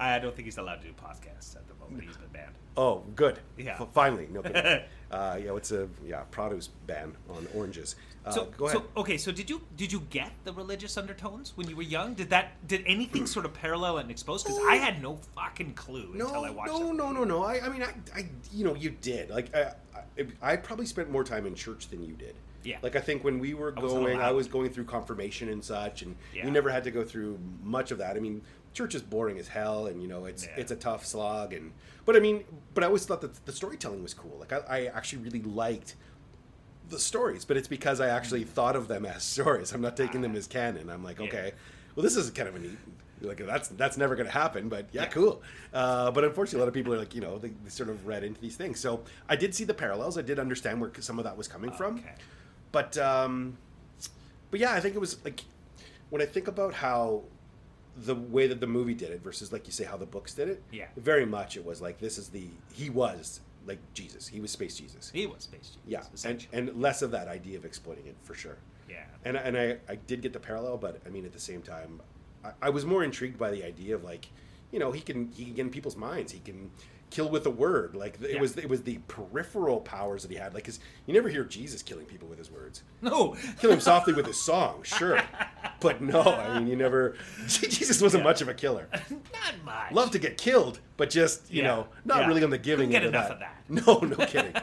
I 0.00 0.18
don't 0.18 0.34
think 0.34 0.46
he's 0.46 0.58
allowed 0.58 0.80
to 0.82 0.86
do 0.88 0.92
podcasts 0.94 1.56
at 1.56 1.66
the 1.68 1.74
moment. 1.74 2.04
He's 2.04 2.16
been 2.16 2.28
banned. 2.32 2.54
Oh, 2.76 3.02
good. 3.16 3.40
Yeah. 3.56 3.76
F- 3.80 3.88
finally, 3.92 4.28
no 4.30 4.42
kidding. 4.42 4.82
uh, 5.10 5.38
yeah, 5.42 5.50
what's 5.50 5.72
a 5.72 5.88
yeah 6.04 6.22
produce 6.30 6.68
ban 6.86 7.16
on 7.28 7.46
oranges? 7.54 7.96
Uh, 8.28 8.32
So, 8.32 8.44
go 8.56 8.66
ahead. 8.66 8.78
so 8.78 8.84
okay, 9.00 9.16
so 9.18 9.32
did 9.32 9.48
you 9.50 9.60
did 9.76 9.90
you 9.92 10.00
get 10.10 10.32
the 10.44 10.52
religious 10.52 10.96
undertones 10.96 11.52
when 11.56 11.68
you 11.68 11.76
were 11.76 11.82
young? 11.82 12.14
Did 12.14 12.30
that 12.30 12.66
did 12.66 12.82
anything 12.86 13.26
sort 13.26 13.44
of 13.46 13.54
parallel 13.54 13.98
and 13.98 14.10
expose? 14.10 14.42
Because 14.42 14.58
I 14.68 14.76
had 14.76 15.02
no 15.02 15.16
fucking 15.34 15.74
clue 15.74 16.10
No, 16.14 16.26
until 16.26 16.44
I 16.44 16.50
watched 16.50 16.70
it. 16.74 16.78
no, 16.78 16.90
it. 16.90 16.94
no, 16.94 17.12
no, 17.12 17.24
no. 17.24 17.42
I, 17.44 17.60
I 17.64 17.68
mean, 17.68 17.82
I, 17.82 17.92
I, 18.14 18.28
you 18.52 18.64
know, 18.64 18.74
you 18.74 18.90
did. 18.90 19.30
Like, 19.30 19.54
I, 19.54 19.72
I, 20.18 20.52
I 20.52 20.56
probably 20.56 20.86
spent 20.86 21.10
more 21.10 21.24
time 21.24 21.46
in 21.46 21.54
church 21.54 21.88
than 21.88 22.02
you 22.04 22.14
did. 22.14 22.34
Yeah. 22.64 22.78
Like, 22.82 22.96
I 22.96 23.00
think 23.00 23.22
when 23.24 23.38
we 23.38 23.54
were 23.54 23.70
going, 23.70 24.20
I 24.20 24.32
was 24.32 24.46
going 24.48 24.70
through 24.70 24.84
confirmation 24.84 25.48
and 25.48 25.62
such, 25.64 26.02
and 26.02 26.16
Yeah. 26.34 26.44
you 26.44 26.50
never 26.50 26.70
had 26.70 26.84
to 26.84 26.90
go 26.90 27.04
through 27.04 27.38
much 27.62 27.92
of 27.92 27.98
that. 27.98 28.16
I 28.16 28.20
mean, 28.20 28.42
church 28.74 28.94
is 28.94 29.00
boring 29.02 29.38
as 29.38 29.48
hell, 29.48 29.86
and 29.86 30.02
you 30.02 30.08
know, 30.08 30.24
it's 30.26 30.44
Yeah. 30.44 30.54
it's 30.56 30.72
a 30.72 30.76
tough 30.76 31.06
slog, 31.06 31.52
and 31.54 31.72
but 32.04 32.16
I 32.16 32.20
mean, 32.20 32.44
but 32.74 32.82
I 32.84 32.88
always 32.88 33.06
thought 33.06 33.20
that 33.22 33.46
the 33.46 33.52
storytelling 33.52 34.02
was 34.02 34.12
cool. 34.12 34.36
Like, 34.40 34.52
I, 34.52 34.58
I 34.68 34.86
actually 34.86 35.22
really 35.22 35.40
liked 35.42 35.94
the 36.88 36.98
stories, 36.98 37.44
but 37.44 37.56
it's 37.56 37.68
because 37.68 38.00
I 38.00 38.08
actually 38.08 38.44
thought 38.44 38.76
of 38.76 38.88
them 38.88 39.04
as 39.06 39.22
stories. 39.36 39.72
I'm 39.72 39.80
not 39.80 39.96
taking 39.96 40.20
them 40.20 40.34
as 40.36 40.46
canon. 40.46 40.88
I'm 40.90 41.04
like, 41.04 41.18
Yeah. 41.18 41.26
okay, 41.26 41.52
well, 41.94 42.02
this 42.04 42.16
is 42.16 42.30
kind 42.30 42.48
of 42.48 42.56
a 42.56 42.58
neat. 42.60 42.78
Like 43.20 43.38
that's 43.44 43.66
that's 43.70 43.96
never 43.96 44.14
going 44.14 44.26
to 44.26 44.32
happen, 44.32 44.68
but 44.68 44.86
yeah, 44.92 45.02
Yeah. 45.02 45.08
cool. 45.08 45.42
Uh, 45.74 46.10
but 46.12 46.22
unfortunately, 46.24 46.60
a 46.60 46.62
lot 46.62 46.68
of 46.68 46.74
people 46.74 46.94
are 46.94 46.98
like, 46.98 47.14
you 47.16 47.20
know, 47.20 47.36
they, 47.38 47.48
they 47.48 47.68
sort 47.70 47.88
of 47.88 48.06
read 48.06 48.22
into 48.22 48.40
these 48.40 48.54
things. 48.54 48.78
So 48.78 49.02
I 49.28 49.34
did 49.34 49.54
see 49.56 49.64
the 49.64 49.74
parallels. 49.74 50.16
I 50.16 50.22
did 50.22 50.38
understand 50.38 50.80
where 50.80 50.92
some 51.00 51.18
of 51.18 51.24
that 51.24 51.36
was 51.36 51.48
coming 51.48 51.72
from. 51.72 52.00
But 52.70 52.96
um, 52.98 53.56
but 54.52 54.60
yeah, 54.60 54.72
I 54.72 54.78
think 54.80 54.94
it 54.94 55.00
was 55.00 55.22
like 55.24 55.40
when 56.10 56.22
I 56.22 56.26
think 56.26 56.46
about 56.46 56.74
how 56.74 57.24
the 57.96 58.14
way 58.14 58.46
that 58.46 58.60
the 58.60 58.66
movie 58.68 58.94
did 58.94 59.10
it 59.10 59.20
versus 59.20 59.52
like 59.52 59.66
you 59.66 59.72
say 59.72 59.82
how 59.84 59.96
the 59.96 60.06
books 60.06 60.32
did 60.34 60.48
it. 60.48 60.62
Yeah. 60.70 60.86
Very 60.96 61.26
much 61.26 61.56
it 61.56 61.64
was 61.66 61.82
like 61.82 61.98
this 61.98 62.18
is 62.18 62.28
the 62.28 62.46
he 62.72 62.88
was 62.88 63.40
like 63.68 63.78
Jesus. 63.94 64.26
He 64.26 64.40
was 64.40 64.50
space 64.50 64.76
Jesus. 64.76 65.10
He 65.14 65.26
was 65.26 65.44
Space 65.44 65.76
Jesus. 65.86 66.24
Yeah, 66.24 66.30
and, 66.30 66.46
and 66.70 66.80
less 66.80 67.02
of 67.02 67.10
that 67.12 67.28
idea 67.28 67.56
of 67.58 67.64
exploiting 67.64 68.06
it 68.06 68.16
for 68.24 68.34
sure. 68.34 68.56
yeah. 68.88 69.04
And 69.24 69.36
and 69.36 69.56
I, 69.56 69.76
I 69.88 69.96
did 69.96 70.22
get 70.22 70.32
the 70.32 70.40
parallel, 70.40 70.78
but 70.78 71.00
I 71.06 71.10
mean 71.10 71.24
at 71.24 71.32
the 71.32 71.40
same 71.40 71.62
time, 71.62 72.00
I, 72.44 72.50
I 72.62 72.70
was 72.70 72.84
more 72.84 73.04
intrigued 73.04 73.38
by 73.38 73.50
the 73.50 73.64
idea 73.64 73.94
of 73.94 74.02
like, 74.04 74.28
you 74.72 74.78
know, 74.78 74.90
he 74.92 75.00
can 75.00 75.30
he 75.32 75.44
can 75.44 75.54
get 75.54 75.62
in 75.66 75.70
people's 75.70 75.96
minds. 75.96 76.32
He 76.32 76.40
can 76.40 76.70
kill 77.10 77.30
with 77.30 77.46
a 77.46 77.50
word. 77.50 77.94
Like 77.94 78.20
it 78.22 78.32
Yeah. 78.34 78.40
was 78.40 78.56
it 78.56 78.68
was 78.68 78.82
the 78.82 78.98
peripheral 79.08 79.80
powers 79.80 80.22
that 80.22 80.30
he 80.30 80.36
had. 80.36 80.52
Like, 80.54 80.64
cause 80.64 80.78
you 81.06 81.14
never 81.14 81.28
hear 81.28 81.44
Jesus 81.44 81.82
killing 81.82 82.04
people 82.06 82.28
with 82.28 82.38
his 82.38 82.50
words. 82.50 82.82
No. 83.02 83.34
Kill 83.60 83.70
him 83.72 83.80
softly 83.80 84.12
with 84.12 84.26
his 84.26 84.38
song, 84.40 84.82
sure, 84.82 85.20
but 85.80 86.00
no. 86.02 86.20
I 86.20 86.58
mean, 86.58 86.68
you 86.68 86.76
never. 86.76 87.16
Jesus 87.48 88.02
wasn't 88.02 88.22
Yeah. 88.22 88.28
much 88.30 88.42
of 88.42 88.48
a 88.48 88.54
killer. 88.54 88.88
Not 89.10 89.54
much. 89.64 89.92
Love 89.92 90.10
to 90.12 90.18
get 90.18 90.36
killed, 90.36 90.80
but 90.98 91.08
just 91.10 91.50
you 91.50 91.62
Yeah. 91.62 91.68
know, 91.68 91.86
not 92.04 92.26
really 92.28 92.44
on 92.44 92.50
the 92.50 92.58
giving. 92.58 92.90
Couldn't 92.90 93.02
get 93.02 93.06
end 93.06 93.14
enough 93.14 93.30
of 93.30 93.38
that. 93.40 93.54
No, 93.86 93.98
no 93.98 94.16
kidding. 94.26 94.54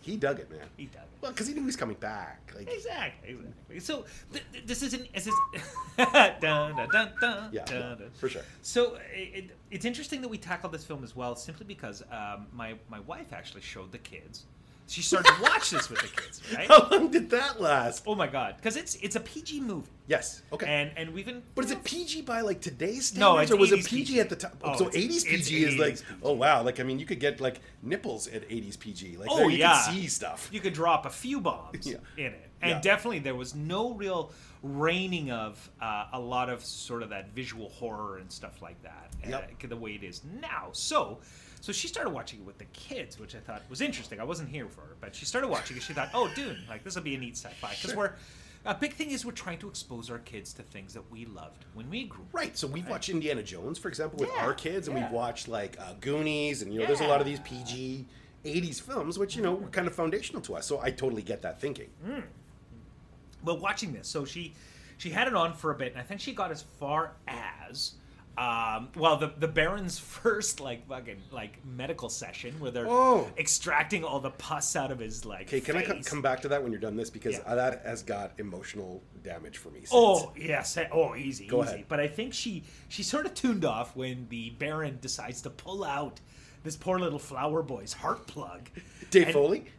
he 0.00 0.16
dug 0.16 0.40
it, 0.40 0.50
man. 0.50 0.60
He 0.76 0.86
dug 0.86 1.02
it. 1.02 1.08
Well, 1.20 1.30
because 1.32 1.46
he 1.48 1.54
knew 1.54 1.60
he 1.60 1.66
was 1.66 1.76
coming 1.76 1.96
back. 1.96 2.52
Like, 2.56 2.68
Exactly. 2.72 3.30
exactly. 3.30 3.80
So 3.80 4.04
th- 4.32 4.44
th- 4.52 4.66
this 4.66 4.82
isn't. 4.82 5.12
This 5.12 5.26
is. 5.28 5.34
dun, 5.96 6.34
dun, 6.40 6.76
dun, 6.90 7.12
dun, 7.20 7.50
yeah, 7.52 7.64
dun, 7.64 7.80
no, 7.80 7.94
dun. 7.96 8.10
for 8.18 8.28
sure. 8.28 8.42
So 8.62 8.96
it, 9.14 9.44
it, 9.44 9.56
it's 9.70 9.84
interesting 9.84 10.20
that 10.22 10.28
we 10.28 10.38
tackled 10.38 10.72
this 10.72 10.84
film 10.84 11.04
as 11.04 11.14
well, 11.14 11.36
simply 11.36 11.66
because 11.66 12.02
um, 12.10 12.46
my 12.52 12.74
my 12.88 13.00
wife 13.00 13.32
actually 13.32 13.62
showed 13.62 13.92
the 13.92 13.98
kids. 13.98 14.44
She 14.88 15.02
started 15.02 15.32
to 15.34 15.42
watch 15.42 15.70
this 15.70 15.90
with 15.90 16.00
the 16.00 16.08
kids, 16.08 16.40
right? 16.54 16.66
How 16.66 16.88
long 16.90 17.10
did 17.10 17.28
that 17.30 17.60
last? 17.60 18.04
Oh 18.06 18.14
my 18.14 18.26
god, 18.26 18.56
because 18.56 18.76
it's 18.76 18.94
it's 18.96 19.16
a 19.16 19.20
PG 19.20 19.60
movie, 19.60 19.90
Yes. 20.06 20.42
Okay. 20.52 20.66
and 20.66 20.90
and 20.96 21.12
we've 21.12 21.26
been. 21.26 21.42
but 21.54 21.64
is 21.66 21.70
it 21.70 21.84
PG 21.84 22.22
by 22.22 22.40
like 22.40 22.60
today's 22.62 23.06
standards, 23.08 23.50
No, 23.50 23.56
or 23.56 23.60
was 23.60 23.70
it 23.70 23.84
PG, 23.84 23.96
PG. 24.14 24.20
at 24.20 24.30
the 24.30 24.36
time? 24.36 24.52
Oh, 24.64 24.76
so 24.78 24.86
80s 24.86 24.94
it's 25.10 25.24
PG 25.24 25.64
is 25.64 25.76
like, 25.76 25.94
80s 25.96 26.02
oh 26.22 26.32
wow, 26.32 26.62
like 26.62 26.80
I 26.80 26.84
mean, 26.84 26.98
you 26.98 27.04
could 27.06 27.20
get 27.20 27.38
like 27.40 27.60
nipples 27.82 28.26
at 28.28 28.48
80s 28.48 28.78
PG. 28.80 29.18
Like 29.18 29.28
Oh 29.30 29.36
there 29.40 29.50
you 29.50 29.58
yeah, 29.58 29.82
could 29.86 29.94
see 29.94 30.06
stuff. 30.06 30.48
You 30.50 30.60
could 30.60 30.72
drop 30.72 31.04
a 31.04 31.10
few 31.10 31.40
bombs 31.40 31.86
Yeah. 31.86 31.96
in 32.16 32.32
it, 32.32 32.48
and 32.62 32.70
Yeah. 32.70 32.80
definitely 32.80 33.18
there 33.18 33.34
was 33.36 33.54
no 33.54 33.92
real 33.92 34.32
raining 34.62 35.30
of 35.30 35.70
uh, 35.82 36.06
a 36.14 36.18
lot 36.18 36.48
of 36.48 36.64
sort 36.64 37.02
of 37.02 37.10
that 37.10 37.28
visual 37.34 37.68
horror 37.68 38.16
and 38.18 38.32
stuff 38.32 38.60
like 38.62 38.80
that, 38.82 39.10
uh, 39.26 39.28
Yep. 39.30 39.68
the 39.68 39.76
way 39.76 39.92
it 39.92 40.02
is 40.02 40.22
now. 40.40 40.70
So, 40.72 41.18
so 41.60 41.72
she 41.72 41.88
started 41.88 42.10
watching 42.10 42.40
it 42.40 42.46
with 42.46 42.58
the 42.58 42.64
kids, 42.66 43.18
which 43.18 43.34
I 43.34 43.38
thought 43.38 43.62
was 43.68 43.80
interesting. 43.80 44.20
I 44.20 44.24
wasn't 44.24 44.48
here 44.48 44.66
for 44.68 44.82
her, 44.82 44.96
but 45.00 45.14
she 45.14 45.24
started 45.24 45.48
watching 45.48 45.76
it. 45.76 45.82
She 45.82 45.92
thought, 45.92 46.10
"Oh, 46.14 46.30
dude, 46.34 46.58
like 46.68 46.84
this 46.84 46.94
will 46.94 47.02
be 47.02 47.14
a 47.14 47.18
neat 47.18 47.36
sci-fi," 47.36 47.70
because 47.70 47.90
Sure. 47.90 47.96
we're 47.98 48.12
a 48.64 48.74
big 48.74 48.92
thing 48.94 49.10
is 49.12 49.24
we're 49.24 49.32
trying 49.32 49.58
to 49.58 49.68
expose 49.68 50.10
our 50.10 50.18
kids 50.18 50.52
to 50.54 50.62
things 50.62 50.92
that 50.94 51.10
we 51.10 51.24
loved 51.24 51.64
when 51.74 51.88
we 51.88 52.04
grew 52.04 52.22
up. 52.22 52.28
Right. 52.34 52.56
So 52.58 52.66
we've 52.66 52.88
watched 52.88 53.08
Indiana 53.08 53.42
Jones, 53.42 53.78
for 53.78 53.88
example, 53.88 54.18
with 54.18 54.30
Yeah, 54.34 54.44
our 54.44 54.52
kids, 54.54 54.88
and 54.88 54.96
yeah. 54.96 55.04
we've 55.04 55.12
watched 55.12 55.48
like 55.48 55.78
uh, 55.80 55.94
Goonies, 56.00 56.62
and 56.62 56.72
you 56.72 56.80
know, 56.80 56.86
there's 56.86 57.00
a 57.00 57.06
lot 57.06 57.20
of 57.20 57.26
these 57.26 57.40
PG 57.40 58.04
80s 58.44 58.80
films, 58.80 59.18
which 59.18 59.34
you 59.36 59.42
know 59.42 59.54
were 59.54 59.68
kind 59.68 59.86
of 59.86 59.94
foundational 59.94 60.40
to 60.42 60.54
us. 60.56 60.66
So 60.66 60.80
I 60.80 60.90
totally 60.90 61.22
get 61.22 61.42
that 61.42 61.60
thinking. 61.60 61.90
But 63.44 63.60
watching 63.60 63.92
this 63.92 64.08
so 64.08 64.24
she 64.24 64.54
she 64.96 65.10
had 65.10 65.28
it 65.28 65.34
on 65.34 65.54
for 65.54 65.70
a 65.70 65.74
bit 65.76 65.92
and 65.92 66.00
i 66.00 66.04
think 66.04 66.20
she 66.20 66.32
got 66.34 66.50
as 66.50 66.62
far 66.80 67.12
as 67.28 67.92
um, 68.38 68.88
well, 68.96 69.16
the 69.16 69.32
the 69.38 69.48
Baron's 69.48 69.98
first 70.22 70.60
like 70.60 70.86
fucking 70.88 71.20
like 71.32 71.64
medical 71.66 72.08
session 72.08 72.58
where 72.60 72.70
they're 72.70 72.86
Oh. 72.88 73.28
extracting 73.36 74.04
all 74.04 74.20
the 74.20 74.30
pus 74.30 74.76
out 74.76 74.90
of 74.92 74.98
his 75.00 75.24
like. 75.24 75.48
Okay, 75.48 75.60
can 75.60 75.76
I 75.76 75.82
co- 75.82 76.00
come 76.04 76.22
back 76.22 76.40
to 76.42 76.48
that 76.48 76.62
when 76.62 76.70
you're 76.70 76.80
done 76.80 76.96
this 76.96 77.10
because 77.10 77.34
Yeah. 77.38 77.54
that 77.54 77.82
has 77.84 78.02
got 78.02 78.32
emotional 78.38 79.02
damage 79.24 79.58
for 79.58 79.70
me. 79.70 79.80
Since. 79.80 79.90
Oh 79.92 80.32
yes, 80.36 80.76
eh, 80.76 80.86
oh 80.92 81.16
easy, 81.16 81.46
Go 81.48 81.62
easy. 81.64 81.72
ahead. 81.74 81.84
But 81.88 82.00
I 82.00 82.06
think 82.08 82.32
she 82.32 82.62
she 82.88 83.02
sort 83.02 83.26
of 83.26 83.34
tuned 83.34 83.64
off 83.64 83.96
when 83.96 84.26
the 84.28 84.50
Baron 84.50 84.98
decides 85.00 85.42
to 85.42 85.50
pull 85.50 85.82
out 85.84 86.20
this 86.64 86.76
poor 86.76 86.98
little 86.98 87.18
flower 87.18 87.62
boy's 87.62 87.92
heart 87.92 88.26
plug. 88.26 88.68
Dave 89.10 89.26
And- 89.28 89.32
Foley. 89.32 89.64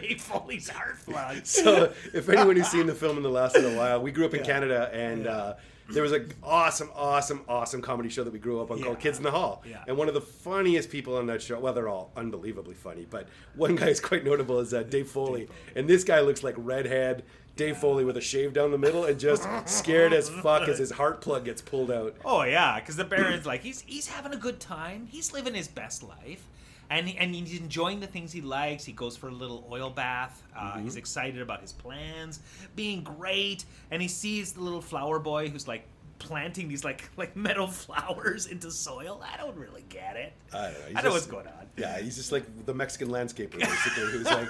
Dave 0.00 0.20
Foley's 0.20 0.68
heart 0.68 0.96
plug. 1.04 1.44
so 1.46 1.92
if 2.12 2.28
anyone 2.28 2.56
who's 2.56 2.68
seen 2.68 2.86
the 2.86 2.94
film 3.04 3.16
in 3.16 3.22
the 3.22 3.28
last 3.30 3.54
little 3.56 3.76
while, 3.76 4.00
we 4.00 4.12
grew 4.12 4.24
up 4.26 4.34
in 4.34 4.42
Canada 4.44 4.90
and 4.92 5.26
uh, 5.26 5.54
there 5.90 6.02
was 6.02 6.12
an 6.12 6.32
awesome, 6.42 6.90
awesome, 6.94 7.42
awesome 7.48 7.82
comedy 7.82 8.08
show 8.08 8.24
that 8.24 8.32
we 8.32 8.38
grew 8.38 8.60
up 8.60 8.70
on 8.70 8.82
called 8.82 9.00
Kids 9.00 9.18
in 9.18 9.24
the 9.24 9.30
Hall. 9.30 9.62
Yeah. 9.68 9.84
And 9.86 9.96
one 9.96 10.08
of 10.08 10.14
the 10.14 10.20
funniest 10.20 10.90
people 10.90 11.16
on 11.16 11.26
that 11.26 11.42
show, 11.42 11.60
well, 11.60 11.72
they're 11.74 11.88
all 11.88 12.10
unbelievably 12.16 12.74
funny, 12.74 13.06
but 13.08 13.28
one 13.54 13.76
guy 13.76 13.88
is 13.88 14.00
quite 14.00 14.24
notable 14.24 14.60
is 14.60 14.72
uh, 14.72 14.82
Dave 14.88 15.08
Foley. 15.08 15.48
And 15.76 15.88
this 15.88 16.04
guy 16.04 16.20
looks 16.20 16.42
like 16.42 16.54
redhead 16.56 17.22
Dave 17.56 17.76
Foley 17.76 18.04
with 18.04 18.16
a 18.16 18.20
shave 18.20 18.52
down 18.52 18.70
the 18.72 18.78
middle 18.78 19.04
and 19.04 19.18
just 19.18 19.46
scared 19.68 20.12
as 20.12 20.28
fuck 20.28 20.68
as 20.68 20.78
his 20.78 20.90
heart 20.90 21.20
plug 21.20 21.44
gets 21.44 21.62
pulled 21.62 21.90
out. 21.90 22.16
Oh 22.24 22.42
yeah, 22.42 22.80
because 22.80 22.96
the 22.96 23.04
Baron's 23.04 23.46
like 23.46 23.62
he's 23.62 23.82
he's 23.82 24.08
having 24.08 24.32
a 24.32 24.36
good 24.36 24.58
time. 24.58 25.06
He's 25.10 25.32
living 25.32 25.54
his 25.54 25.68
best 25.68 26.02
life, 26.02 26.44
and 26.90 27.08
and 27.18 27.34
he's 27.34 27.58
enjoying 27.60 28.00
the 28.00 28.06
things 28.06 28.32
he 28.32 28.40
likes. 28.40 28.84
He 28.84 28.92
goes 28.92 29.16
for 29.16 29.28
a 29.28 29.32
little 29.32 29.66
oil 29.70 29.90
bath. 29.90 30.42
Uh, 30.56 30.72
Mm-hmm. 30.74 30.84
He's 30.84 30.96
excited 30.96 31.40
about 31.40 31.60
his 31.60 31.72
plans 31.72 32.40
being 32.76 33.02
great, 33.02 33.64
and 33.90 34.00
he 34.02 34.08
sees 34.08 34.52
the 34.52 34.60
little 34.60 34.80
flower 34.82 35.18
boy 35.18 35.48
who's 35.48 35.66
like 35.68 35.86
planting 36.18 36.68
these 36.68 36.84
like 36.84 37.08
like 37.16 37.34
metal 37.36 37.66
flowers 37.82 38.46
into 38.46 38.70
soil. 38.70 39.22
I 39.32 39.36
don't 39.36 39.56
really 39.56 39.84
get 39.88 40.16
it. 40.16 40.32
I 40.52 40.62
don't 40.64 40.72
know. 40.72 40.78
I 40.86 40.88
know 40.88 40.94
just- 41.02 41.12
what's 41.12 41.26
going 41.26 41.46
on. 41.46 41.66
Yeah, 41.76 41.98
he's 41.98 42.14
just 42.16 42.30
like 42.32 42.44
the 42.66 42.74
Mexican 42.74 43.08
landscaper, 43.08 43.58
basically, 43.58 44.04
who's 44.12 44.26
like 44.26 44.48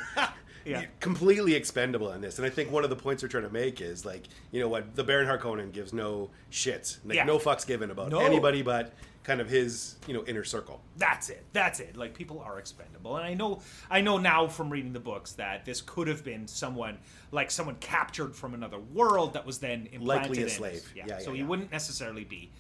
Yeah. 0.67 0.85
completely 1.01 1.55
expendable 1.55 2.13
in 2.13 2.21
this. 2.21 2.37
And 2.39 2.47
I 2.47 2.51
think 2.51 2.71
one 2.71 2.85
of 2.85 2.91
the 2.91 2.97
points 2.97 3.23
we're 3.23 3.31
trying 3.31 3.45
to 3.45 3.51
make 3.53 3.81
is 3.81 4.05
like, 4.05 4.25
you 4.53 4.61
know 4.61 4.69
what, 4.69 4.95
the 4.95 5.05
Baron 5.05 5.27
Harkonnen 5.27 5.73
gives 5.73 5.95
no 5.95 6.29
shits, 6.53 6.99
like 7.05 7.17
Yeah. 7.17 7.25
no 7.25 7.39
fucks 7.39 7.67
given 7.67 7.91
about 7.91 8.11
No. 8.11 8.19
anybody 8.21 8.61
but 8.61 8.93
kind 9.25 9.41
of 9.41 9.49
his, 9.49 9.97
you 10.07 10.15
know, 10.15 10.23
inner 10.27 10.45
circle. 10.45 10.81
That's 10.97 11.31
it. 11.31 11.45
That's 11.53 11.81
it. 11.81 11.97
Like 11.97 12.15
people 12.15 12.41
are 12.41 12.59
expendable, 12.59 13.17
and 13.17 13.27
I 13.27 13.35
know. 13.35 13.61
I 13.91 14.01
know 14.01 14.19
now 14.19 14.47
from 14.47 14.71
reading 14.71 14.93
the 14.93 15.01
books 15.01 15.33
that 15.33 15.65
this 15.65 15.81
could 15.81 16.07
have 16.09 16.23
been 16.23 16.47
someone 16.47 16.99
like 17.33 17.51
someone 17.51 17.77
captured 17.81 18.37
from 18.37 18.55
another 18.55 18.79
world 18.79 19.33
that 19.33 19.45
was 19.45 19.59
then 19.59 19.89
implanted 19.91 20.31
Likely 20.31 20.43
a 20.45 20.49
slave. 20.49 20.75
us. 20.77 20.89
Yeah. 20.95 21.05
Yeah, 21.09 21.19
so 21.19 21.31
yeah, 21.31 21.39
he 21.39 21.43
wouldn't 21.43 21.73
necessarily 21.73 22.25
be 22.25 22.51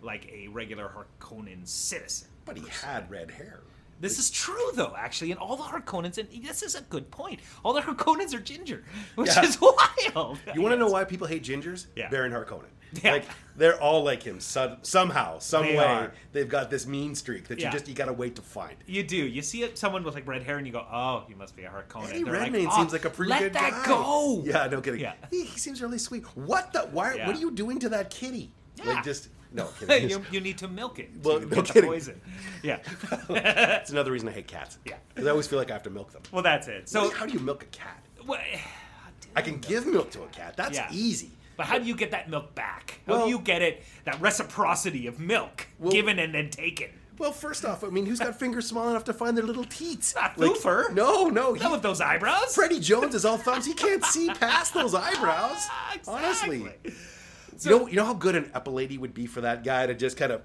like 0.00 0.30
a 0.32 0.48
regular 0.48 0.90
Harkonnen 0.90 1.66
citizen. 1.66 2.28
But 2.44 2.56
he 2.56 2.64
had 2.68 3.10
red 3.10 3.30
hair. 3.30 3.60
This 4.02 4.18
is 4.18 4.30
true, 4.30 4.70
though, 4.74 4.94
actually, 4.98 5.30
and 5.30 5.40
all 5.40 5.56
the 5.56 5.62
Harkonnens, 5.62 6.18
and 6.18 6.28
this 6.44 6.62
is 6.62 6.74
a 6.74 6.82
good 6.82 7.10
point. 7.10 7.40
All 7.64 7.72
the 7.72 7.80
Harkonnens 7.80 8.34
are 8.34 8.40
ginger, 8.40 8.84
which 9.14 9.28
Yeah. 9.28 9.44
is 9.44 9.58
wild. 9.60 10.38
You 10.54 10.60
want 10.60 10.72
to 10.74 10.76
know 10.78 10.88
why 10.88 11.04
people 11.04 11.26
hate 11.26 11.44
gingers? 11.44 11.86
Yeah. 11.96 12.10
Baron 12.10 12.32
Harkonnen. 12.32 12.66
Yeah. 13.02 13.12
Like 13.12 13.24
they're 13.56 13.80
all 13.80 14.02
like 14.04 14.22
him 14.22 14.38
so, 14.38 14.76
somehow, 14.82 15.38
some 15.38 15.64
They 15.64 15.76
way. 15.78 15.84
are. 15.84 16.12
They've 16.32 16.48
got 16.48 16.68
this 16.68 16.84
mean 16.86 17.14
streak 17.14 17.48
that 17.48 17.58
Yeah. 17.58 17.68
you 17.68 17.72
just 17.72 17.88
you 17.88 17.94
gotta 17.94 18.12
wait 18.12 18.36
to 18.36 18.42
find. 18.42 18.74
You 18.86 19.02
do. 19.02 19.16
You 19.16 19.40
see 19.40 19.62
it, 19.62 19.78
someone 19.78 20.04
with 20.04 20.14
like 20.14 20.26
red 20.28 20.42
hair, 20.42 20.58
and 20.58 20.66
you 20.66 20.74
go, 20.74 20.84
"Oh, 20.92 21.24
you 21.26 21.34
must 21.36 21.56
be 21.56 21.62
a 21.62 21.70
Harkonnen." 21.70 22.10
Eddie 22.10 22.24
They're 22.24 22.34
Redmayne 22.34 22.66
"Oh, 22.70 22.76
seems 22.76 22.92
like 22.92 23.06
a 23.06 23.10
pretty 23.10 23.30
let 23.30 23.40
good 23.40 23.52
that 23.54 23.70
guy. 23.70 23.86
go. 23.86 24.42
Yeah, 24.44 24.66
no 24.66 24.82
kidding. 24.82 25.00
Yeah. 25.00 25.14
He, 25.30 25.44
he 25.44 25.58
seems 25.58 25.80
really 25.80 25.96
sweet. 25.96 26.24
What 26.36 26.74
the? 26.74 26.80
Why? 26.90 27.14
Yeah. 27.14 27.26
What 27.28 27.36
are 27.36 27.40
you 27.40 27.50
doing 27.52 27.78
to 27.78 27.88
that 27.90 28.10
kitty? 28.10 28.52
Yeah. 28.76 28.92
Like 28.92 29.04
just 29.04 29.28
no 29.54 29.66
kidding. 29.78 30.10
you, 30.10 30.24
you 30.30 30.40
need 30.40 30.58
to 30.58 30.68
milk 30.68 30.98
it. 30.98 31.10
Well, 31.22 31.40
to 31.40 31.46
no 31.46 31.56
get 31.56 31.66
the 31.66 31.72
kidding. 31.72 31.90
poison. 31.90 32.20
Yeah. 32.62 32.78
That's 33.28 33.90
another 33.90 34.12
reason 34.12 34.28
I 34.28 34.32
hate 34.32 34.46
cats. 34.46 34.78
Yeah. 34.84 34.94
because 35.14 35.26
I 35.26 35.30
always 35.30 35.46
feel 35.48 35.58
like 35.58 35.70
I 35.70 35.74
have 35.74 35.82
to 35.84 35.90
milk 35.90 36.12
them. 36.12 36.22
well, 36.32 36.42
that's 36.42 36.68
it. 36.68 36.88
So 36.88 37.10
how 37.10 37.26
do 37.26 37.32
you 37.32 37.40
milk 37.40 37.62
a 37.64 37.66
cat? 37.66 38.02
Well, 38.26 38.38
I 39.36 39.42
can 39.42 39.58
give 39.58 39.86
milk 39.86 40.10
to 40.12 40.22
a 40.22 40.28
cat. 40.28 40.56
That's 40.56 40.76
Yeah. 40.76 40.88
easy. 40.92 41.30
But 41.56 41.66
how 41.66 41.78
do 41.78 41.84
you 41.84 41.94
get 41.94 42.10
that 42.12 42.30
milk 42.30 42.54
back? 42.54 43.00
How 43.06 43.12
Well- 43.14 43.24
do 43.26 43.30
you 43.30 43.38
get 43.40 43.62
it? 43.62 43.82
That 44.04 44.20
reciprocity 44.20 45.06
of 45.06 45.18
milk 45.20 45.66
Well- 45.78 45.92
given 45.92 46.18
and 46.18 46.34
then 46.34 46.50
taken. 46.50 46.88
Well, 47.18 47.30
first 47.32 47.64
off, 47.64 47.84
I 47.84 47.88
mean, 47.88 48.06
who's 48.06 48.18
got 48.18 48.38
fingers 48.38 48.66
small 48.66 48.88
enough 48.88 49.04
to 49.04 49.12
find 49.12 49.36
their 49.36 49.44
little 49.44 49.64
teats? 49.64 50.14
Not 50.14 50.38
Luther. 50.38 50.90
No, 50.92 51.28
no. 51.28 51.52
He, 51.52 51.60
Not 51.60 51.72
with 51.72 51.82
those 51.82 52.00
eyebrows. 52.00 52.54
Freddie 52.54 52.80
Jones 52.80 53.14
is 53.14 53.24
all 53.24 53.36
thumbs. 53.38 53.66
He 53.66 53.74
can't 53.74 54.02
see 54.04 54.28
past 54.30 54.72
those 54.74 54.94
eyebrows. 54.94 55.58
Ah, 55.68 55.96
Honestly. 56.08 56.68
Exactly. 57.52 57.72
you 57.72 57.78
know, 57.78 57.86
you 57.88 57.96
know 57.96 58.04
how 58.04 58.14
good 58.14 58.34
an 58.36 58.44
epilady 58.54 58.98
would 58.98 59.14
be 59.14 59.26
for 59.26 59.40
that 59.42 59.64
guy 59.64 59.86
to 59.86 59.94
just 59.94 60.16
kind 60.16 60.32
of 60.32 60.42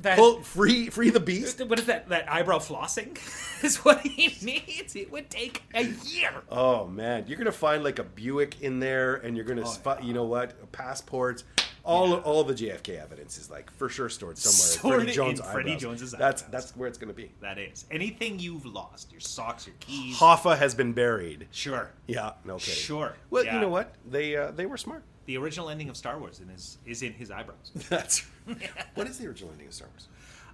That- 0.00 0.18
pull 0.18 0.40
free, 0.42 0.88
free 0.90 1.10
the 1.10 1.20
beast. 1.20 1.60
What 1.64 1.78
is 1.78 1.86
that? 1.86 2.08
That 2.08 2.30
eyebrow 2.32 2.58
flossing 2.58 3.18
is 3.64 3.76
what 3.84 4.00
he 4.00 4.34
needs. 4.44 4.96
It 4.96 5.10
would 5.12 5.30
take 5.30 5.62
a 5.74 5.84
year. 5.84 6.32
Oh 6.50 6.86
man, 6.86 7.24
you're 7.26 7.38
gonna 7.38 7.52
find 7.52 7.84
like 7.84 7.98
a 7.98 8.04
Buick 8.04 8.60
in 8.62 8.80
there, 8.80 9.14
and 9.16 9.36
you're 9.36 9.46
Oh, 9.46 9.48
gonna 9.48 9.66
spot. 9.66 10.02
You 10.04 10.12
know 10.14 10.24
what? 10.24 10.72
Passports. 10.72 11.44
All 11.84 12.14
all 12.18 12.44
the 12.44 12.54
JFK 12.54 13.02
evidence 13.02 13.38
is 13.38 13.50
like 13.50 13.68
for 13.72 13.88
sure 13.88 14.08
stored 14.08 14.38
somewhere. 14.38 14.78
Stored 14.78 14.94
Freddie 15.02 15.12
Jones 15.12 15.40
in 15.40 15.46
Freddie 15.46 15.70
eyebrows. 15.72 15.82
Jones's 15.82 16.12
That's 16.12 16.42
that's 16.42 16.76
where 16.76 16.86
it's 16.88 16.96
gonna 16.96 17.12
be. 17.12 17.32
That 17.40 17.58
is 17.58 17.86
anything 17.90 18.38
you've 18.38 18.64
lost. 18.64 19.10
Your 19.10 19.20
socks, 19.20 19.66
your 19.66 19.74
keys. 19.80 20.16
Hoffa 20.16 20.56
has 20.56 20.76
been 20.76 20.92
buried. 20.92 21.48
Sure. 21.50 21.90
Yeah, 22.06 22.34
no 22.44 22.58
kidding. 22.58 22.74
Sure. 22.74 23.14
Well, 23.30 23.44
Yeah. 23.44 23.56
you 23.56 23.60
know 23.62 23.68
what? 23.68 23.96
They 24.08 24.36
uh, 24.36 24.52
they 24.52 24.64
were 24.66 24.76
smart. 24.76 25.02
The 25.26 25.36
original 25.36 25.70
ending 25.70 25.88
of 25.88 25.96
Star 25.96 26.18
Wars 26.18 26.40
in 26.40 26.48
his, 26.48 26.78
is 26.84 27.02
in 27.02 27.12
his 27.12 27.30
eyebrows. 27.30 27.70
That's. 27.88 28.24
what 28.94 29.06
is 29.06 29.18
the 29.18 29.26
original 29.28 29.50
ending 29.52 29.68
of 29.68 29.74
Star 29.74 29.88
Wars? 29.88 30.08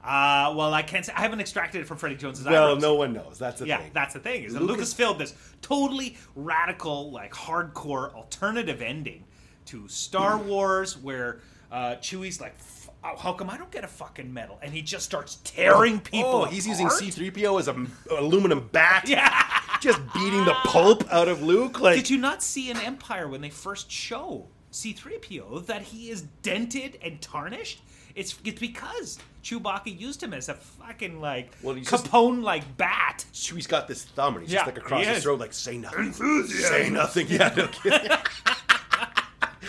Uh, 0.05 0.55
well, 0.57 0.73
I 0.75 0.83
can't 0.83 1.05
say. 1.05 1.13
I 1.17 1.23
haven't 1.23 1.41
extracted 1.41 1.81
it 1.81 1.87
from 1.87 1.97
Freddie 1.97 2.17
Jones's 2.17 2.45
Well, 2.45 2.55
eyebrows. 2.73 2.83
Well, 2.83 2.93
no 2.93 2.95
one 2.99 3.13
knows. 3.13 3.39
That's 3.39 3.61
the 3.61 3.67
Yeah, 3.67 3.79
thing. 3.79 3.91
that's 3.95 4.15
the 4.15 4.21
thing. 4.21 4.45
Is 4.45 4.53
Lucas- 4.53 4.69
Lucas 4.69 4.95
filmed 4.95 5.21
this 5.21 5.35
totally 5.63 6.17
radical, 6.37 7.11
like 7.11 7.33
hardcore 7.33 8.15
alternative 8.15 8.81
ending 8.81 9.25
to 9.67 9.89
Star 9.89 10.39
Wars, 10.39 10.97
where 10.97 11.41
uh, 11.73 11.97
Chewie's 11.97 12.41
like, 12.41 12.55
"F- 12.59 12.89
oh, 13.05 13.17
"How 13.17 13.33
come 13.33 13.51
I 13.51 13.57
don't 13.59 13.71
get 13.73 13.83
a 13.85 13.89
fucking 13.89 14.33
medal?" 14.33 14.59
And 14.63 14.73
he 14.73 14.83
just 14.83 15.05
starts 15.05 15.39
tearing 15.45 15.99
people. 16.01 16.31
Oh, 16.31 16.45
he's 16.45 16.67
using. 16.67 16.89
C-3PO 16.91 17.59
as 17.59 17.69
a 17.69 17.87
aluminum 18.17 18.69
bat. 18.73 19.09
Yeah. 19.09 19.45
Just 19.81 20.01
beating 20.15 20.45
the 20.45 20.55
pulp 20.65 21.05
out 21.13 21.29
of 21.29 21.43
Luke. 21.43 21.81
Like 21.81 21.97
Did 21.97 22.11
you 22.11 22.19
not 22.19 22.43
see 22.43 22.71
an 22.71 22.79
Empire 22.79 23.29
when 23.29 23.41
they 23.41 23.51
first 23.51 23.91
show 23.91 24.47
C-3PO 24.71 25.67
that 25.67 25.83
he 25.83 26.11
is 26.11 26.23
dented 26.43 26.99
and 27.03 27.21
tarnished? 27.21 27.81
It's, 28.15 28.37
it's 28.45 28.59
because 28.59 29.19
Chewbacca 29.45 29.99
used 29.99 30.23
him 30.23 30.35
as 30.35 30.49
a 30.49 30.55
fucking 30.55 31.21
like 31.21 31.51
Well, 31.63 31.75
he's 31.77 31.89
just- 31.89 32.07
Capone 32.07 32.43
like 32.43 32.77
bat. 32.77 33.25
Chewie's 33.33 33.67
got 33.67 33.87
this 33.89 34.05
thumb, 34.05 34.35
and 34.37 34.43
he's 34.45 34.53
Yeah, 34.53 34.61
just 34.65 34.67
like 34.75 34.79
across 34.79 35.07
his 35.07 35.23
throat, 35.23 35.39
like 35.41 35.53
say 35.53 35.79
nothing, 35.79 36.13
say 36.13 36.91
nothing. 36.91 37.27
Yeah, 37.29 37.55
no 37.57 37.67
kidding. 37.73 38.11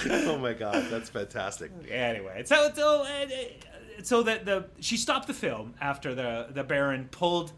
oh 0.27 0.37
my 0.37 0.53
god, 0.53 0.85
that's 0.89 1.09
fantastic. 1.09 1.71
Anyway, 1.89 2.43
so 2.45 2.71
so 2.73 3.01
uh, 3.03 3.05
uh, 3.05 3.27
so 4.03 4.23
that 4.23 4.45
the 4.45 4.65
she 4.79 4.97
stopped 4.97 5.27
the 5.27 5.33
film 5.33 5.73
after 5.81 6.15
the 6.15 6.47
the 6.51 6.63
Baron 6.63 7.07
pulled 7.11 7.51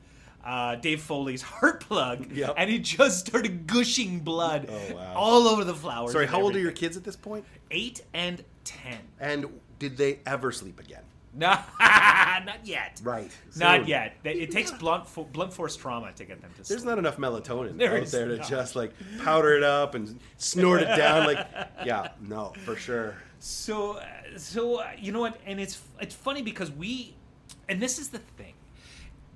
uh, 0.44 0.76
Dave 0.76 1.02
Foley's 1.02 1.42
heart 1.42 1.82
plug, 1.82 2.32
Yep. 2.32 2.54
and 2.58 2.70
he 2.70 2.80
just 2.80 3.28
started 3.28 3.68
gushing 3.68 4.20
blood 4.20 4.68
Oh, 4.70 4.96
wow. 4.96 5.14
all 5.16 5.48
over 5.48 5.64
the 5.64 5.74
flowers. 5.76 6.12
Sorry, 6.14 6.26
how 6.28 6.42
old 6.42 6.56
are 6.56 6.60
your 6.60 6.72
kids 6.72 6.98
at 6.98 7.04
this 7.04 7.16
point? 7.16 7.46
Eight 7.70 8.02
and 8.14 8.44
ten. 8.64 9.00
And 9.20 9.46
did 9.80 9.98
they 9.98 10.20
ever 10.26 10.52
sleep 10.52 10.80
again? 10.80 11.04
No, 11.34 11.48
not 11.80 12.60
yet. 12.66 13.00
Right. 13.04 13.32
Not 13.56 13.88
yet. 13.88 14.16
It 14.26 14.52
takes 14.52 14.70
blunt 14.72 15.08
fo- 15.08 15.24
blunt 15.24 15.54
force 15.54 15.78
trauma 15.78 16.12
to 16.12 16.26
get 16.26 16.42
them 16.42 16.52
to 16.52 16.58
There's 16.58 16.68
sleep. 16.68 16.76
There's 16.80 16.86
not 16.86 16.98
enough 17.00 17.16
melatonin 17.16 17.78
There 17.78 17.98
out 18.02 18.08
there 18.08 18.28
to 18.28 18.36
not. 18.38 18.50
just 18.50 18.76
like 18.76 18.92
powder 19.24 19.54
it 19.56 19.64
up 19.64 19.96
and 19.96 20.20
snort 20.36 20.82
it 20.82 20.94
down. 20.98 21.26
Like, 21.28 21.48
yeah, 21.86 22.10
no, 22.20 22.52
for 22.66 22.76
sure. 22.76 23.16
So, 23.40 23.94
uh, 23.94 24.04
so 24.36 24.82
uh, 24.82 24.90
you 25.00 25.14
know 25.14 25.22
what? 25.22 25.40
And 25.46 25.58
it's 25.60 25.82
it's 26.02 26.14
funny 26.14 26.42
because 26.42 26.70
we, 26.70 27.16
and 27.70 27.82
this 27.82 27.98
is 27.98 28.10
the 28.10 28.20
thing, 28.20 28.54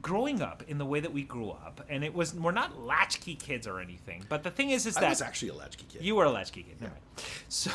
growing 0.05 0.39
up 0.39 0.61
in 0.67 0.77
the 0.77 0.85
way 0.85 0.99
that 0.99 1.11
we 1.11 1.23
grew 1.23 1.49
up, 1.49 1.83
and 1.89 2.03
it 2.03 2.13
was 2.13 2.35
we're 2.35 2.51
not 2.51 2.79
latchkey 2.79 3.33
kids 3.33 3.65
or 3.65 3.79
anything. 3.79 4.23
But 4.29 4.43
the 4.43 4.51
thing 4.51 4.69
is, 4.69 4.85
is 4.85 4.93
that 4.93 5.03
I 5.03 5.09
was 5.09 5.19
actually 5.19 5.49
a 5.49 5.55
latchkey 5.55 5.87
kid. 5.89 6.03
you 6.03 6.13
were 6.13 6.25
a 6.25 6.31
latchkey 6.31 6.61
kid. 6.61 6.79
never 6.79 6.93
mind. 6.93 7.01
So 7.49 7.71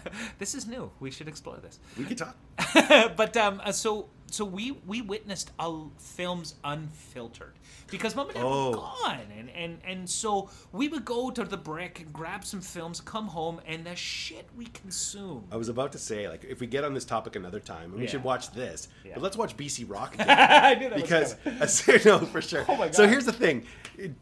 this 0.38 0.54
is 0.54 0.66
new. 0.66 0.90
We 1.00 1.10
should 1.10 1.28
explore 1.28 1.58
this. 1.58 1.78
we 1.98 2.06
could 2.06 2.16
talk. 2.16 2.34
but 3.14 3.36
um, 3.36 3.60
uh, 3.62 3.72
so 3.72 4.08
so 4.30 4.46
we 4.46 4.78
we 4.86 5.02
witnessed 5.02 5.50
a 5.58 5.70
films 5.98 6.54
unfiltered 6.64 7.52
because 7.90 8.14
mom 8.16 8.26
and 8.28 8.34
dad 8.36 8.44
Oh. 8.44 8.70
were 8.70 8.76
gone, 8.76 9.20
and 9.38 9.50
and 9.50 9.78
and 9.84 10.08
so 10.08 10.48
we 10.72 10.88
would 10.88 11.04
go 11.04 11.30
to 11.30 11.44
the 11.44 11.56
brick 11.56 12.00
and 12.00 12.12
grab 12.12 12.44
some 12.44 12.60
films, 12.60 13.00
come 13.00 13.26
home, 13.28 13.60
and 13.66 13.84
the 13.84 13.94
shit 13.96 14.46
we 14.56 14.66
consume. 14.66 15.44
I 15.52 15.56
was 15.56 15.68
about 15.68 15.92
to 15.92 15.98
say, 15.98 16.28
like, 16.28 16.44
if 16.44 16.60
we 16.60 16.66
get 16.66 16.84
on 16.84 16.94
this 16.94 17.04
topic 17.04 17.36
another 17.36 17.60
time, 17.60 17.92
we 17.94 18.02
Yeah. 18.02 18.08
should 18.10 18.24
watch 18.24 18.50
this. 18.52 18.88
Yeah. 19.04 19.12
But 19.14 19.22
let's 19.22 19.36
watch 19.36 19.56
BC 19.56 19.84
Rock 19.88 20.14
again. 20.20 20.26
I 20.28 20.74
knew 20.74 20.88
that 20.90 21.00
was 21.00 21.34
because 21.44 22.04
no, 22.04 22.18
for 22.20 22.40
sure. 22.42 22.64
Oh 22.68 22.76
my 22.76 22.90
So 22.90 23.06
here's 23.08 23.24
the 23.26 23.32
thing, 23.32 23.66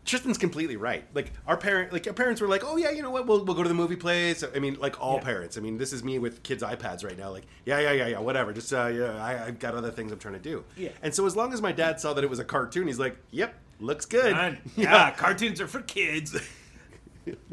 Tristan's 0.04 0.38
completely 0.38 0.76
right. 0.76 1.04
Like 1.14 1.32
our 1.46 1.56
parent, 1.56 1.92
like 1.92 2.06
our 2.06 2.12
parents 2.12 2.40
were 2.40 2.48
like, 2.48 2.62
oh 2.64 2.76
yeah, 2.76 2.90
you 2.90 3.02
know 3.02 3.10
what, 3.10 3.26
we'll, 3.26 3.44
we'll 3.44 3.54
go 3.56 3.62
to 3.62 3.68
the 3.68 3.74
movie 3.74 3.96
place. 3.96 4.42
I 4.54 4.58
mean, 4.58 4.76
like 4.80 5.00
all 5.00 5.14
Yeah. 5.16 5.20
parents. 5.24 5.56
I 5.56 5.60
mean, 5.60 5.78
this 5.78 5.92
is 5.92 6.02
me 6.02 6.18
with 6.18 6.42
kids' 6.42 6.62
iPads 6.62 7.04
right 7.04 7.16
now. 7.18 7.30
Like, 7.30 7.44
yeah, 7.64 7.78
yeah, 7.80 7.92
yeah, 7.92 8.06
yeah, 8.08 8.18
whatever. 8.18 8.52
Just 8.52 8.72
uh, 8.72 8.86
yeah, 8.86 9.22
I, 9.22 9.46
I've 9.46 9.58
got 9.58 9.74
other 9.74 9.90
things 9.90 10.10
I'm 10.12 10.18
trying 10.18 10.34
to 10.34 10.40
do. 10.40 10.64
Yeah. 10.76 10.90
And 11.02 11.14
so 11.14 11.26
as 11.26 11.36
long 11.36 11.52
as 11.52 11.60
my 11.62 11.72
dad 11.72 12.00
saw 12.00 12.12
that 12.14 12.24
it 12.24 12.30
was 12.30 12.38
a 12.38 12.44
cartoon, 12.44 12.86
he's 12.86 12.98
like, 12.98 13.16
yep, 13.30 13.37
looks 13.80 14.06
good. 14.06 14.34
Done. 14.34 14.58
Yeah, 14.76 15.10
cartoons 15.12 15.60
are 15.60 15.66
for 15.68 15.80
kids. 15.82 16.36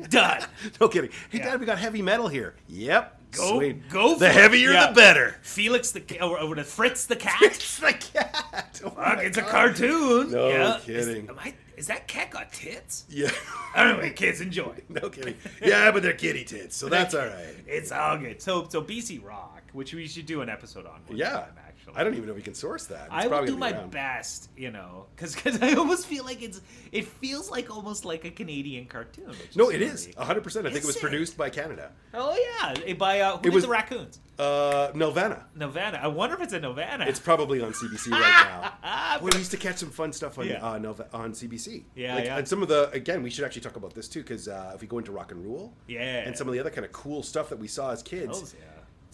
Done. 0.10 0.42
no 0.82 0.88
kidding. 0.88 1.10
Hey, 1.30 1.40
Yeah. 1.40 1.52
dad, 1.52 1.60
we 1.60 1.66
got 1.66 1.78
heavy 1.80 2.02
metal 2.02 2.28
here. 2.28 2.56
Yep. 2.68 3.22
Go, 3.32 3.58
Sweet. 3.58 3.90
go. 3.90 4.16
The 4.18 4.30
heavier, 4.30 4.72
Yeah. 4.72 4.88
the 4.88 4.94
better. 4.94 5.36
Felix 5.42 5.92
the 5.92 6.00
ca- 6.00 6.26
or, 6.26 6.40
or 6.40 6.56
Fritz 6.64 7.06
the 7.06 7.18
cat. 7.18 7.42
It's 7.42 7.80
the 7.80 7.94
cat. 7.94 8.42
Oh 8.86 8.90
Fuck, 8.92 9.20
it's 9.24 9.38
a 9.38 9.42
cartoon. 9.42 10.32
No 10.32 10.48
yeah. 10.50 10.80
kidding. 10.82 11.24
Is, 11.24 11.30
am 11.30 11.40
I, 11.40 11.54
is 11.76 11.88
that 11.88 12.08
cat 12.08 12.30
got 12.32 12.52
tits? 12.54 13.06
Yeah. 13.10 13.30
Anyway, 13.76 14.12
kids, 14.12 14.40
enjoy. 14.42 14.76
no 14.90 15.10
kidding. 15.10 15.36
Yeah, 15.62 15.92
but 15.92 16.04
they're 16.04 16.14
kitty 16.14 16.44
tits, 16.46 16.76
so 16.78 16.88
that's 16.88 17.14
all 17.16 17.26
right. 17.26 17.56
It's 17.68 17.92
all 17.92 18.18
good. 18.18 18.42
So, 18.42 18.68
so 18.70 18.82
BC 18.82 19.24
Rock, 19.24 19.64
which 19.74 19.94
we 19.94 20.08
should 20.08 20.26
do 20.26 20.42
an 20.42 20.50
episode 20.50 20.86
on. 20.86 21.02
Yeah. 21.10 21.32
time, 21.32 21.56
actually. 21.88 22.02
I 22.02 22.04
don't 22.04 22.14
even 22.14 22.26
know 22.26 22.32
if 22.32 22.38
we 22.38 22.42
can 22.44 22.54
source 22.54 22.86
that. 22.88 23.06
It's 23.06 23.12
I 23.14 23.24
will 23.24 23.30
probably 23.30 23.48
do 23.52 23.58
my 23.58 23.72
around. 23.72 23.92
best, 23.92 24.50
you 24.58 24.72
know, 24.72 25.06
because 25.16 25.36
I 25.62 25.74
almost 25.74 26.08
feel 26.08 26.24
like 26.26 26.42
it's 26.42 26.62
it 26.92 27.06
feels 27.08 27.50
like 27.50 27.70
almost 27.76 28.06
like 28.06 28.26
a 28.26 28.32
Canadian 28.32 28.86
cartoon. 28.86 29.28
which 29.30 29.56
No, 29.56 29.70
it 29.70 29.82
is. 29.82 30.08
really- 30.08 30.16
100%. 30.16 30.26
I 30.26 30.64
think 30.64 30.76
Is 30.78 30.84
it 30.84 30.86
was 30.88 30.96
it? 30.98 31.02
produced 31.02 31.38
by 31.38 31.50
Canada. 31.50 31.92
Oh 32.14 32.36
yeah, 32.36 32.74
it- 32.86 32.98
by 32.98 33.20
uh, 33.22 33.38
who 33.38 33.48
It 33.48 33.54
was- 33.54 33.64
the 33.64 33.70
raccoons? 33.70 34.20
Uh, 34.38 34.92
Nelvana. 34.94 35.44
Novana. 35.58 36.02
I 36.04 36.08
wonder 36.08 36.36
if 36.36 36.42
it's 36.42 36.52
a 36.52 36.60
Novana. 36.60 37.08
It's 37.08 37.22
probably 37.22 37.62
on 37.62 37.72
CBC 37.72 38.12
right 38.12 38.20
now. 38.84 39.18
Boy, 39.20 39.30
we 39.32 39.38
used 39.38 39.52
to 39.52 39.58
catch 39.58 39.78
some 39.78 39.90
fun 39.92 40.12
stuff 40.12 40.38
on 40.38 40.46
Yeah. 40.48 40.62
uh, 40.62 40.78
Nova, 40.78 41.08
on 41.14 41.32
CBC. 41.32 41.86
Yeah, 41.96 42.16
like, 42.16 42.26
yeah. 42.26 42.38
And 42.40 42.46
some 42.46 42.62
of 42.62 42.68
the 42.68 42.90
again, 42.92 43.24
we 43.24 43.30
should 43.30 43.46
actually 43.46 43.62
talk 43.62 43.78
about 43.78 43.94
this 43.94 44.10
too 44.10 44.22
because 44.24 44.50
uh, 44.50 44.74
if 44.76 44.82
we 44.82 44.88
go 44.88 44.98
into 44.98 45.14
rock 45.14 45.32
and 45.32 45.46
roll, 45.46 45.74
Yeah. 45.88 46.02
and 46.02 46.36
some 46.38 46.48
of 46.50 46.54
the 46.54 46.60
other 46.60 46.70
kind 46.70 46.84
of 46.86 46.92
cool 46.92 47.24
stuff 47.24 47.48
that 47.48 47.60
we 47.60 47.70
saw 47.70 47.92
as 47.92 48.04
kids, 48.04 48.42
Those, 48.42 48.56
yeah. 48.60 48.66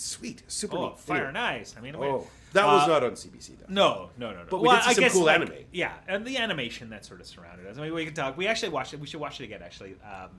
Sweet, 0.02 0.43
super 0.47 0.78
Oh, 0.78 0.89
neat. 0.89 0.99
Fire 0.99 1.16
Anyway. 1.18 1.30
and 1.30 1.38
Ice. 1.38 1.76
I 1.78 1.82
mean, 1.82 1.95
Oh, 1.95 2.28
that 2.54 2.66
was 2.66 2.84
uh, 2.84 2.88
not 2.88 3.04
on 3.04 3.12
CBC 3.12 3.58
though. 3.60 3.66
No, 3.70 4.10
no, 4.18 4.32
no, 4.32 4.39
no. 4.39 4.45
But 4.49 4.62
we 4.62 4.70
did 4.70 4.84
see 4.84 4.93
some 5.10 5.10
cool 5.12 5.30
anime. 5.30 5.54
Yeah, 5.72 5.93
and 6.08 6.26
the 6.26 6.38
animation 6.38 6.89
that 6.89 7.06
sort 7.06 7.22
of 7.22 7.28
surrounded 7.28 7.66
us. 7.68 7.78
I 7.78 7.82
mean, 7.82 7.93
we 7.93 8.06
could 8.06 8.16
talk. 8.16 8.36
We 8.38 8.47
actually 8.47 8.70
watched 8.70 8.93
it. 8.93 8.99
We 8.99 9.08
should 9.08 9.22
watch 9.22 9.39
it 9.39 9.45
again. 9.45 9.62
Actually, 9.64 9.95
um, 10.04 10.30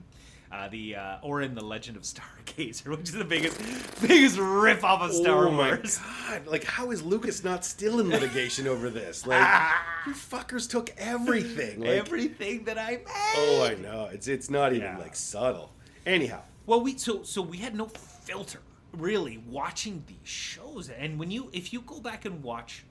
uh, 0.51 0.67
the 0.67 0.95
uh, 0.95 1.17
Orin 1.23 1.55
the 1.55 1.63
Legend 1.65 1.97
of 1.97 2.03
Stargazer, 2.03 2.87
which 2.97 3.09
is 3.09 3.13
the 3.13 3.23
biggest, 3.25 3.59
biggest 3.99 4.37
rip 4.37 4.83
off 4.83 5.01
of 5.01 5.11
Star 5.11 5.47
oh 5.47 5.51
my 5.51 5.69
Wars. 5.69 5.97
god! 5.97 6.45
Like, 6.45 6.63
how 6.65 6.91
is 6.91 7.01
Lucas 7.01 7.43
not 7.43 7.65
still 7.65 7.99
in 7.99 8.09
litigation 8.09 8.67
over 8.67 8.91
this? 8.91 9.25
Like, 9.25 9.41
you 10.05 10.13
fuckers 10.13 10.69
took 10.69 10.91
everything. 10.99 11.79
Like, 11.79 11.89
Everything 11.89 12.65
that 12.65 12.77
I 12.77 12.91
made. 12.97 13.05
oh, 13.07 13.63
I 13.67 13.73
know. 13.81 14.09
It's 14.13 14.27
it's 14.27 14.51
not 14.51 14.73
even 14.73 14.85
Yeah. 14.87 14.97
like 14.99 15.15
subtle. 15.15 15.71
Anyhow, 16.05 16.41
Well, 16.67 16.81
we 16.81 16.97
so 16.99 17.23
so 17.23 17.41
we 17.41 17.57
had 17.57 17.73
no 17.73 17.87
filter 17.87 18.59
really 18.93 19.37
watching 19.49 20.03
these 20.07 20.17
shows, 20.29 20.89
and 20.89 21.19
when 21.19 21.31
you 21.31 21.49
if 21.53 21.73
you 21.73 21.81
go 21.81 21.99
back 21.99 22.25
and 22.25 22.43
watch 22.43 22.83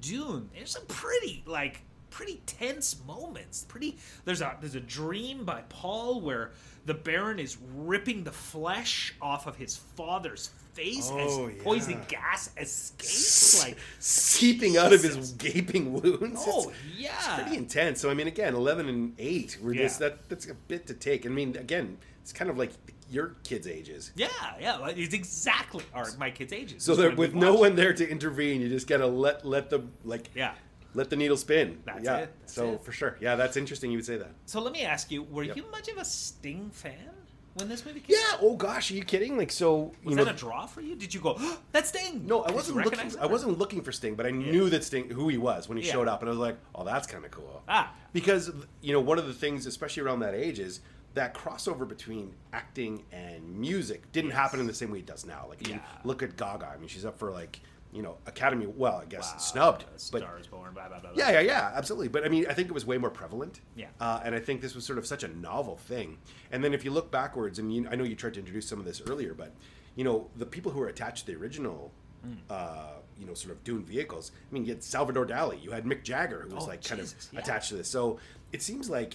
Dune, 0.00 0.50
there's 0.54 0.70
some 0.70 0.86
pretty 0.86 1.42
like 1.46 1.82
pretty 2.10 2.40
tense 2.46 2.96
moments. 3.06 3.64
Pretty 3.68 3.96
there's 4.24 4.40
a 4.40 4.56
there's 4.60 4.74
a 4.74 4.80
dream 4.80 5.44
by 5.44 5.62
Paul 5.68 6.20
where 6.20 6.52
the 6.86 6.94
Baron 6.94 7.38
is 7.40 7.56
ripping 7.74 8.22
the 8.24 8.30
flesh 8.32 9.14
off 9.20 9.46
of 9.46 9.56
his 9.56 9.76
father's 9.76 10.50
face 10.74 11.08
Oh, 11.12 11.18
as 11.48 11.54
yeah. 11.56 11.62
poison 11.64 12.00
gas 12.08 12.50
escapes. 12.58 13.62
Like 13.64 13.76
seeping 13.98 14.76
out 14.76 14.92
of 14.92 15.02
his 15.02 15.32
gaping 15.32 15.92
wounds. 15.94 16.42
oh 16.46 16.68
It's- 16.70 16.76
yeah, 16.96 17.36
pretty 17.42 17.56
intense. 17.56 18.00
So 18.00 18.10
I 18.10 18.14
mean, 18.14 18.26
again, 18.28 18.54
eleven 18.54 18.88
and 18.88 19.14
eight 19.18 19.58
were 19.60 19.74
just 19.74 20.00
Yeah. 20.00 20.10
that. 20.10 20.28
That's 20.28 20.46
a 20.48 20.54
bit 20.54 20.86
to 20.86 20.94
take. 20.94 21.26
I 21.26 21.28
mean, 21.28 21.56
again, 21.56 21.98
it's 22.22 22.32
kind 22.32 22.50
of 22.50 22.56
like 22.58 22.70
your 23.10 23.36
kids' 23.44 23.66
ages. 23.66 24.12
yeah, 24.16 24.28
yeah. 24.60 24.86
It's 24.88 25.14
exactly 25.14 25.84
our 25.94 26.06
my 26.18 26.30
kids' 26.30 26.52
ages. 26.52 26.82
So 26.82 27.14
with 27.14 27.34
no 27.34 27.54
one 27.54 27.76
there 27.76 27.92
to 27.92 28.08
intervene, 28.08 28.60
you 28.60 28.68
just 28.68 28.86
gotta 28.86 29.06
let 29.06 29.44
let 29.44 29.70
the 29.70 29.84
like 30.04 30.30
Yeah. 30.34 30.54
let 30.94 31.10
the 31.10 31.16
needle 31.16 31.36
spin. 31.36 31.82
That's 31.84 32.04
yeah. 32.04 32.16
it, 32.18 32.32
that's 32.40 32.52
so 32.54 32.72
it. 32.74 32.84
for 32.84 32.92
sure, 32.92 33.16
yeah, 33.20 33.36
that's 33.36 33.56
interesting. 33.56 33.90
You 33.90 33.98
would 33.98 34.06
say 34.06 34.16
that. 34.16 34.30
So 34.46 34.60
let 34.60 34.72
me 34.72 34.82
ask 34.82 35.10
you: 35.10 35.22
Were 35.22 35.44
Yep. 35.44 35.56
you 35.56 35.64
much 35.70 35.88
of 35.88 35.98
a 35.98 36.04
Sting 36.04 36.70
fan 36.70 37.10
when 37.54 37.68
this 37.68 37.84
movie 37.86 38.00
came? 38.00 38.16
Yeah. 38.18 38.38
Oh 38.40 38.56
gosh, 38.56 38.90
are 38.90 38.94
you 38.94 39.04
kidding? 39.04 39.36
Like 39.36 39.52
so. 39.52 39.92
You 40.02 40.08
Was 40.08 40.16
know, 40.16 40.24
that 40.24 40.34
a 40.34 40.38
draw 40.38 40.66
for 40.66 40.80
you? 40.80 40.96
Did 40.96 41.14
you 41.14 41.20
go, 41.20 41.36
oh, 41.38 41.58
"That's 41.72 41.90
Sting"? 41.90 42.26
no, 42.26 42.42
I 42.42 42.50
wasn't 42.52 42.78
looking. 42.84 43.12
I 43.20 43.26
wasn't 43.26 43.58
looking 43.58 43.82
for 43.82 43.92
Sting, 43.92 44.14
but 44.14 44.26
I 44.26 44.30
knew 44.30 44.68
that 44.70 44.84
Sting, 44.84 45.10
who 45.10 45.28
he 45.28 45.38
was 45.38 45.68
when 45.68 45.78
he 45.78 45.84
Yeah. 45.86 45.92
showed 45.92 46.08
up, 46.08 46.20
and 46.22 46.28
I 46.28 46.32
was 46.32 46.40
like, 46.40 46.56
"Oh, 46.74 46.84
that's 46.84 47.06
kind 47.06 47.24
of 47.24 47.30
cool." 47.30 47.62
Ah. 47.68 47.94
because 48.12 48.50
you 48.80 48.92
know 48.94 49.00
one 49.00 49.18
of 49.18 49.26
the 49.26 49.34
things, 49.34 49.66
especially 49.66 50.02
around 50.02 50.20
that 50.20 50.34
age, 50.34 50.58
is 50.58 50.80
that 51.16 51.34
crossover 51.34 51.86
between 51.88 52.32
acting 52.52 53.04
and 53.12 53.58
music 53.58 54.10
didn't 54.12 54.30
Yes. 54.30 54.38
happen 54.38 54.60
in 54.60 54.66
the 54.66 54.74
same 54.74 54.90
way 54.90 55.00
it 55.00 55.06
does 55.06 55.24
now. 55.26 55.46
Like, 55.48 55.66
you 55.66 55.74
Yeah. 55.74 55.80
look 56.04 56.22
at 56.22 56.36
Gaga. 56.36 56.66
I 56.66 56.76
mean, 56.78 56.88
she's 56.88 57.04
up 57.04 57.18
for 57.18 57.30
like 57.30 57.60
you 57.92 58.02
know 58.02 58.18
Academy. 58.26 58.66
Well, 58.66 58.96
I 58.96 59.06
guess 59.06 59.32
Wow, 59.32 59.38
snubbed, 59.38 59.82
uh, 59.84 59.86
but 59.92 60.00
Stars 60.00 60.46
Born, 60.48 60.74
blah 60.74 60.88
blah 60.88 61.00
blah. 61.00 61.10
yeah, 61.14 61.30
yeah, 61.30 61.40
yeah, 61.40 61.72
absolutely. 61.74 62.08
But 62.08 62.24
I 62.24 62.28
mean, 62.28 62.46
I 62.48 62.52
think 62.54 62.68
it 62.68 62.72
was 62.74 62.84
way 62.84 62.98
more 62.98 63.10
prevalent. 63.10 63.60
Yeah. 63.74 63.88
Uh, 64.00 64.20
and 64.24 64.34
I 64.34 64.40
think 64.40 64.60
this 64.60 64.74
was 64.74 64.84
sort 64.84 64.98
of 64.98 65.06
such 65.06 65.22
a 65.24 65.28
novel 65.28 65.76
thing. 65.76 66.18
And 66.52 66.62
then 66.62 66.74
if 66.74 66.84
you 66.84 66.90
look 66.90 67.10
backwards, 67.10 67.58
and 67.58 67.74
you, 67.74 67.88
I 67.90 67.94
know 67.96 68.04
you 68.04 68.14
tried 68.16 68.34
to 68.34 68.40
introduce 68.40 68.68
some 68.68 68.78
of 68.78 68.84
this 68.84 69.00
earlier, 69.00 69.32
but 69.34 69.52
you 69.94 70.04
know, 70.04 70.28
the 70.36 70.44
people 70.46 70.72
who 70.72 70.80
were 70.80 70.88
attached 70.88 71.24
to 71.26 71.32
the 71.32 71.38
original, 71.38 71.92
Hmm. 72.22 72.34
uh, 72.50 72.90
you 73.18 73.24
know, 73.24 73.32
sort 73.34 73.52
of 73.52 73.64
Dune 73.64 73.84
vehicles. 73.84 74.30
I 74.34 74.52
mean, 74.52 74.66
you 74.66 74.74
had 74.74 74.82
Salvador 74.82 75.24
Dali, 75.24 75.62
you 75.62 75.70
had 75.70 75.84
Mick 75.86 76.02
Jagger, 76.02 76.42
who 76.46 76.54
was 76.54 76.64
Oh, 76.64 76.68
like 76.68 76.84
kind 76.84 77.00
of 77.00 77.14
yeah. 77.32 77.40
attached 77.40 77.70
to 77.70 77.76
this. 77.76 77.88
So 77.88 78.18
it 78.52 78.62
seems 78.62 78.90
like 78.90 79.14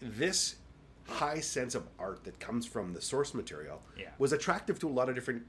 this 0.00 0.56
high 1.08 1.40
sense 1.40 1.74
of 1.74 1.86
art 1.98 2.24
that 2.24 2.38
comes 2.40 2.66
from 2.66 2.92
the 2.92 3.00
source 3.00 3.34
material 3.34 3.82
Yeah. 3.98 4.10
was 4.18 4.32
attractive 4.32 4.78
to 4.80 4.88
a 4.88 4.94
lot 4.98 5.08
of 5.08 5.14
different 5.14 5.42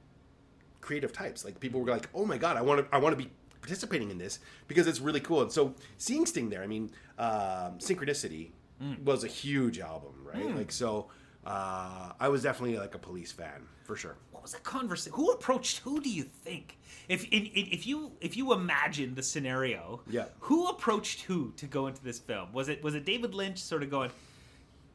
creative 0.82 1.12
types. 1.12 1.44
Like 1.46 1.60
people 1.60 1.82
were 1.82 1.92
like, 1.92 2.10
"Oh 2.14 2.26
my 2.26 2.38
god, 2.38 2.58
I 2.58 2.62
want 2.62 2.88
to, 2.90 2.96
I 2.96 3.00
want 3.00 3.18
to 3.18 3.24
be 3.24 3.32
participating 3.62 4.12
in 4.12 4.18
this 4.18 4.40
because 4.68 4.88
it's 4.88 5.00
really 5.00 5.20
cool." 5.20 5.42
And 5.42 5.52
so 5.52 5.74
seeing 5.98 6.26
Sting 6.26 6.50
there, 6.50 6.64
I 6.64 6.68
mean, 6.68 6.92
um, 7.18 7.80
Synchronicity 7.80 8.52
Mm. 8.82 9.04
was 9.06 9.24
a 9.24 9.28
huge 9.28 9.80
album, 9.80 10.14
right? 10.24 10.56
Like 10.56 10.72
so, 10.72 11.10
uh, 11.46 12.12
I 12.20 12.28
was 12.30 12.44
definitely 12.44 12.78
like 12.78 12.94
a 12.94 13.00
Police 13.00 13.32
fan 13.32 13.68
for 13.86 13.96
sure. 13.96 14.18
What 14.30 14.44
was 14.44 14.52
that 14.52 14.64
conversation? 14.64 15.14
Who 15.16 15.32
approached 15.32 15.80
who? 15.80 16.00
Do 16.00 16.12
you 16.12 16.24
think? 16.24 16.78
If 17.10 17.24
in, 17.26 17.46
in, 17.48 17.68
if 17.72 17.88
you 17.88 18.12
if 18.22 18.38
you 18.38 18.54
imagine 18.54 19.16
the 19.16 19.24
scenario, 19.24 20.02
Yeah. 20.08 20.26
who 20.42 20.68
approached 20.68 21.22
who 21.24 21.54
to 21.58 21.66
go 21.66 21.88
into 21.88 22.04
this 22.04 22.20
film? 22.20 22.54
Was 22.54 22.70
it 22.70 22.84
was 22.84 22.94
it 22.94 23.04
David 23.04 23.34
Lynch 23.34 23.58
sort 23.58 23.82
of 23.82 23.90
going? 23.90 24.12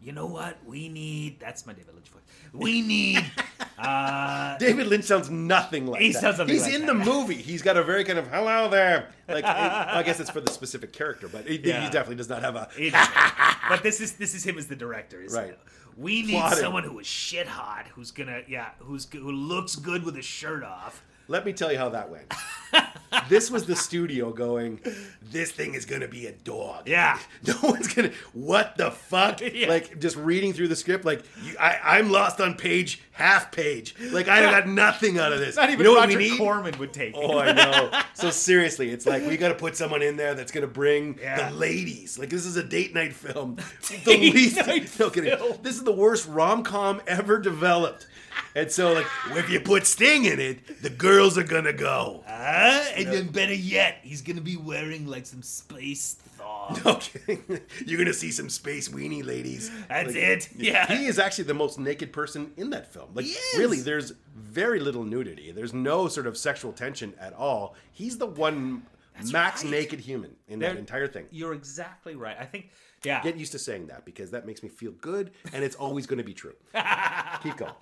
You 0.02 0.12
know 0.12 0.26
what? 0.26 0.58
We 0.66 0.88
need. 0.88 1.38
That's 1.38 1.64
my 1.66 1.72
David 1.72 1.94
Lynch 1.94 2.08
voice. 2.08 2.22
We 2.52 2.82
need. 2.82 3.24
uh, 3.78 4.58
David 4.58 4.88
Lynch 4.88 5.04
sounds 5.04 5.30
nothing 5.30 5.86
like 5.86 6.02
He 6.02 6.12
that. 6.12 6.20
sounds 6.20 6.36
something 6.38 6.52
He's 6.54 6.64
like 6.64 6.74
in 6.74 6.80
that. 6.82 6.86
the 6.86 6.94
movie. 6.94 7.36
He's 7.36 7.62
got 7.62 7.76
a 7.76 7.82
very 7.84 8.02
kind 8.04 8.18
of 8.18 8.26
hello 8.28 8.68
there. 8.68 9.10
Like 9.28 9.44
I 9.44 10.02
guess 10.02 10.18
it's 10.20 10.30
for 10.30 10.40
the 10.40 10.50
specific 10.50 10.92
character, 10.92 11.28
but 11.28 11.46
he, 11.46 11.58
Yeah. 11.58 11.84
he 11.84 11.90
definitely 11.90 12.16
does 12.16 12.28
not 12.28 12.42
have 12.42 12.56
a. 12.56 12.68
But 13.68 13.82
this 13.84 14.00
is 14.00 14.14
this 14.14 14.34
is 14.34 14.44
him 14.44 14.58
as 14.58 14.66
the 14.66 14.76
director, 14.76 15.20
isn't 15.22 15.38
Right. 15.40 15.50
it? 15.50 15.58
We 15.96 16.22
need 16.22 16.32
Plotting. 16.32 16.58
someone 16.58 16.82
who 16.84 16.98
is 16.98 17.06
shit 17.06 17.46
hot, 17.46 17.86
who's 17.94 18.10
gonna 18.10 18.42
yeah, 18.48 18.70
who's 18.80 19.06
who 19.12 19.30
looks 19.30 19.76
good 19.76 20.04
with 20.04 20.16
his 20.16 20.24
shirt 20.24 20.64
off. 20.64 21.04
Let 21.28 21.44
me 21.46 21.52
tell 21.52 21.70
you 21.72 21.78
how 21.78 21.88
that 21.90 22.10
went. 22.10 22.32
this 23.28 23.50
was 23.50 23.66
the 23.66 23.76
studio 23.76 24.32
going, 24.32 24.80
this 25.30 25.52
thing 25.52 25.74
is 25.74 25.84
gonna 25.84 26.08
be 26.08 26.26
a 26.26 26.32
dog. 26.32 26.88
Yeah. 26.88 27.18
No 27.46 27.54
one's 27.62 27.92
gonna. 27.92 28.12
What 28.32 28.76
the 28.76 28.90
fuck? 28.90 29.40
Yeah. 29.52 29.68
Like 29.68 29.98
just 29.98 30.16
reading 30.16 30.52
through 30.52 30.68
the 30.68 30.76
script, 30.76 31.04
like 31.04 31.22
you, 31.44 31.54
I, 31.60 31.78
I'm 31.82 32.10
lost 32.10 32.40
on 32.40 32.54
page 32.54 33.02
half 33.12 33.52
page. 33.52 33.94
Like 34.10 34.28
I 34.28 34.40
got 34.42 34.66
nothing 34.84 35.18
out 35.18 35.32
of 35.32 35.38
this. 35.38 35.56
Not 35.56 35.68
even 35.70 35.78
you 35.80 35.84
know 35.84 35.92
what 35.98 36.06
Roger 36.08 36.18
we 36.18 36.30
need? 36.30 36.38
Corman 36.38 36.78
would 36.78 36.92
take 36.92 37.14
Oh. 37.16 37.38
I 37.38 37.52
know. 37.52 37.90
So 38.14 38.30
seriously, 38.30 38.90
it's 38.90 39.04
like 39.06 39.26
we 39.26 39.36
got 39.36 39.48
to 39.48 39.54
put 39.54 39.76
someone 39.76 40.00
in 40.02 40.16
there 40.16 40.34
that's 40.34 40.52
gonna 40.52 40.66
bring 40.68 41.18
Yeah. 41.20 41.48
the 41.50 41.56
ladies. 41.56 42.18
Like 42.18 42.28
this 42.30 42.46
is 42.46 42.56
a 42.56 42.62
date 42.62 42.94
night 42.94 43.12
film. 43.14 43.56
the 43.88 43.96
Date 44.04 44.34
least. 44.34 44.56
night 44.66 44.88
no 45.00 45.10
kidding. 45.10 45.36
film. 45.36 45.58
This 45.62 45.76
is 45.76 45.82
the 45.84 45.92
worst 45.92 46.28
rom 46.28 46.62
com 46.62 47.00
ever 47.06 47.38
developed. 47.38 48.06
And 48.54 48.70
so, 48.70 48.92
like, 48.92 49.06
if 49.30 49.50
you 49.50 49.60
put 49.60 49.86
Sting 49.86 50.24
in 50.26 50.38
it, 50.40 50.82
the 50.82 50.88
girls 50.90 51.36
are 51.36 51.42
gonna 51.42 51.72
go. 51.72 52.22
Huh? 52.26 52.84
And 52.96 53.06
then 53.08 53.28
better 53.28 53.54
yet, 53.54 53.98
he's 54.02 54.22
gonna 54.22 54.40
be 54.40 54.56
wearing 54.56 55.06
like 55.06 55.26
some 55.26 55.42
space 55.42 56.16
No 56.84 56.94
kidding. 56.96 57.60
You're 57.86 57.98
gonna 57.98 58.12
see 58.14 58.30
some 58.30 58.48
space 58.48 58.88
weenie 58.88 59.24
ladies. 59.24 59.70
That's 59.88 60.08
Like, 60.08 60.16
it. 60.16 60.48
Yeah. 60.56 60.86
He 60.86 61.06
is 61.06 61.18
actually 61.18 61.44
the 61.44 61.54
most 61.54 61.78
naked 61.78 62.12
person 62.12 62.52
in 62.56 62.70
that 62.70 62.92
film. 62.92 63.10
Like, 63.14 63.26
really, 63.56 63.80
there's 63.80 64.12
very 64.36 64.80
little 64.80 65.04
nudity. 65.04 65.52
There's 65.52 65.72
no 65.74 66.08
sort 66.08 66.26
of 66.26 66.36
sexual 66.36 66.72
tension 66.72 67.14
at 67.20 67.32
all. 67.32 67.74
He's 67.92 68.18
the 68.18 68.26
one 68.26 68.82
max 69.30 69.62
right. 69.62 69.70
naked 69.70 70.00
human 70.00 70.36
in 70.48 70.58
There- 70.58 70.72
that 70.72 70.78
entire 70.78 71.06
thing. 71.08 71.26
You're 71.30 71.52
exactly 71.54 72.14
right. 72.14 72.36
I 72.38 72.44
think. 72.44 72.70
Yeah. 73.04 73.20
Get 73.22 73.36
used 73.36 73.50
to 73.50 73.58
saying 73.58 73.88
that 73.88 74.04
because 74.04 74.30
that 74.30 74.46
makes 74.46 74.62
me 74.62 74.68
feel 74.68 74.92
good, 74.92 75.32
and 75.52 75.64
it's 75.64 75.74
always 75.74 76.06
going 76.06 76.18
to 76.18 76.24
be 76.24 76.34
true. 76.34 76.54
Keep 77.42 77.56
going. 77.56 77.72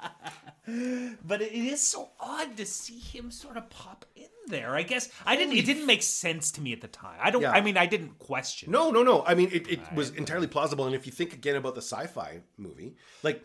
But 1.27 1.43
it 1.43 1.53
is 1.53 1.83
so 1.83 2.11
odd 2.19 2.57
to 2.57 2.65
see 2.65 2.99
him 2.99 3.31
sort 3.31 3.57
of 3.59 3.69
pop 3.69 4.05
there. 4.51 4.75
I 4.77 4.83
guess 4.83 5.09
I 5.25 5.37
didn't. 5.37 5.57
It 5.57 5.65
didn't 5.65 5.87
make 5.87 6.03
sense 6.03 6.51
to 6.53 6.61
me 6.61 6.73
at 6.73 6.81
the 6.81 6.89
time. 6.89 7.19
I 7.23 7.31
don't. 7.31 7.43
Yeah. 7.43 7.53
I 7.53 7.61
mean, 7.61 7.77
I 7.77 7.87
didn't 7.87 8.19
question. 8.19 8.71
No, 8.71 8.91
no, 8.91 9.03
no. 9.03 9.25
I 9.27 9.35
mean, 9.35 9.49
it, 9.53 9.69
it 9.69 9.81
was 9.95 10.11
entirely 10.11 10.47
plausible. 10.47 10.87
And 10.87 10.95
if 10.95 11.07
you 11.07 11.13
think 11.13 11.33
again 11.33 11.57
about 11.57 11.75
the 11.75 11.83
sci-fi 11.83 12.41
movie, 12.59 12.97
like 13.23 13.45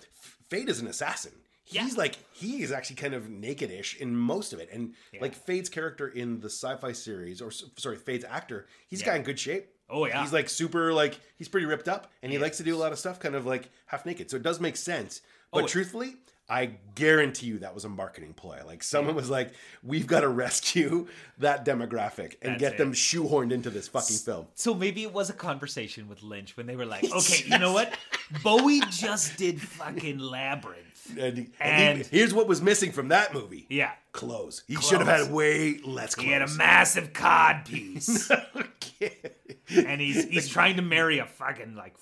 Feyd 0.49 0.67
is 0.69 0.79
an 0.79 0.87
assassin. 0.87 1.31
He's 1.63 1.75
Yeah. 1.93 1.97
like 1.97 2.15
he 2.33 2.61
is 2.61 2.71
actually 2.71 2.97
kind 2.97 3.13
of 3.15 3.23
nakedish 3.23 3.97
in 3.97 4.15
most 4.15 4.53
of 4.53 4.59
it, 4.59 4.69
and 4.71 4.93
like 5.19 5.35
Feyd's 5.45 5.69
character 5.69 6.07
in 6.07 6.39
the 6.41 6.49
sci-fi 6.49 6.91
series, 6.91 7.41
or 7.41 7.49
sorry, 7.51 7.97
Feyd's 7.97 8.23
actor, 8.25 8.67
he's 8.87 9.01
got 9.01 9.15
in 9.15 9.23
good 9.23 9.39
shape. 9.39 9.67
Oh, 9.89 10.05
yeah. 10.05 10.21
he's 10.21 10.33
like 10.33 10.49
super 10.49 10.93
like 10.93 11.19
he's 11.37 11.47
pretty 11.47 11.65
ripped 11.65 11.87
up, 11.87 12.11
and 12.21 12.31
he 12.31 12.37
likes 12.37 12.57
to 12.57 12.63
do 12.63 12.75
a 12.75 12.77
lot 12.77 12.91
of 12.91 12.99
stuff, 12.99 13.19
kind 13.19 13.33
of 13.35 13.45
like 13.47 13.69
half 13.87 14.05
naked. 14.05 14.29
So 14.29 14.37
it 14.37 14.43
does 14.43 14.59
make 14.59 14.77
sense. 14.77 15.21
Oh, 15.53 15.59
but 15.59 15.63
Oh, 15.63 15.67
truthfully, 15.67 16.15
I 16.47 16.71
guarantee 16.93 17.47
you 17.47 17.59
that 17.59 17.73
was 17.73 17.85
a 17.85 17.89
marketing 17.89 18.33
ploy. 18.33 18.59
Like 18.65 18.83
someone 18.83 19.15
was 19.15 19.29
like, 19.31 19.51
"We've 19.83 20.05
got 20.05 20.19
to 20.21 20.27
rescue 20.29 21.07
that 21.39 21.65
demographic 21.65 22.35
and 22.41 22.51
That's 22.53 22.59
get 22.59 22.73
it. 22.73 22.77
them 22.77 22.93
shoehorned 22.93 23.51
into 23.51 23.69
this 23.71 23.87
fucking 23.87 24.17
film." 24.17 24.45
So 24.53 24.73
maybe 24.73 25.01
it 25.03 25.11
was 25.11 25.29
a 25.29 25.33
conversation 25.33 26.07
with 26.07 26.21
Lynch 26.21 26.55
when 26.55 26.67
they 26.67 26.75
were 26.75 26.85
like, 26.85 27.03
"Okay, 27.11 27.45
you 27.47 27.57
know 27.57 27.73
what? 27.73 27.97
Bowie 28.43 28.81
just 28.91 29.37
did 29.37 29.59
fucking 29.61 30.19
Labyrinth." 30.19 30.81
And, 31.17 31.19
and, 31.19 31.49
And- 31.59 31.97
he- 32.05 32.17
here's 32.19 32.33
what 32.33 32.47
was 32.47 32.61
missing 32.61 32.91
from 32.91 33.07
that 33.09 33.33
movie. 33.33 33.65
Yeah. 33.69 33.91
Clothes. 34.11 34.63
He 34.67 34.75
should 34.77 34.99
have 34.99 35.07
had 35.07 35.31
way 35.31 35.79
less 35.83 36.15
clothes. 36.15 36.25
He 36.25 36.31
had 36.31 36.41
a 36.43 36.47
massive 36.49 37.11
cod 37.13 37.65
piece, 37.65 38.31
and 39.69 39.99
he's 40.01 40.23
he's 40.25 40.47
trying 40.47 40.75
to 40.77 40.81
marry 40.81 41.19
a 41.19 41.25
fucking 41.25 41.75
like 41.75 41.97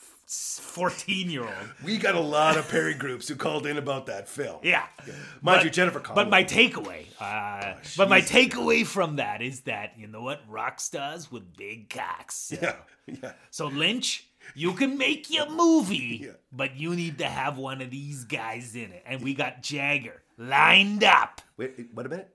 fourteen 0.61 1.29
year 1.29 1.43
old. 1.43 1.53
we 1.83 1.97
got 1.97 2.15
a 2.15 2.19
lot 2.19 2.57
of 2.57 2.67
Perry 2.69 2.93
groups 2.93 3.27
who 3.27 3.35
called 3.35 3.65
in 3.67 3.77
about 3.77 4.05
that 4.07 4.27
film. 4.27 4.59
Yeah, 4.63 4.85
Mind 5.05 5.15
But- 5.43 5.63
you, 5.65 5.69
Jennifer 5.69 5.99
But 6.13 6.29
my 6.29 6.43
takeaway, 6.43 7.05
uh, 7.19 7.75
but 7.97 8.09
my 8.09 8.21
takeaway 8.21 8.85
from 8.85 9.17
that 9.17 9.41
is 9.41 9.61
that 9.61 9.93
you 9.97 10.07
know 10.07 10.21
what, 10.21 10.41
rock 10.47 10.79
stars 10.79 11.31
with 11.31 11.55
big 11.55 11.89
cocks. 11.89 12.51
Yeah, 12.61 12.75
yeah. 13.07 13.33
So 13.51 13.67
Lynch, 13.67 14.25
you 14.55 14.73
can 14.73 14.97
make 14.97 15.29
your 15.29 15.49
movie, 15.49 16.21
Yeah. 16.25 16.31
but 16.51 16.75
you 16.75 16.95
need 16.95 17.17
to 17.19 17.25
have 17.27 17.57
one 17.57 17.81
of 17.81 17.89
these 17.91 18.23
guys 18.25 18.75
in 18.75 18.91
it, 18.91 19.03
and 19.05 19.21
we 19.21 19.33
got 19.33 19.61
Jagger 19.61 20.21
lined 20.37 21.03
up. 21.03 21.41
Wait, 21.57 21.73
wait 21.93 22.05
a 22.05 22.09
minute. 22.09 22.32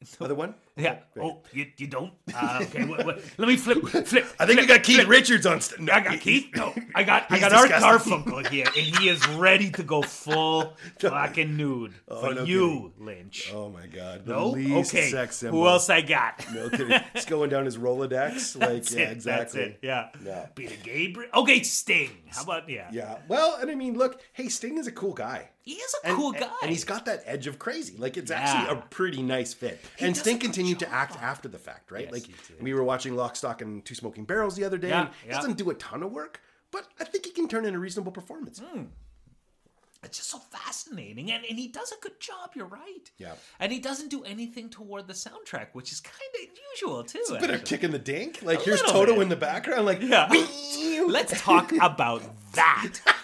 Nope. 0.00 0.20
Other 0.20 0.34
one? 0.34 0.54
Yeah. 0.76 0.98
Oh, 1.20 1.42
you, 1.52 1.66
you 1.76 1.86
don't? 1.86 2.12
Uh, 2.34 2.60
okay. 2.62 2.84
Let 2.84 3.48
me 3.48 3.56
flip. 3.56 3.82
Flip. 4.06 4.26
I 4.38 4.46
think 4.46 4.60
we 4.60 4.66
got 4.66 4.82
Keith 4.82 5.06
Richards 5.06 5.44
on. 5.44 5.60
St- 5.60 5.80
no, 5.80 5.92
I 5.92 6.00
got 6.00 6.20
Keith. 6.20 6.48
No, 6.56 6.74
I 6.94 7.02
got 7.02 7.26
I 7.28 7.38
got 7.38 7.52
Art 7.52 7.68
disgusting. 7.68 8.24
Garfunkel 8.24 8.46
here, 8.48 8.66
and 8.66 8.96
he 8.96 9.08
is 9.08 9.26
ready 9.28 9.70
to 9.72 9.82
go 9.82 10.00
full 10.00 10.76
fucking 10.98 11.54
nude 11.56 11.94
for 12.08 12.34
no 12.34 12.44
you, 12.44 12.92
Lynch. 12.98 13.52
Oh 13.52 13.68
my 13.68 13.86
god. 13.86 14.24
The 14.24 14.32
no, 14.32 14.48
least 14.50 14.94
okay. 14.94 15.10
Who 15.48 15.66
else 15.66 15.90
I 15.90 16.00
got? 16.00 16.44
No 16.52 16.70
kidding. 16.70 17.00
It's 17.14 17.26
going 17.26 17.50
down 17.50 17.66
his 17.66 17.76
Rolodex. 17.76 18.58
Like, 18.58 18.90
yeah, 18.90 19.00
it, 19.00 19.12
exactly. 19.12 19.76
Yeah. 19.82 20.08
Yeah. 20.24 20.46
Peter 20.54 20.76
Gabriel. 20.82 21.30
Okay, 21.34 21.62
Sting. 21.62 22.10
How 22.28 22.42
about 22.44 22.68
yeah? 22.68 22.88
Yeah. 22.92 23.18
Well, 23.28 23.56
and 23.60 23.70
I 23.70 23.74
mean, 23.74 23.98
look, 23.98 24.22
hey, 24.32 24.48
Sting 24.48 24.78
is 24.78 24.86
a 24.86 24.92
cool 24.92 25.12
guy. 25.12 25.50
He 25.70 25.76
is 25.76 25.94
a 26.02 26.08
And, 26.08 26.16
cool 26.16 26.32
guy. 26.32 26.50
and 26.62 26.70
he's 26.70 26.82
got 26.84 27.04
that 27.04 27.22
edge 27.26 27.46
of 27.46 27.58
crazy. 27.60 27.96
Like 27.96 28.16
it's 28.16 28.30
Yeah. 28.30 28.40
actually 28.40 28.76
a 28.76 28.82
pretty 28.90 29.22
nice 29.22 29.54
fit. 29.54 29.78
and 30.00 30.14
does 30.14 30.22
Sting 30.22 30.38
continued 30.40 30.80
to 30.80 30.84
job. 30.86 30.94
act 30.94 31.16
after 31.22 31.48
the 31.48 31.58
fact, 31.58 31.92
right? 31.92 32.04
Yes, 32.12 32.12
like 32.12 32.26
we 32.60 32.74
were 32.74 32.82
watching 32.82 33.14
Lock, 33.14 33.36
Stock, 33.36 33.62
and 33.62 33.84
Two 33.84 33.94
Smoking 33.94 34.24
Barrels 34.24 34.56
the 34.56 34.64
other 34.64 34.78
day. 34.78 34.88
Yeah, 34.88 35.02
and 35.02 35.10
he 35.22 35.28
yeah. 35.28 35.36
doesn't 35.36 35.58
do 35.58 35.70
a 35.70 35.74
ton 35.74 36.02
of 36.02 36.10
work, 36.10 36.40
but 36.72 36.86
I 36.98 37.04
think 37.04 37.24
he 37.24 37.30
can 37.30 37.46
turn 37.46 37.64
in 37.66 37.74
a 37.76 37.78
reasonable 37.78 38.10
performance. 38.10 38.58
Hmm. 38.58 38.84
It's 40.02 40.16
just 40.16 40.30
so 40.30 40.38
fascinating, 40.38 41.30
and, 41.30 41.44
and 41.44 41.58
he 41.58 41.68
does 41.68 41.92
a 41.92 42.00
good 42.02 42.18
job. 42.20 42.52
You're 42.54 42.64
right. 42.66 43.10
Yeah. 43.18 43.34
And 43.58 43.70
he 43.70 43.78
doesn't 43.78 44.08
do 44.08 44.24
anything 44.24 44.70
toward 44.70 45.06
the 45.06 45.12
soundtrack, 45.12 45.66
which 45.74 45.92
is 45.92 46.00
kind 46.00 46.16
of 46.34 46.48
unusual 46.48 47.04
too. 47.04 47.22
A 47.28 47.38
Bit 47.38 47.50
of 47.50 47.56
actually. 47.56 47.66
kick 47.76 47.84
in 47.84 47.90
the 47.90 47.98
dink. 47.98 48.42
Like 48.42 48.62
here's 48.62 48.80
Toto 48.80 49.12
bit. 49.12 49.22
in 49.22 49.28
the 49.28 49.36
background. 49.36 49.84
Like 49.84 50.00
Yeah. 50.00 50.30
"Wee." 50.30 51.00
Let's 51.06 51.38
talk 51.42 51.72
about 51.72 52.22
that. 52.54 52.94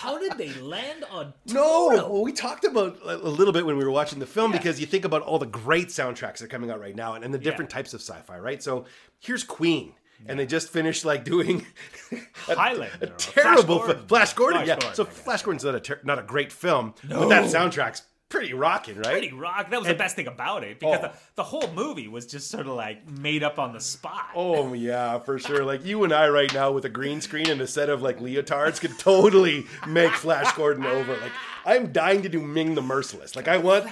How 0.00 0.16
did 0.18 0.38
they 0.38 0.50
land 0.54 1.04
on 1.10 1.34
No, 1.44 1.88
well, 1.88 2.22
we 2.22 2.32
talked 2.32 2.64
about 2.64 2.98
a 3.04 3.16
little 3.16 3.52
bit 3.52 3.66
when 3.66 3.76
we 3.76 3.84
were 3.84 3.90
watching 3.90 4.18
the 4.18 4.24
film 4.24 4.50
because 4.50 4.80
you 4.80 4.86
think 4.86 5.04
about 5.04 5.20
all 5.20 5.38
the 5.38 5.44
great 5.44 5.88
soundtracks 5.88 6.38
that 6.38 6.44
are 6.44 6.48
coming 6.48 6.70
out 6.70 6.80
right 6.80 6.96
now 6.96 7.14
and, 7.14 7.22
and 7.22 7.34
the 7.34 7.38
different 7.38 7.70
types 7.70 7.92
of 7.92 8.00
sci-fi, 8.00 8.38
right? 8.38 8.62
So 8.62 8.86
here's 9.18 9.44
Queen, 9.44 9.92
and 10.26 10.38
they 10.38 10.46
just 10.46 10.70
finished 10.70 11.04
like 11.04 11.24
doing 11.24 11.66
a, 12.48 12.54
Highlander 12.54 12.96
a 13.02 13.06
terrible 13.08 13.80
Flash 13.80 13.88
Gordon. 13.88 14.06
Flash 14.06 14.32
Gordon. 14.32 14.58
Flash 14.60 14.68
yeah, 14.68 14.74
Gordon, 14.76 14.94
so 14.94 15.04
Flash 15.04 15.42
Gordon's 15.42 15.64
not 15.64 15.74
a 15.74 15.80
ter- 15.80 16.00
not 16.02 16.18
a 16.18 16.22
great 16.22 16.50
film, 16.50 16.94
but 17.06 17.28
that 17.28 17.44
soundtrack's 17.44 18.00
pretty 18.30 18.54
rocking, 18.54 18.96
right? 18.96 19.12
Pretty 19.12 19.32
rock. 19.32 19.68
That 19.70 19.78
was 19.80 19.88
the 19.88 19.94
best 19.94 20.16
thing 20.16 20.26
about 20.26 20.64
it 20.64 20.80
because 20.80 20.98
Oh. 21.00 21.02
the, 21.08 21.12
the 21.34 21.42
whole 21.42 21.70
movie 21.74 22.08
was 22.08 22.24
just 22.26 22.48
sort 22.50 22.66
of 22.66 22.72
like 22.74 23.06
made 23.10 23.42
up 23.42 23.58
on 23.58 23.74
the 23.74 23.80
spot. 23.80 24.28
Oh 24.34 24.72
yeah, 24.72 25.18
for 25.18 25.38
sure. 25.38 25.64
Like 25.64 25.84
you 25.84 26.02
and 26.04 26.12
I 26.12 26.28
right 26.28 26.52
now 26.54 26.72
with 26.72 26.86
a 26.86 26.88
green 26.88 27.20
screen 27.20 27.50
and 27.50 27.60
a 27.60 27.66
set 27.66 27.90
of 27.90 28.00
like 28.00 28.18
leotards 28.20 28.80
could 28.80 28.98
totally 28.98 29.66
make 29.86 30.12
Flash 30.12 30.50
Gordon 30.56 30.86
over. 30.86 31.12
Like 31.18 31.32
I'm 31.66 31.92
dying 31.92 32.22
to 32.22 32.28
do 32.30 32.40
Ming 32.40 32.74
the 32.74 32.82
Merciless. 32.82 33.36
Like 33.36 33.48
I 33.48 33.58
want 33.58 33.86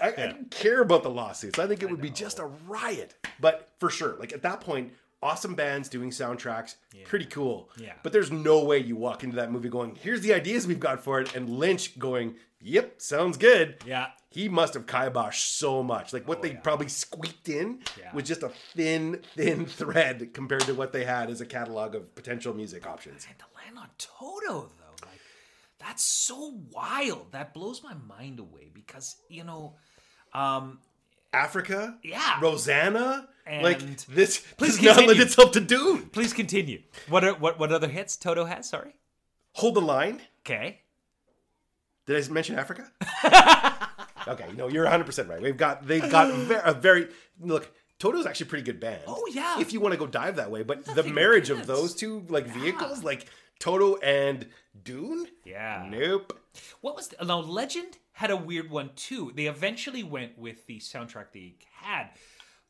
I, 0.00 0.08
I 0.08 0.26
don't 0.28 0.50
care 0.50 0.80
about 0.80 1.02
the 1.02 1.10
lawsuits. 1.10 1.58
I 1.58 1.66
think 1.66 1.82
it 1.82 1.90
would 1.90 2.00
be 2.00 2.10
just 2.10 2.38
a 2.38 2.44
riot. 2.68 3.14
But 3.40 3.70
for 3.80 3.90
sure, 3.90 4.14
like 4.20 4.32
at 4.32 4.42
that 4.42 4.60
point, 4.60 4.92
awesome 5.20 5.56
bands 5.56 5.88
doing 5.88 6.10
soundtracks, 6.10 6.76
pretty 7.04 7.24
cool. 7.24 7.68
Yeah. 7.76 7.94
But 8.04 8.12
there's 8.12 8.30
no 8.30 8.62
way 8.62 8.78
you 8.78 8.94
walk 8.94 9.24
into 9.24 9.34
that 9.36 9.50
movie 9.50 9.68
going, 9.68 9.96
here's 9.96 10.20
the 10.20 10.32
ideas 10.34 10.68
we've 10.68 10.78
got 10.78 11.02
for 11.02 11.20
it, 11.20 11.34
and 11.34 11.50
Lynch 11.50 11.98
going, 11.98 12.36
Yep, 12.60 13.00
sounds 13.00 13.36
good. 13.36 13.76
Yeah. 13.86 14.08
He 14.30 14.48
must 14.48 14.74
have 14.74 14.86
kiboshed 14.86 15.56
so 15.56 15.82
much. 15.82 16.12
Like 16.12 16.26
what 16.28 16.42
they 16.42 16.50
probably 16.54 16.88
squeaked 16.88 17.48
in 17.48 17.80
Yeah. 17.98 18.12
was 18.14 18.24
just 18.24 18.42
a 18.42 18.50
thin, 18.74 19.22
thin 19.36 19.64
thread 19.66 20.34
compared 20.34 20.62
to 20.62 20.74
what 20.74 20.92
they 20.92 21.04
had 21.04 21.30
as 21.30 21.40
a 21.40 21.46
catalog 21.46 21.94
of 21.94 22.14
potential 22.14 22.52
music 22.54 22.86
options. 22.86 23.26
And 23.28 23.38
to 23.38 23.44
land 23.56 23.78
on 23.78 23.88
Toto 23.96 24.68
though, 24.78 25.06
like 25.06 25.20
that's 25.78 26.02
so 26.02 26.58
wild. 26.72 27.32
That 27.32 27.54
blows 27.54 27.82
my 27.82 27.94
mind 27.94 28.38
away 28.40 28.70
because 28.74 29.16
you 29.28 29.44
know, 29.44 29.76
um, 30.34 30.80
Africa, 31.32 31.98
Yeah. 32.02 32.38
Rosanna, 32.42 33.28
like 33.46 33.78
this 34.06 34.40
Please 34.58 34.76
does 34.76 34.82
not 34.82 34.96
lend 34.96 35.08
continue. 35.08 35.22
itself 35.22 35.52
to 35.52 35.60
Dune. 35.60 36.08
please 36.10 36.32
continue. 36.32 36.82
What 37.08 37.24
are 37.24 37.34
what 37.34 37.58
what 37.58 37.70
other 37.72 37.88
hits 37.88 38.16
Toto 38.16 38.44
has? 38.44 38.68
Sorry. 38.68 38.94
Hold 39.52 39.74
the 39.74 39.80
line. 39.80 40.20
Okay. 40.40 40.80
Did 42.08 42.24
I 42.24 42.32
mention 42.32 42.58
Africa? 42.58 42.90
okay, 44.28 44.46
no, 44.56 44.68
you're 44.68 44.84
100 44.84 45.04
percent 45.04 45.28
right. 45.28 45.40
We've 45.40 45.56
got 45.56 45.86
they've 45.86 46.10
got 46.10 46.30
a 46.64 46.72
very 46.74 47.08
look. 47.40 47.70
Toto's 47.98 48.26
actually 48.26 48.46
a 48.46 48.50
pretty 48.50 48.64
good 48.64 48.80
band. 48.80 49.02
Oh, 49.08 49.28
yeah. 49.32 49.60
If 49.60 49.72
you 49.72 49.80
want 49.80 49.92
to 49.92 49.98
go 49.98 50.06
dive 50.06 50.36
that 50.36 50.50
way, 50.52 50.62
but 50.62 50.84
the 50.84 51.02
marriage 51.02 51.50
of 51.50 51.66
those 51.66 51.94
two 51.96 52.24
like 52.28 52.46
vehicles, 52.46 53.02
like 53.04 53.26
Toto 53.58 53.96
and 53.96 54.46
Dune, 54.84 55.26
Yeah. 55.44 55.86
nope. 55.90 56.38
What 56.80 56.94
was 56.94 57.08
the, 57.08 57.24
now 57.24 57.40
Legend 57.40 57.98
had 58.12 58.30
a 58.30 58.36
weird 58.36 58.70
one 58.70 58.90
too. 58.94 59.32
They 59.34 59.46
eventually 59.46 60.04
went 60.04 60.38
with 60.38 60.64
the 60.66 60.78
soundtrack 60.78 61.32
they 61.32 61.56
had. 61.82 62.10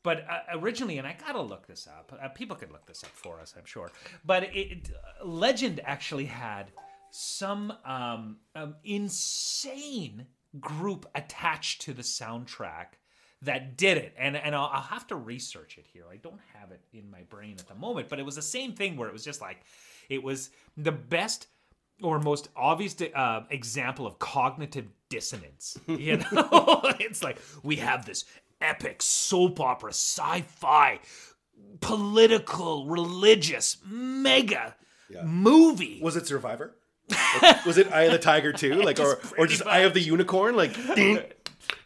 But 0.03 0.25
uh, 0.31 0.39
originally, 0.59 0.97
and 0.97 1.07
I 1.07 1.15
gotta 1.27 1.43
look 1.43 1.67
this 1.67 1.87
up. 1.87 2.11
Uh, 2.23 2.29
people 2.29 2.57
could 2.57 2.73
look 2.73 2.87
this 2.87 3.05
up 3.05 3.11
for 3.11 3.39
us, 3.39 3.55
I'm 3.59 3.67
sure. 3.67 3.91
But 4.25 4.45
it, 4.45 4.57
it- 4.57 4.91
uh, 5.21 5.27
Legend 5.27 5.81
actually 5.85 6.25
had 6.27 6.71
some 7.11 7.73
um, 7.85 8.37
um, 8.55 8.77
insane 8.85 10.27
group 10.61 11.07
attached 11.15 11.83
to 11.83 11.93
the 11.93 12.03
soundtrack 12.03 12.97
that 13.43 13.77
did 13.77 13.99
it. 13.99 14.15
And 14.19 14.37
and 14.37 14.55
I'll, 14.55 14.71
I'll 14.73 14.83
have 14.83 15.07
to 15.09 15.17
research 15.17 15.79
it 15.79 15.87
here. 15.93 16.05
I 16.11 16.17
don't 16.17 16.41
have 16.55 16.71
it 16.73 16.81
in 16.93 17.11
my 17.11 17.23
brain 17.23 17.57
at 17.59 17.69
the 17.69 17.75
moment, 17.75 18.09
but 18.09 18.19
it 18.19 18.25
was 18.25 18.37
the 18.37 18.43
same 18.43 18.73
thing 18.73 18.97
where 18.97 19.09
it 19.09 19.13
was 19.13 19.25
just 19.25 19.41
like 19.41 19.59
it 20.09 20.23
was 20.23 20.51
the 20.77 20.93
best 20.93 21.49
or 22.03 22.21
most 22.21 22.49
obvious 22.57 22.97
uh, 23.15 23.43
example 23.51 24.07
of 24.07 24.19
cognitive 24.19 24.87
dissonance. 25.09 25.79
You 25.89 26.19
know, 26.19 26.81
it's 27.01 27.23
like 27.23 27.39
we 27.63 27.77
have 27.77 28.05
this 28.05 28.25
epic 28.61 29.03
soap 29.03 29.61
opera, 29.61 29.91
sci-fi, 29.91 31.01
political, 31.81 32.87
religious, 32.87 33.79
mega 33.85 34.75
movie. 35.25 36.01
Was 36.03 36.17
it 36.17 36.27
Survivor? 36.27 36.75
Like, 37.43 37.65
was 37.65 37.79
it 37.79 37.91
Eye 37.93 38.03
of 38.03 38.13
the 38.13 38.19
Tiger 38.19 38.53
too? 38.53 38.75
Like, 38.83 39.01
or 39.01 39.19
or 39.37 39.47
just 39.47 39.67
Eye 39.67 39.81
of 39.81 39.95
the 39.95 40.01
Unicorn? 40.01 40.57
Like, 40.57 40.75
ding, 40.95 41.21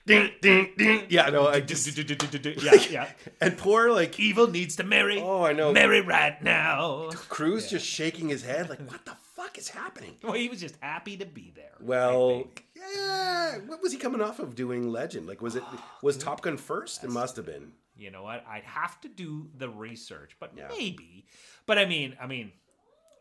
ding, 0.06 0.30
ding, 0.40 0.72
ding. 0.76 1.06
Yeah, 1.08 1.28
no, 1.30 1.46
I 1.48 1.60
just 1.60 1.86
yeah, 2.62 2.74
yeah. 2.90 3.08
and 3.40 3.56
poor 3.56 3.90
like 3.92 4.18
Evil 4.20 4.48
needs 4.48 4.76
to 4.76 4.84
marry. 4.84 5.20
Oh, 5.20 5.44
I 5.44 5.52
know. 5.52 5.72
Marry 5.72 6.00
right 6.00 6.42
now. 6.42 7.10
Cruise 7.28 7.68
just 7.70 7.86
shaking 7.86 8.28
his 8.28 8.42
head, 8.44 8.68
like, 8.68 8.80
what 8.90 9.04
the 9.04 9.16
fuck 9.36 9.58
is 9.58 9.68
happening? 9.68 10.16
Well, 10.22 10.32
he 10.34 10.48
was 10.48 10.60
just 10.60 10.76
happy 10.80 11.16
to 11.16 11.26
be 11.26 11.52
there. 11.54 11.76
Well, 11.80 12.48
yeah. 12.76 13.58
What 13.66 13.80
was 13.82 13.92
he 13.92 13.98
coming 13.98 14.20
off 14.20 14.38
of 14.38 14.54
doing 14.54 14.90
Legend? 14.90 15.26
Like, 15.26 15.40
was 15.40 15.56
it 15.56 15.62
oh, 15.66 15.84
was 16.02 16.16
Top 16.18 16.42
Gun 16.42 16.56
first? 16.56 17.04
It 17.04 17.10
must 17.10 17.36
have 17.36 17.46
been. 17.46 17.72
you 17.96 18.10
know 18.10 18.22
what? 18.22 18.44
I'd 18.48 18.64
have 18.64 19.00
to 19.02 19.08
do 19.08 19.48
the 19.56 19.68
research, 19.68 20.36
but 20.40 20.52
Yeah. 20.56 20.68
maybe. 20.68 21.26
But 21.66 21.78
I 21.78 21.86
mean, 21.86 22.16
I 22.20 22.26
mean, 22.26 22.52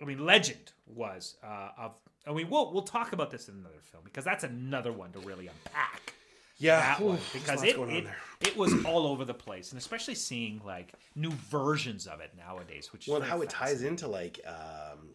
I 0.01 0.05
mean, 0.05 0.25
Legend 0.25 0.71
was 0.85 1.35
uh, 1.43 1.69
of. 1.77 1.91
I 2.27 2.33
mean, 2.33 2.49
we'll 2.49 2.71
we'll 2.71 2.83
talk 2.83 3.13
about 3.13 3.31
this 3.31 3.49
in 3.49 3.55
another 3.55 3.81
film 3.81 4.03
because 4.03 4.25
that's 4.25 4.43
another 4.43 4.91
one 4.91 5.11
to 5.13 5.19
really 5.19 5.47
unpack. 5.47 6.13
Yeah, 6.57 7.01
Ooh, 7.01 7.17
because 7.33 7.63
it 7.63 7.75
it, 7.77 8.05
it 8.41 8.55
was 8.55 8.85
all 8.85 9.07
over 9.07 9.25
the 9.25 9.33
place, 9.33 9.71
and 9.71 9.79
especially 9.79 10.13
seeing 10.13 10.61
like 10.63 10.93
new 11.15 11.31
versions 11.31 12.05
of 12.05 12.19
it 12.19 12.31
nowadays, 12.37 12.93
which 12.93 13.07
is 13.07 13.11
Well, 13.11 13.21
and 13.21 13.29
how 13.29 13.41
it 13.41 13.49
ties 13.49 13.81
into 13.81 14.07
like 14.07 14.39
um, 14.45 15.09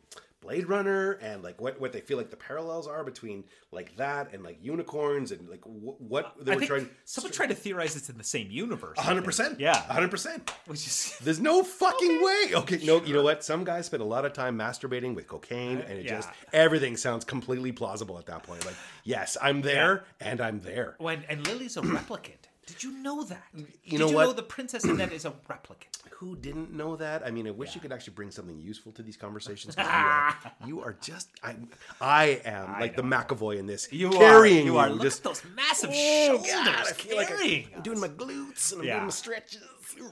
Blade 0.47 0.68
Runner 0.68 1.12
and 1.14 1.42
like 1.42 1.61
what 1.61 1.80
what 1.80 1.92
they 1.92 2.01
feel 2.01 2.16
like 2.16 2.30
the 2.30 2.36
parallels 2.36 2.86
are 2.86 3.03
between 3.03 3.44
like 3.72 3.97
that 3.97 4.32
and 4.32 4.44
like 4.44 4.59
unicorns 4.62 5.32
and 5.32 5.49
like 5.49 5.62
wh- 5.64 6.01
what 6.01 6.34
they 6.40 6.53
I 6.53 6.55
were 6.57 6.66
trying. 6.66 6.88
someone 7.05 7.32
tried 7.32 7.49
to 7.49 7.55
theorize 7.57 7.97
it's 7.97 8.09
in 8.09 8.16
the 8.16 8.24
same 8.24 8.49
universe. 8.51 8.97
hundred 8.99 9.24
percent. 9.24 9.59
Yeah. 9.59 9.74
hundred 9.74 10.12
percent. 10.12 10.49
Which 10.66 10.86
is 10.86 11.16
There's 11.22 11.40
no 11.40 11.64
fucking 11.64 12.22
way. 12.22 12.51
Okay, 12.55 12.78
no, 12.84 13.03
you 13.03 13.12
know 13.12 13.22
what? 13.22 13.42
Some 13.42 13.64
guys 13.64 13.86
spend 13.86 14.03
a 14.03 14.07
lot 14.07 14.24
of 14.24 14.32
time 14.34 14.57
masturbating 14.57 15.14
with 15.16 15.26
cocaine, 15.26 15.78
and 15.80 15.99
it 15.99 16.05
yeah. 16.05 16.16
just 16.16 16.28
everything 16.53 16.97
sounds 16.97 17.24
completely 17.24 17.72
plausible 17.72 18.16
at 18.18 18.26
that 18.26 18.44
point. 18.44 18.64
Like, 18.64 18.76
yes, 19.03 19.36
I'm 19.42 19.62
there, 19.62 20.05
and 20.20 20.40
I'm 20.40 20.61
there. 20.61 20.94
when 20.99 21.24
and 21.28 21.44
Lily's 21.47 21.76
a 21.76 21.82
replicant. 21.82 22.47
Did 22.66 22.82
you 22.82 22.90
know 22.92 23.22
that? 23.24 23.44
Mm, 23.56 23.66
Did 23.88 24.00
know 24.00 24.08
you 24.08 24.14
what? 24.16 24.24
know 24.24 24.32
the 24.32 24.42
princess 24.42 24.84
in 24.84 24.96
that 24.96 25.12
is 25.12 25.24
a 25.24 25.30
replicant? 25.48 25.86
Who 26.18 26.34
didn't 26.36 26.72
know 26.72 26.96
that? 26.96 27.24
I 27.24 27.30
mean, 27.30 27.46
I 27.46 27.50
wish 27.50 27.74
you 27.74 27.80
could 27.80 27.92
actually 27.92 28.14
bring 28.14 28.30
something 28.30 28.58
useful 28.58 28.90
to 28.92 29.02
these 29.02 29.16
conversations. 29.16 29.76
You 29.76 29.84
are, 29.84 30.34
you 30.66 30.80
are 30.82 30.96
just, 31.00 31.28
I, 31.42 31.54
I 32.00 32.40
am 32.44 32.72
like 32.80 32.96
the 32.96 33.02
McAvoy 33.02 33.58
in 33.58 33.66
this, 33.66 33.88
You 33.92 34.10
carrying 34.10 34.62
are. 34.62 34.64
You 34.66 34.78
are. 34.78 34.90
Look 34.90 35.02
just 35.02 35.18
at 35.20 35.24
those 35.24 35.42
massive 35.54 35.90
Oh, 35.92 36.26
shoulders 36.26 36.50
God, 36.50 36.68
I 36.68 36.92
feel 36.92 37.16
like. 37.16 37.30
I'm 37.76 37.82
doing 37.82 38.00
my 38.00 38.08
glutes 38.08 38.72
and 38.72 38.80
I'm 38.80 38.86
Yeah. 38.86 38.94
doing 38.94 39.04
my 39.04 39.10
stretches. 39.10 39.62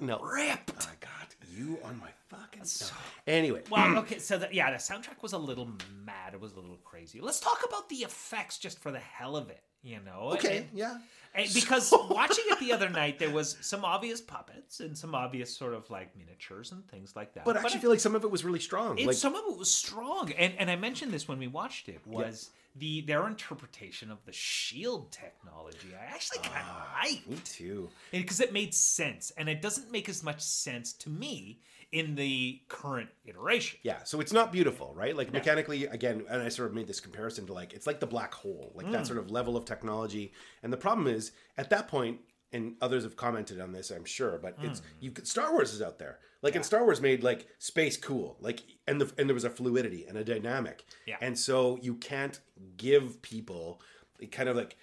No, 0.01 0.21
ripped. 0.21 0.73
Oh, 0.79 0.89
God, 1.01 1.11
you 1.57 1.79
on 1.85 1.99
my 1.99 2.11
fucking. 2.29 2.63
No. 2.63 2.87
Anyway, 3.27 3.63
Well, 3.71 3.99
okay, 4.01 4.19
so 4.19 4.39
the, 4.39 4.49
yeah, 4.53 4.71
the 4.71 4.77
soundtrack 4.77 5.23
was 5.23 5.33
a 5.33 5.39
little 5.39 5.69
mad. 6.05 6.35
It 6.35 6.41
was 6.41 6.53
a 6.53 6.61
little 6.61 6.79
crazy. 6.85 7.21
Let's 7.21 7.41
talk 7.41 7.65
about 7.67 7.89
the 7.89 7.97
effects 7.97 8.59
just 8.59 8.79
for 8.79 8.93
the 8.93 9.01
hell 9.01 9.37
of 9.37 9.49
it. 9.51 9.63
You 9.85 10.01
know? 10.05 10.31
okay, 10.33 10.59
And- 10.59 10.69
yeah. 10.73 10.99
Eh, 11.35 11.43
and 11.45 11.55
because 11.55 11.93
watching 12.11 12.45
it 12.49 12.59
the 12.61 12.73
other 12.73 12.89
night, 12.89 13.19
there 13.19 13.31
was 13.31 13.57
some 13.61 13.85
obvious 13.85 14.21
puppets 14.21 14.81
and 14.81 14.97
some 14.97 15.15
obvious 15.15 15.55
sort 15.55 15.75
of 15.75 15.89
like 15.91 16.17
miniatures 16.17 16.73
and 16.73 16.89
things 16.89 17.15
like 17.15 17.35
that. 17.35 17.45
But 17.45 17.57
I 17.57 17.61
actually 17.61 17.79
it- 17.79 17.81
feel 17.83 17.91
like 17.91 18.01
some 18.01 18.15
of 18.15 18.25
it 18.25 18.31
was 18.31 18.45
really 18.45 18.61
strong. 18.61 18.99
It, 18.99 19.07
like, 19.07 19.17
some 19.17 19.35
of 19.35 19.43
it 19.47 19.59
was 19.59 19.73
strong, 19.73 20.33
and 20.33 20.55
and 20.59 20.71
I 20.71 20.77
mentioned 20.77 21.13
this 21.13 21.29
when 21.29 21.39
we 21.39 21.49
watched 21.49 21.89
it 21.89 22.01
was 22.07 22.51
the 22.77 23.03
their 23.03 23.27
interpretation 23.27 24.11
of 24.11 24.25
the 24.25 24.33
shield 24.33 25.13
technology. 25.13 25.89
I 26.01 26.05
actually 26.07 26.39
ah, 26.45 26.49
kind 26.49 26.67
of 26.69 27.11
liked 27.13 27.29
me 27.29 27.37
too. 27.45 27.91
because 28.11 28.41
it 28.41 28.53
made 28.53 28.73
sense, 28.73 29.31
and 29.37 29.49
it 29.49 29.61
doesn't 29.61 29.93
make 29.93 30.09
as 30.09 30.23
much 30.23 30.41
sense 30.41 30.93
to 30.95 31.11
me 31.11 31.61
in 31.95 32.17
the 32.17 32.61
current 32.69 33.09
iteration. 33.25 33.79
Yeah, 33.85 34.03
so 34.03 34.21
it's 34.21 34.33
not 34.33 34.51
beautiful, 34.51 34.93
right? 34.97 35.17
Like 35.17 35.33
mechanically, 35.33 35.87
again, 35.87 36.25
and 36.29 36.43
I 36.43 36.49
sort 36.49 36.69
of 36.69 36.75
made 36.75 36.89
this 36.89 36.99
comparison 36.99 37.47
to 37.47 37.53
like 37.53 37.73
it's 37.73 37.87
like 37.87 38.01
the 38.01 38.07
black 38.07 38.35
hole, 38.35 38.73
like 38.75 38.87
Mm. 38.87 38.93
that 38.93 39.07
sort 39.07 39.19
of 39.21 39.31
level 39.31 39.57
of 39.57 39.65
technology. 39.65 40.33
And 40.65 40.73
the 40.73 40.77
problem 40.77 41.07
is, 41.07 41.31
at 41.57 41.71
that 41.71 41.87
point, 41.87 42.19
and 42.53 42.75
others 42.83 43.05
have 43.05 43.17
commented 43.17 43.61
on 43.61 43.71
this, 43.73 43.91
I'm 43.91 44.05
sure, 44.05 44.39
but 44.43 44.57
it's 44.61 44.81
Mm. 44.81 44.85
you 45.01 45.11
could 45.13 45.29
Star 45.29 45.53
Wars 45.53 45.73
is 45.73 45.81
out 45.81 45.99
there. 46.01 46.19
Like 46.43 46.57
and 46.57 46.65
Star 46.67 46.83
Wars 46.85 47.01
made 47.01 47.23
like 47.23 47.47
space 47.61 47.97
cool, 47.97 48.37
like 48.41 48.61
and 48.89 49.01
the 49.01 49.13
and 49.17 49.29
there 49.29 49.35
was 49.35 49.45
a 49.45 49.51
fluidity 49.51 50.05
and 50.05 50.19
a 50.19 50.25
dynamic. 50.25 50.85
Yeah. 51.07 51.17
And 51.21 51.39
so 51.39 51.79
you 51.81 51.95
can't 51.95 52.41
give 52.77 53.23
people 53.23 53.81
kind 54.33 54.49
of 54.49 54.57
like 54.57 54.77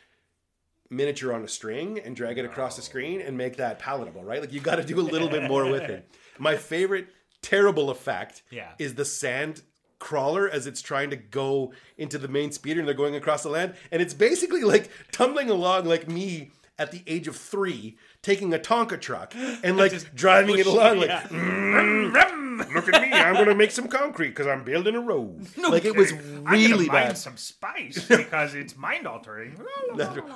miniature 0.92 1.34
on 1.34 1.44
a 1.44 1.48
string 1.48 2.00
and 2.00 2.16
drag 2.16 2.38
it 2.38 2.46
across 2.46 2.76
the 2.76 2.82
screen 2.82 3.22
and 3.22 3.38
make 3.38 3.58
that 3.58 3.80
palatable, 3.80 4.24
right? 4.24 4.42
Like 4.42 4.52
you 4.54 4.60
got 4.60 4.76
to 4.76 4.84
do 4.84 5.00
a 5.00 5.02
little 5.02 5.30
bit 5.30 5.44
more 5.50 5.66
with 5.70 5.84
it. 5.84 6.08
My 6.40 6.58
favorite 6.58 7.08
terrible 7.42 7.90
effect 7.90 8.44
Yeah. 8.52 8.72
is 8.78 8.96
the 8.96 9.06
sand 9.06 9.62
crawler 10.00 10.50
as 10.50 10.68
it's 10.68 10.82
trying 10.82 11.10
to 11.12 11.16
go 11.16 11.74
into 11.98 12.18
the 12.18 12.28
main 12.28 12.52
speeder 12.52 12.80
and 12.80 12.88
they're 12.88 12.96
going 12.96 13.16
across 13.16 13.44
the 13.44 13.50
land 13.50 13.76
and 13.92 14.02
it's 14.02 14.16
basically 14.16 14.64
like 14.64 14.90
tumbling 15.12 15.50
along 15.50 15.86
like 15.86 16.08
me 16.08 16.50
at 16.80 16.92
the 16.92 17.04
age 17.08 17.28
of 17.28 17.36
three 17.36 17.98
taking 18.22 18.54
a 18.54 18.60
Tonka 18.60 19.00
truck 19.00 19.34
and 19.64 19.78
like 19.84 19.94
driving 20.16 20.58
it 20.58 20.66
along 20.66 21.00
like 21.00 21.08
Yeah. 21.10 21.22
"Mm, 21.24 22.14
look 22.74 22.88
at 22.94 23.02
me 23.02 23.12
I'm 23.14 23.36
gonna 23.36 23.56
make 23.56 23.72
some 23.72 23.88
concrete 23.88 24.30
because 24.30 24.48
I'm 24.48 24.64
building 24.64 24.96
a 24.96 25.00
road 25.02 25.48
like 25.58 25.86
it 25.86 25.96
was 25.96 26.12
really 26.14 26.88
bad 26.88 27.18
some 27.18 27.38
spice 27.38 28.06
because 28.08 28.56
it's 28.56 28.76
mind 28.78 29.08
altering. 29.08 29.52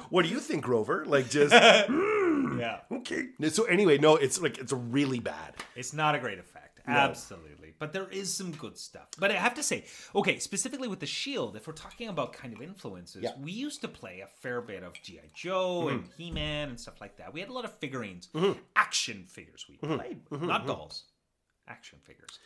what 0.09 0.23
do 0.25 0.29
you 0.29 0.39
think 0.39 0.63
Grover 0.63 1.05
like 1.05 1.29
just 1.29 1.53
yeah, 1.53 2.79
okay. 2.91 3.27
So 3.49 3.63
anyway, 3.65 3.97
no, 3.97 4.15
it's 4.15 4.39
like 4.41 4.57
it's 4.57 4.71
really 4.73 5.19
bad. 5.19 5.55
it's 5.75 5.93
not 5.93 6.15
a 6.15 6.19
great 6.19 6.39
effect. 6.39 6.79
Absolutely. 6.88 7.64
But 7.86 7.93
there 7.93 8.07
is 8.09 8.33
some 8.33 8.51
good 8.51 8.79
stuff. 8.79 9.09
But 9.19 9.29
I 9.29 9.36
have 9.36 9.53
to 9.53 9.61
say, 9.61 9.86
okay, 10.15 10.39
specifically 10.39 10.88
with 10.88 10.99
the 10.99 11.05
Shield, 11.05 11.55
if 11.55 11.67
we're 11.67 11.73
talking 11.73 12.07
about 12.07 12.33
kind 12.33 12.51
of 12.51 12.59
influences, 12.59 13.21
Yeah. 13.21 13.33
Mm-hmm. 13.33 13.43
we 13.43 13.51
used 13.51 13.81
to 13.81 13.88
play 13.88 14.21
a 14.21 14.27
fair 14.27 14.59
bit 14.59 14.81
of 14.81 14.99
G.I. 15.03 15.29
Joe 15.36 15.89
and 15.89 15.99
mm-hmm. 15.99 16.11
He 16.17 16.31
Man 16.31 16.69
and 16.69 16.79
stuff 16.79 16.99
like 16.99 17.17
that. 17.17 17.31
We 17.31 17.41
had 17.41 17.49
a 17.49 17.53
lot 17.53 17.63
of 17.63 17.77
figurines, 17.77 18.29
mm-hmm. 18.33 18.57
action 18.75 19.25
figures 19.27 19.67
we 19.69 19.77
mm-hmm. 19.77 19.97
played, 19.97 20.17
not 20.31 20.65
dolls, 20.65 21.03
action 21.67 21.99
figures, 22.03 22.39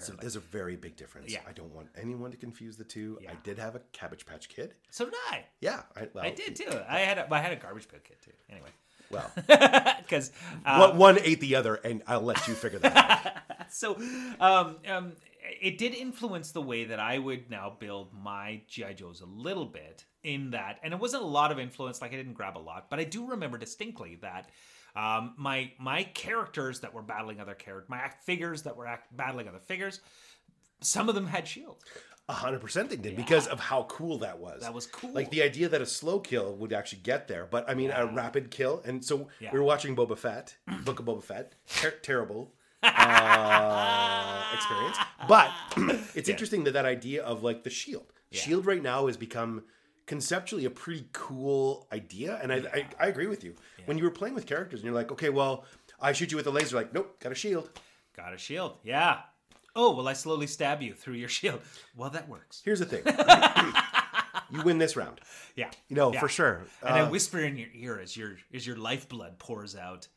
So 0.00 0.12
there's 0.12 0.36
a 0.36 0.40
very 0.40 0.76
big 0.76 0.96
difference. 0.96 1.32
Yeah. 1.32 1.40
I 1.48 1.52
don't 1.52 1.74
want 1.74 1.88
anyone 1.98 2.30
to 2.32 2.36
confuse 2.36 2.76
the 2.76 2.84
two. 2.84 3.18
I 3.26 3.32
did 3.44 3.58
have 3.58 3.76
a 3.76 3.80
Cabbage 3.92 4.26
Patch 4.26 4.50
Kid. 4.50 4.74
So, 4.90 5.06
did 5.06 5.14
I. 5.30 5.44
Yeah, 5.62 5.84
I, 5.96 6.08
well, 6.12 6.24
I 6.24 6.30
did 6.30 6.54
too. 6.54 6.70
I 6.86 6.98
had 6.98 7.16
a, 7.16 7.32
I 7.32 7.38
had 7.40 7.52
a 7.52 7.56
garbage 7.56 7.88
pail 7.88 8.00
Kid 8.04 8.16
too. 8.22 8.32
Anyway, 8.50 8.68
Well, 9.12 9.30
because 9.36 10.32
uh, 10.64 10.88
one, 10.88 10.96
one 10.96 11.18
ate 11.22 11.40
the 11.40 11.56
other, 11.56 11.74
and 11.76 12.02
I'll 12.06 12.22
let 12.22 12.48
you 12.48 12.54
figure 12.54 12.78
that 12.80 12.96
out. 12.96 13.70
so 13.70 13.96
um, 14.40 14.76
um, 14.88 15.12
it 15.60 15.78
did 15.78 15.94
influence 15.94 16.52
the 16.52 16.62
way 16.62 16.84
that 16.86 16.98
I 16.98 17.18
would 17.18 17.50
now 17.50 17.76
build 17.78 18.08
my 18.12 18.62
GI 18.68 18.94
Joes 18.94 19.20
a 19.20 19.26
little 19.26 19.66
bit. 19.66 20.04
In 20.24 20.52
that, 20.52 20.78
and 20.84 20.94
it 20.94 21.00
wasn't 21.00 21.24
a 21.24 21.26
lot 21.26 21.50
of 21.50 21.58
influence. 21.58 22.00
Like 22.00 22.12
I 22.12 22.16
didn't 22.16 22.34
grab 22.34 22.56
a 22.56 22.60
lot, 22.60 22.88
but 22.88 23.00
I 23.00 23.04
do 23.04 23.26
remember 23.26 23.58
distinctly 23.58 24.20
that 24.22 24.50
um, 24.94 25.34
my 25.36 25.72
my 25.80 26.04
characters 26.04 26.80
that 26.80 26.94
were 26.94 27.02
battling 27.02 27.40
other 27.40 27.54
characters, 27.54 27.88
my 27.88 28.08
figures 28.24 28.62
that 28.62 28.76
were 28.76 28.86
act- 28.86 29.16
battling 29.16 29.48
other 29.48 29.58
figures, 29.58 30.00
some 30.80 31.08
of 31.08 31.14
them 31.14 31.26
had 31.26 31.48
shields. 31.48 31.84
A 32.28 32.32
hundred 32.34 32.60
percent 32.60 32.88
they 32.88 32.96
did 32.96 33.16
because 33.16 33.46
of 33.48 33.58
how 33.60 33.82
cool 33.84 34.18
that 34.18 34.38
was. 34.38 34.62
That 34.62 34.72
was 34.72 34.86
cool. 34.86 35.12
Like 35.12 35.30
the 35.30 35.42
idea 35.42 35.68
that 35.68 35.82
a 35.82 35.86
slow 35.86 36.20
kill 36.20 36.54
would 36.56 36.72
actually 36.72 37.00
get 37.02 37.26
there, 37.28 37.46
but 37.50 37.68
I 37.68 37.74
mean 37.74 37.90
a 37.90 38.06
rapid 38.06 38.50
kill. 38.50 38.80
And 38.84 39.04
so 39.04 39.28
Yeah. 39.40 39.50
we 39.52 39.58
were 39.58 39.64
watching 39.64 39.96
Boba 39.96 40.16
Fett, 40.16 40.56
Book 40.84 41.00
of 41.00 41.04
Boba 41.04 41.22
Fett, 41.22 41.54
ter- 41.68 41.90
terrible 42.02 42.54
uh, 42.82 44.44
experience. 44.54 44.96
But 45.28 45.50
it's 46.14 46.28
interesting 46.28 46.64
that 46.64 46.72
that 46.72 46.84
idea 46.84 47.22
of 47.22 47.42
like 47.42 47.64
the 47.64 47.70
shield, 47.70 48.12
shield 48.30 48.66
right 48.66 48.82
now 48.82 49.06
has 49.08 49.16
become 49.16 49.64
conceptually 50.06 50.64
a 50.64 50.70
pretty 50.70 51.06
cool 51.12 51.86
idea, 51.92 52.38
and 52.42 52.52
I 52.52 52.56
I, 52.72 52.86
I 53.00 53.06
agree 53.08 53.26
with 53.26 53.44
you. 53.44 53.54
When 53.86 53.98
you 53.98 54.04
were 54.04 54.10
playing 54.10 54.34
with 54.34 54.46
characters 54.46 54.80
and 54.80 54.84
you're 54.86 54.94
like, 54.94 55.10
okay, 55.12 55.28
well, 55.28 55.64
I 56.00 56.12
shoot 56.12 56.30
you 56.30 56.36
with 56.36 56.46
a 56.46 56.50
laser, 56.50 56.76
like, 56.76 56.92
nope, 56.94 57.18
got 57.20 57.32
a 57.32 57.34
shield. 57.34 57.68
Got 58.16 58.32
a 58.34 58.38
shield, 58.38 58.78
yeah. 58.84 59.20
Oh, 59.74 59.94
well, 59.94 60.06
I 60.08 60.12
slowly 60.12 60.46
stab 60.46 60.82
you 60.82 60.94
through 60.94 61.14
your 61.14 61.28
shield. 61.38 61.60
Well, 61.96 62.10
that 62.10 62.28
works. 62.28 62.60
Here's 62.64 62.80
the 62.80 62.86
thing. 62.86 63.02
you 64.50 64.62
win 64.62 64.78
this 64.78 64.96
round. 64.96 65.20
Yeah, 65.56 65.70
You 65.88 65.96
know, 65.96 66.12
Yeah. 66.12 66.20
for 66.20 66.28
sure. 66.28 66.62
And 66.82 66.94
I 66.94 67.00
Uh, 67.00 67.10
whisper 67.10 67.38
in 67.40 67.56
your 67.56 67.68
ear 67.74 67.98
as 68.00 68.16
your 68.16 68.36
as 68.54 68.66
your 68.66 68.76
lifeblood 68.76 69.38
pours 69.38 69.74
out. 69.76 70.08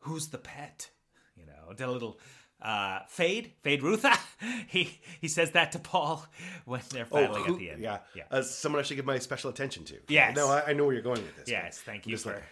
Who's 0.00 0.28
the 0.28 0.38
pet? 0.38 0.90
You 1.36 1.44
know, 1.46 1.72
did 1.74 1.84
a 1.86 1.90
little 1.90 2.18
uh, 2.62 3.00
Feyd, 3.16 3.52
fade 3.62 3.82
Rutha. 3.82 4.16
He 4.68 4.98
he 5.20 5.28
says 5.28 5.50
that 5.52 5.72
to 5.72 5.78
Paul 5.78 6.26
when 6.64 6.80
they're 6.90 7.06
Oh, 7.12 7.26
who- 7.26 7.54
at 7.54 7.58
the 7.58 7.70
end. 7.70 7.82
Yeah, 7.82 7.98
yeah. 8.14 8.24
Uh, 8.30 8.42
someone 8.42 8.80
I 8.80 8.82
should 8.82 8.96
give 8.96 9.04
my 9.06 9.18
special 9.18 9.50
attention 9.50 9.84
to. 9.84 9.96
Yes. 10.08 10.36
No, 10.36 10.48
I, 10.48 10.68
I 10.68 10.72
know 10.72 10.84
where 10.84 10.94
you're 10.94 11.02
going 11.02 11.22
with 11.22 11.36
this. 11.36 11.48
yes, 11.48 11.78
thank 11.80 12.06
you 12.06 12.16
for 12.16 12.32
like, 12.32 12.42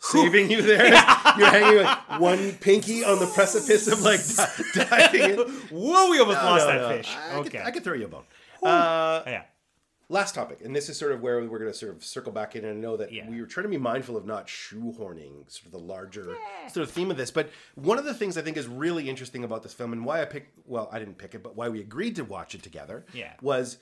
saving 0.00 0.50
you 0.50 0.62
there. 0.62 0.86
You're 1.38 1.50
hanging 1.50 1.82
like 1.84 2.20
one 2.20 2.52
pinky 2.54 3.04
on 3.04 3.18
the 3.18 3.26
precipice 3.26 3.86
of 3.88 4.02
like 4.02 4.20
di- 4.26 4.84
diving 4.84 5.30
in. 5.32 5.38
Whoa, 5.70 6.10
we 6.10 6.18
almost 6.18 6.38
No, 6.42 6.44
lost 6.50 6.66
no, 6.66 6.72
that 6.72 6.80
no. 6.90 6.96
fish. 6.96 7.16
I 7.16 7.36
okay. 7.36 7.48
Could, 7.50 7.60
I 7.60 7.70
could 7.70 7.84
throw 7.84 7.94
you 7.94 8.06
a 8.06 8.08
bone. 8.08 8.24
Uh, 8.62 9.22
yeah. 9.26 9.42
last 10.08 10.34
topic, 10.34 10.60
and 10.64 10.74
this 10.74 10.88
is 10.88 10.96
sort 10.96 11.12
of 11.12 11.20
where 11.20 11.40
we're 11.40 11.58
going 11.58 11.70
to 11.70 11.76
sort 11.76 11.94
of 11.94 12.02
circle 12.04 12.32
back 12.32 12.56
in. 12.56 12.64
And 12.64 12.78
I 12.78 12.80
know 12.80 12.96
that 12.96 13.12
Yeah. 13.12 13.28
we 13.28 13.40
were 13.40 13.46
trying 13.46 13.64
to 13.64 13.68
be 13.68 13.76
mindful 13.78 14.16
of 14.16 14.24
not 14.26 14.46
shoehorning 14.48 15.48
sort 15.50 15.66
of 15.66 15.72
the 15.72 15.78
larger 15.78 16.36
sort 16.72 16.82
of 16.86 16.90
theme 16.90 17.10
of 17.10 17.16
this. 17.16 17.30
But 17.30 17.50
one 17.74 17.98
of 17.98 18.04
the 18.04 18.14
things 18.14 18.36
I 18.38 18.42
think 18.42 18.56
is 18.56 18.66
really 18.66 19.08
interesting 19.08 19.44
about 19.44 19.62
this 19.62 19.72
film, 19.74 19.92
and 19.92 20.04
why 20.04 20.22
I 20.22 20.24
picked, 20.24 20.58
well, 20.66 20.88
I 20.92 20.98
didn't 20.98 21.18
pick 21.18 21.34
it, 21.34 21.42
but 21.42 21.54
why 21.56 21.68
we 21.68 21.80
agreed 21.80 22.16
to 22.16 22.24
watch 22.24 22.54
it 22.54 22.62
together, 22.62 23.04
Yeah. 23.12 23.32
was 23.42 23.78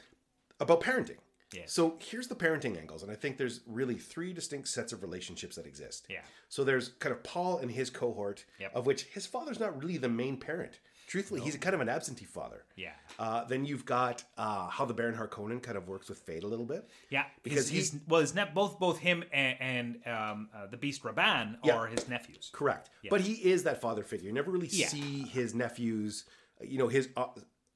about 0.61 0.81
parenting. 0.81 1.17
Yeah. 1.55 1.63
So 1.67 1.97
here's 2.01 2.29
the 2.29 2.35
parenting 2.35 2.79
angles, 2.79 3.03
and 3.03 3.11
I 3.13 3.15
think 3.15 3.37
there's 3.39 3.61
really 3.67 3.97
three 3.97 4.33
distinct 4.33 4.69
sets 4.69 4.93
of 4.93 5.03
relationships 5.03 5.57
that 5.57 5.67
exist. 5.67 6.07
Yeah. 6.09 6.21
So 6.49 6.65
there's 6.65 6.89
kind 6.99 7.15
of 7.15 7.23
Paul 7.23 7.59
and 7.59 7.71
his 7.71 7.91
cohort, 7.91 8.45
Yep. 8.59 8.75
of 8.75 8.87
which 8.87 9.05
his 9.05 9.27
father's 9.27 9.61
not 9.61 9.79
really 9.81 9.97
the 9.97 10.09
main 10.09 10.37
parent. 10.37 10.81
Truthfully, 11.07 11.43
he's 11.43 11.55
kind 11.59 11.75
of 11.75 11.83
an 11.83 11.89
absentee 11.91 12.25
father. 12.25 12.65
Yeah. 12.77 12.93
Uh, 13.19 13.45
then 13.45 13.67
you've 13.67 13.85
got 13.85 14.25
uh, 14.39 14.69
how 14.69 14.87
the 14.87 14.95
Baron 14.95 15.15
Harkonnen 15.15 15.63
kind 15.63 15.77
of 15.77 15.87
works 15.87 16.09
with 16.09 16.25
Feyd 16.27 16.45
a 16.45 16.47
little 16.47 16.65
bit. 16.65 16.89
Yeah, 17.11 17.25
Because 17.43 17.69
because 17.71 17.93
he's, 17.93 18.01
well, 18.09 18.23
his 18.23 18.35
ne- 18.35 18.51
both 18.55 18.79
both 18.79 18.99
him 18.99 19.23
and, 19.31 19.57
and 19.61 19.97
um, 20.07 20.49
uh, 20.57 20.67
the 20.67 20.79
Beast 20.79 21.03
Rabban 21.03 21.59
Yeah. 21.63 21.77
are 21.77 21.87
his 21.89 22.09
nephews. 22.09 22.49
Correct. 22.55 22.89
But 23.11 23.21
he 23.21 23.35
is 23.35 23.65
that 23.65 23.83
father 23.83 24.03
figure. 24.03 24.27
You 24.29 24.33
never 24.33 24.51
really 24.51 24.69
Yeah. 24.69 24.89
see 24.89 25.25
his 25.25 25.55
nephews, 25.55 26.25
you 26.63 26.79
know, 26.79 26.89
his 26.89 27.11
uh, 27.19 27.27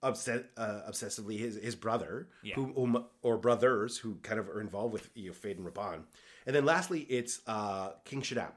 obsess- 0.02 0.46
uh, 0.56 0.82
obsessively 0.88 1.38
his 1.38 1.56
his 1.56 1.74
brother, 1.74 2.28
Yeah. 2.42 2.54
who, 2.56 3.04
or 3.22 3.36
brothers 3.38 3.98
who 3.98 4.16
kind 4.16 4.38
of 4.40 4.48
are 4.48 4.60
involved 4.60 4.92
with 4.92 5.10
you 5.14 5.28
know, 5.28 5.34
Feyd 5.34 5.56
and 5.58 5.66
Rabban. 5.66 6.04
And 6.46 6.54
then 6.56 6.64
lastly, 6.64 7.00
it's 7.08 7.40
uh, 7.46 7.92
King 8.04 8.22
Shaddam 8.22 8.52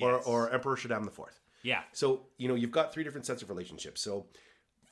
or, 0.00 0.12
Yes. 0.12 0.24
or 0.26 0.50
Emperor 0.50 0.76
Shaddam 0.76 1.04
the 1.04 1.10
Fourth. 1.10 1.40
Yeah, 1.62 1.82
So, 1.92 2.26
you 2.38 2.46
know, 2.48 2.54
you've 2.54 2.70
got 2.70 2.92
three 2.92 3.02
different 3.04 3.26
sets 3.26 3.42
of 3.42 3.50
relationships. 3.50 4.00
So, 4.00 4.26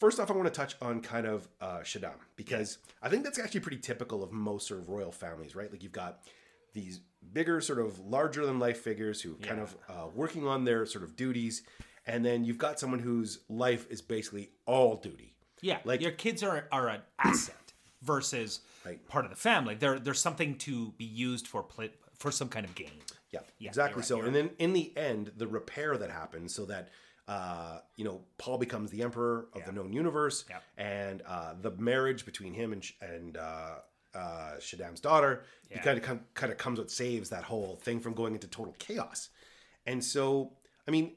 first 0.01 0.19
off, 0.19 0.31
I 0.31 0.35
want 0.35 0.47
to 0.47 0.53
touch 0.53 0.75
on 0.83 1.01
kind 1.01 1.27
of 1.27 1.49
uh, 1.61 1.79
Shaddam 1.79 2.17
because 2.35 2.79
I 3.03 3.09
think 3.09 3.23
that's 3.25 3.39
actually 3.39 3.61
pretty 3.61 3.79
typical 3.79 4.23
of 4.25 4.33
most 4.33 4.67
sort 4.67 4.81
of 4.81 4.89
royal 4.89 5.13
families, 5.13 5.55
right? 5.55 5.71
Like 5.71 5.83
you've 5.83 5.93
got 5.93 6.25
these 6.75 7.01
bigger, 7.33 7.61
sort 7.61 7.79
of 7.79 7.99
larger 8.01 8.45
than 8.45 8.59
life 8.59 8.81
figures 8.81 9.21
who 9.23 9.37
kind 9.37 9.61
of 9.61 9.77
uh, 9.89 10.09
working 10.15 10.47
on 10.47 10.65
their 10.65 10.85
sort 10.87 11.05
of 11.05 11.15
duties. 11.17 11.63
And 12.05 12.25
then 12.25 12.45
you've 12.45 12.59
got 12.59 12.79
someone 12.79 13.01
whose 13.01 13.39
life 13.49 13.87
is 13.91 14.03
basically 14.03 14.51
all 14.67 14.97
duty. 14.97 15.35
Yeah. 15.61 15.79
Like- 15.85 16.01
your 16.01 16.13
kids 16.13 16.43
are 16.43 16.69
are 16.73 16.89
an 16.89 17.01
asset 17.19 17.73
versus 18.03 18.61
Right. 18.85 19.05
part 19.09 19.25
of 19.25 19.31
the 19.31 19.37
family. 19.37 19.75
They're 19.75 19.99
they're 19.99 20.15
something 20.15 20.57
to 20.59 20.93
be 20.97 21.05
used 21.05 21.47
for 21.49 21.63
pl- 21.65 21.89
for 22.19 22.31
some 22.31 22.49
kind 22.49 22.65
of 22.65 22.75
gain. 22.75 22.93
Yeah, 23.31 23.41
Yeah, 23.59 23.69
exactly. 23.69 24.01
right, 24.01 24.07
so, 24.07 24.21
and 24.23 24.35
then 24.35 24.51
in 24.59 24.73
the 24.73 24.97
end, 24.97 25.33
the 25.37 25.47
repair 25.49 25.97
that 25.99 26.11
happens, 26.11 26.55
so 26.55 26.65
that 26.67 26.89
uh, 27.27 27.81
you 27.97 28.05
know 28.05 28.21
Paul 28.39 28.59
becomes 28.59 28.91
the 28.93 29.03
emperor 29.03 29.49
of 29.55 29.65
the 29.67 29.73
known 29.73 29.93
universe, 29.93 30.45
Yeah. 30.49 30.59
and 30.79 31.23
uh, 31.27 31.55
the 31.61 31.73
marriage 31.73 32.25
between 32.25 32.55
him 32.55 32.73
and 32.73 32.85
and 33.01 33.37
uh, 33.37 33.75
uh, 34.15 34.59
Shaddam's 34.61 35.01
daughter, 35.01 35.43
Yeah. 35.71 35.83
kind 35.83 35.99
of 35.99 36.05
com- 36.05 36.25
kind 36.35 36.53
of 36.53 36.59
comes 36.59 36.79
what 36.79 36.91
saves 36.93 37.31
that 37.31 37.43
whole 37.43 37.77
thing 37.83 37.99
from 37.99 38.15
going 38.15 38.35
into 38.35 38.47
total 38.47 38.75
chaos. 38.79 39.31
And 39.85 40.03
so, 40.05 40.53
I 40.87 40.91
mean, 40.93 41.17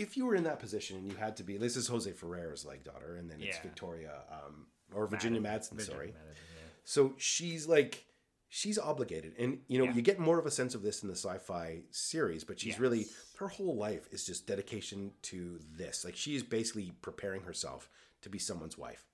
if 0.00 0.16
you 0.16 0.24
were 0.26 0.34
in 0.34 0.44
that 0.44 0.58
position 0.58 0.96
and 0.96 1.10
you 1.10 1.16
had 1.16 1.36
to 1.36 1.42
be, 1.44 1.56
this 1.56 1.76
is 1.76 1.86
Jose 1.86 2.10
Ferrer's 2.12 2.64
like 2.64 2.84
daughter, 2.84 3.16
and 3.16 3.30
then 3.30 3.38
it's 3.40 3.56
Yeah. 3.56 3.62
Victoria 3.62 4.22
um, 4.30 4.66
or 4.94 5.06
Virginia 5.06 5.40
Madsen, 5.40 5.72
Virginia 5.72 5.84
sorry. 5.94 6.06
Madsen, 6.08 6.34
yeah. 6.56 6.68
So 6.84 7.14
she's 7.18 7.66
like, 7.68 8.04
she's 8.48 8.78
obligated, 8.78 9.34
and 9.38 9.58
you 9.68 9.78
know, 9.78 9.84
Yeah. 9.84 9.94
you 9.94 10.02
get 10.02 10.18
more 10.18 10.38
of 10.38 10.46
a 10.46 10.50
sense 10.50 10.74
of 10.74 10.82
this 10.82 11.02
in 11.02 11.08
the 11.08 11.14
sci-fi 11.16 11.82
series. 11.90 12.44
But 12.44 12.58
she's 12.60 12.80
really 12.80 13.06
her 13.38 13.48
whole 13.48 13.76
life 13.76 14.08
is 14.10 14.24
just 14.24 14.46
dedication 14.46 15.12
to 15.22 15.60
this. 15.76 16.04
Like 16.04 16.16
she 16.16 16.34
is 16.34 16.42
basically 16.42 16.92
preparing 17.02 17.42
herself 17.42 17.88
to 18.22 18.28
be 18.28 18.38
someone's 18.38 18.76
wife. 18.78 19.04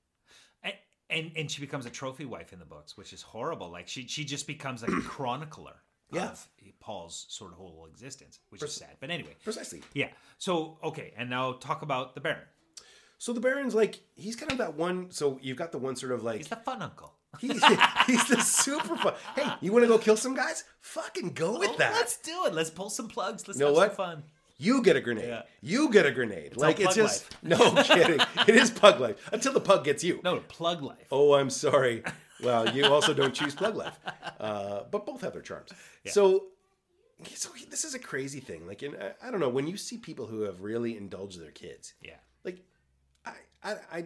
And, 0.62 0.74
and 1.10 1.30
and 1.36 1.50
she 1.50 1.60
becomes 1.60 1.86
a 1.86 1.90
trophy 1.90 2.24
wife 2.24 2.52
in 2.52 2.58
the 2.58 2.64
books, 2.64 2.96
which 2.96 3.12
is 3.12 3.22
horrible. 3.22 3.70
Like 3.70 3.88
she 3.88 4.06
she 4.06 4.24
just 4.24 4.46
becomes 4.46 4.82
like 4.82 4.90
a 4.92 5.00
chronicler 5.16 5.74
Yeah. 6.12 6.30
of 6.30 6.46
Paul's 6.80 7.26
sort 7.28 7.52
of 7.52 7.58
whole 7.58 7.86
existence, 7.90 8.38
which 8.50 8.62
is 8.62 8.72
sad. 8.74 8.96
But 9.00 9.10
anyway, 9.10 9.34
Precisely. 9.42 9.82
yeah. 9.92 10.08
So 10.38 10.78
okay, 10.84 11.12
and 11.16 11.28
now 11.30 11.52
talk 11.54 11.82
about 11.82 12.14
the 12.14 12.20
Baron. 12.20 12.42
So 13.18 13.32
the 13.32 13.40
Baron's 13.40 13.74
like, 13.74 14.00
he's 14.14 14.36
kind 14.36 14.52
of 14.52 14.58
that 14.58 14.74
one. 14.74 15.10
So 15.10 15.38
you've 15.42 15.56
got 15.56 15.72
the 15.72 15.78
one 15.78 15.96
sort 15.96 16.12
of 16.12 16.22
like. 16.22 16.36
He's 16.38 16.48
the 16.48 16.56
fun 16.56 16.82
uncle. 16.82 17.12
He's, 17.40 17.62
he's 18.06 18.26
the 18.28 18.40
super 18.40 18.96
fun. 18.96 19.12
Hey, 19.34 19.44
you 19.60 19.70
want 19.70 19.82
to 19.84 19.88
go 19.88 19.98
kill 19.98 20.16
some 20.16 20.34
guys? 20.34 20.64
Fucking 20.80 21.34
go 21.34 21.58
with 21.58 21.68
Oh, 21.70 21.76
that. 21.76 21.92
Let's 21.92 22.16
do 22.18 22.46
it. 22.46 22.54
Let's 22.54 22.70
pull 22.70 22.88
some 22.88 23.08
plugs. 23.08 23.46
Let's 23.46 23.60
You 23.60 23.66
know 23.66 23.72
have 23.72 23.76
what? 23.76 23.96
some 23.96 23.96
fun. 23.96 24.22
You 24.56 24.82
get 24.82 24.96
a 24.96 25.02
grenade. 25.02 25.28
Yeah. 25.28 25.42
You 25.60 25.90
get 25.90 26.06
a 26.06 26.12
grenade. 26.12 26.56
like 26.56 26.78
all 26.80 26.86
it's 26.86 26.94
just 26.94 27.26
no 27.42 27.58
kidding. 27.82 28.20
It 28.48 28.54
is 28.54 28.70
pug 28.70 29.00
life 29.00 29.16
until 29.34 29.52
the 29.52 29.60
pug 29.60 29.84
gets 29.84 30.02
you. 30.02 30.20
No, 30.24 30.38
plug 30.48 30.80
life. 30.82 31.08
Oh, 31.12 31.34
I'm 31.34 31.50
sorry. 31.50 32.02
Well, 32.42 32.74
you 32.74 32.84
also 32.84 33.14
don't 33.14 33.34
choose 33.34 33.54
plug 33.54 33.76
life, 33.76 33.98
uh, 34.38 34.84
but 34.90 35.06
both 35.06 35.22
have 35.22 35.32
their 35.32 35.42
charms. 35.42 35.70
So, 36.06 36.46
so 37.34 37.50
this 37.70 37.84
is 37.84 37.94
a 37.94 37.98
crazy 37.98 38.40
thing. 38.40 38.66
Like, 38.66 38.82
in, 38.82 38.94
I, 38.96 39.28
I 39.28 39.30
don't 39.30 39.40
know 39.40 39.48
when 39.48 39.66
you 39.66 39.76
see 39.76 39.98
people 39.98 40.26
who 40.26 40.42
have 40.42 40.60
really 40.60 40.96
indulged 40.96 41.40
their 41.40 41.50
kids. 41.50 41.94
Yeah. 42.02 42.16
Like, 42.44 42.64
I, 43.24 43.32
I, 43.64 43.74
I, 43.92 44.04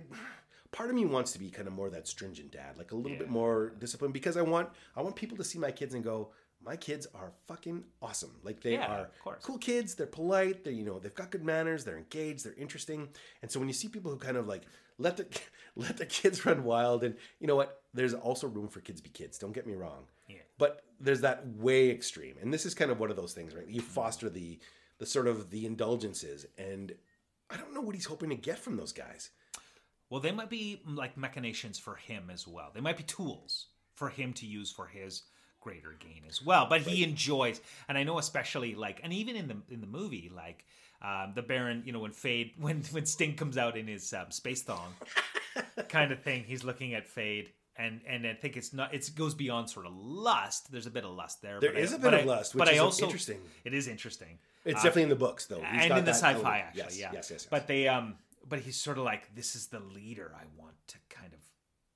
part 0.71 0.91
of 0.91 0.95
me 0.95 1.07
wants 1.07 1.33
to 1.33 1.39
be 1.39 1.51
kind 1.51 1.67
of 1.67 1.75
more 1.75 1.91
that 1.91 2.07
stringent 2.07 2.53
dad, 2.53 2.79
like 2.79 2.93
a 2.93 2.97
little 2.97 3.19
bit 3.19 3.29
more 3.29 3.73
disciplined, 3.79 4.15
because 4.15 4.37
I 4.37 4.43
want, 4.43 4.69
I 4.97 5.03
want 5.03 5.17
people 5.17 5.37
to 5.39 5.45
see 5.45 5.59
my 5.59 5.73
kids 5.73 5.95
and 5.95 6.05
go, 6.05 6.31
my 6.63 6.77
kids 6.77 7.07
are 7.15 7.33
fucking 7.49 7.85
awesome. 8.03 8.37
Like 8.43 8.61
they 8.61 8.75
Yeah, 8.75 9.07
are 9.25 9.39
cool 9.43 9.57
kids. 9.57 9.95
They're 9.95 10.07
polite. 10.07 10.63
They, 10.63 10.73
you 10.73 10.85
know, 10.85 10.99
they've 10.99 11.15
got 11.15 11.31
good 11.31 11.43
manners. 11.43 11.85
They're 11.85 11.97
engaged. 11.97 12.45
They're 12.45 12.55
interesting. 12.55 13.09
And 13.41 13.51
so 13.51 13.59
when 13.59 13.69
you 13.69 13.73
see 13.73 13.89
people 13.89 14.11
who 14.11 14.19
kind 14.19 14.37
of 14.37 14.47
like 14.47 14.65
let 15.01 15.17
the 15.17 15.27
let 15.77 15.97
the 15.97 16.07
kids 16.07 16.47
run 16.47 16.65
wild, 16.65 17.03
and 17.03 17.17
you 17.41 17.47
know 17.47 17.57
what, 17.57 17.83
there's 17.95 18.15
also 18.15 18.47
room 18.47 18.69
for 18.69 18.81
kids 18.81 19.01
be 19.01 19.11
kids. 19.11 19.39
Don't 19.39 19.53
get 19.53 19.67
me 19.67 19.75
wrong. 19.75 20.05
Yeah. 20.29 20.37
But 20.59 20.85
there's 21.01 21.23
that 21.23 21.47
way 21.57 21.91
extreme, 21.91 22.37
and 22.41 22.53
this 22.53 22.67
is 22.67 22.75
kind 22.75 22.91
of 22.91 23.01
one 23.01 23.11
of 23.11 23.17
those 23.17 23.33
things, 23.33 23.55
right? 23.55 23.67
You 23.67 23.81
foster 23.81 24.29
the 24.29 24.59
the 24.99 25.07
sort 25.07 25.27
of 25.27 25.51
the 25.51 25.67
indulgences, 25.67 26.47
and 26.59 26.93
I 27.51 27.57
don't 27.57 27.75
know 27.75 27.81
what 27.81 27.95
he's 27.95 28.05
hoping 28.05 28.31
to 28.31 28.37
get 28.37 28.59
from 28.59 28.77
those 28.77 28.93
guys. 28.93 29.31
Well, 30.11 30.21
they 30.21 30.33
might 30.33 30.51
be 30.51 30.83
mm, 30.87 30.97
like 30.97 31.17
machinations 31.17 31.79
for 31.79 31.95
him 31.95 32.31
as 32.33 32.47
well. 32.47 32.71
They 32.75 32.81
might 32.81 32.97
be 32.97 33.05
tools 33.05 33.67
for 33.95 34.09
him 34.09 34.33
to 34.35 34.47
use 34.47 34.71
for 34.71 34.87
his 34.87 35.23
greater 35.61 35.95
gain 35.99 36.23
as 36.29 36.43
well. 36.43 36.67
But 36.69 36.83
he 36.83 37.05
enjoys, 37.05 37.61
and 37.89 37.97
I 37.97 38.03
know 38.03 38.19
especially 38.19 38.75
like, 38.75 39.01
and 39.03 39.13
even 39.13 39.37
in 39.37 39.49
the 39.49 39.57
in 39.71 39.81
the 39.81 39.87
movie, 39.87 40.31
like 40.35 40.65
um, 41.03 41.33
the 41.35 41.43
Baron, 41.43 41.83
you 41.87 41.93
know, 41.93 42.01
when 42.01 42.13
Feyd, 42.13 42.53
when 42.61 42.83
when 42.93 43.07
Sting 43.07 43.35
comes 43.35 43.57
out 43.57 43.77
in 43.77 43.87
his 43.87 44.13
um, 44.13 44.31
space 44.31 44.63
thong, 44.63 44.95
kind 45.89 46.13
of 46.13 46.23
thing, 46.23 46.45
he's 46.47 46.65
looking 46.65 46.95
at 46.95 47.09
Feyd. 47.09 47.49
And, 47.77 48.03
and 48.07 48.27
I 48.27 48.35
think 48.35 48.59
it's 48.59 48.75
not. 48.75 48.93
It 48.93 49.09
goes 49.17 49.35
beyond 49.35 49.71
sort 49.71 49.87
of 49.87 49.93
lust. 49.97 50.71
There's 50.71 50.85
a 50.87 50.91
bit 50.91 51.05
of 51.05 51.13
lust 51.13 51.41
there. 51.41 51.61
There 51.61 51.71
but 51.71 51.79
I- 51.79 51.83
is 51.83 51.93
a 51.95 51.99
bit 51.99 52.13
of 52.13 52.21
I- 52.21 52.25
lust, 52.25 52.53
but 52.53 52.67
which 52.67 52.71
I 52.71 52.73
is 52.75 52.81
also 52.81 53.05
interesting. 53.07 53.41
It 53.65 53.73
is 53.73 53.89
interesting. 53.89 54.39
It's 54.67 54.81
Uh, 54.81 54.83
definitely 54.83 55.05
in 55.05 55.09
the 55.09 55.17
books, 55.17 55.47
though. 55.47 55.63
He's 55.63 55.85
and 55.85 55.99
in 55.99 56.05
the 56.05 56.11
sci-fi 56.11 56.35
element. 56.35 56.47
actually 56.67 56.83
yes, 56.83 56.99
yeah 56.99 57.11
yes, 57.15 57.31
yes, 57.31 57.31
yes. 57.31 57.47
but 57.49 57.67
they 57.67 57.89
um 57.89 58.17
but 58.47 58.59
he's 58.59 58.77
sort 58.77 58.99
of 58.99 59.05
like 59.05 59.35
this 59.35 59.55
is 59.55 59.69
the 59.69 59.81
leader 59.81 60.35
i 60.35 60.45
want 60.61 60.75
to 60.89 60.97
kind 61.09 61.33
of 61.33 61.39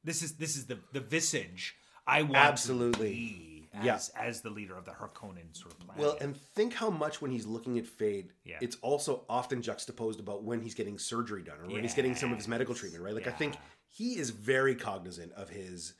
this 0.05 0.23
is 0.23 0.37
this 0.37 0.57
is 0.57 0.67
the 0.67 0.79
the 0.93 1.01
visage 1.01 1.75
i 2.07 2.23
want 2.23 2.37
Absolutely. 2.37 3.54
As, 3.75 3.85
Yeah. 3.85 4.23
as 4.23 4.41
the 4.41 4.51
leader 4.51 4.77
of 4.77 4.85
the 4.85 4.93
harkonnen 4.93 5.55
sort 5.57 5.73
of 5.73 5.81
planet 5.81 6.01
Well, 6.03 6.17
and 6.21 6.37
think 6.37 6.75
how 6.75 6.91
much 6.91 7.21
when 7.21 7.31
he's 7.31 7.47
looking 7.47 7.79
at 7.79 7.85
Feyd, 7.85 8.29
Yeah. 8.45 8.59
it's 8.61 8.77
also 8.83 9.25
often 9.29 9.63
juxtaposed 9.63 10.21
about 10.21 10.45
when 10.45 10.61
he's 10.61 10.75
getting 10.75 10.99
surgery 10.99 11.43
done 11.43 11.59
or 11.61 11.67
when 11.69 11.83
he's 11.83 11.95
getting 11.95 12.15
some 12.15 12.31
of 12.31 12.39
his 12.39 12.47
medical 12.49 12.75
treatment, 12.75 13.03
right? 13.03 13.15
Like 13.15 13.27
I 13.27 13.33
think 13.33 13.57
he 13.89 14.17
is 14.19 14.31
very 14.31 14.75
cognizant 14.75 15.33
of 15.33 15.49
his 15.51 15.95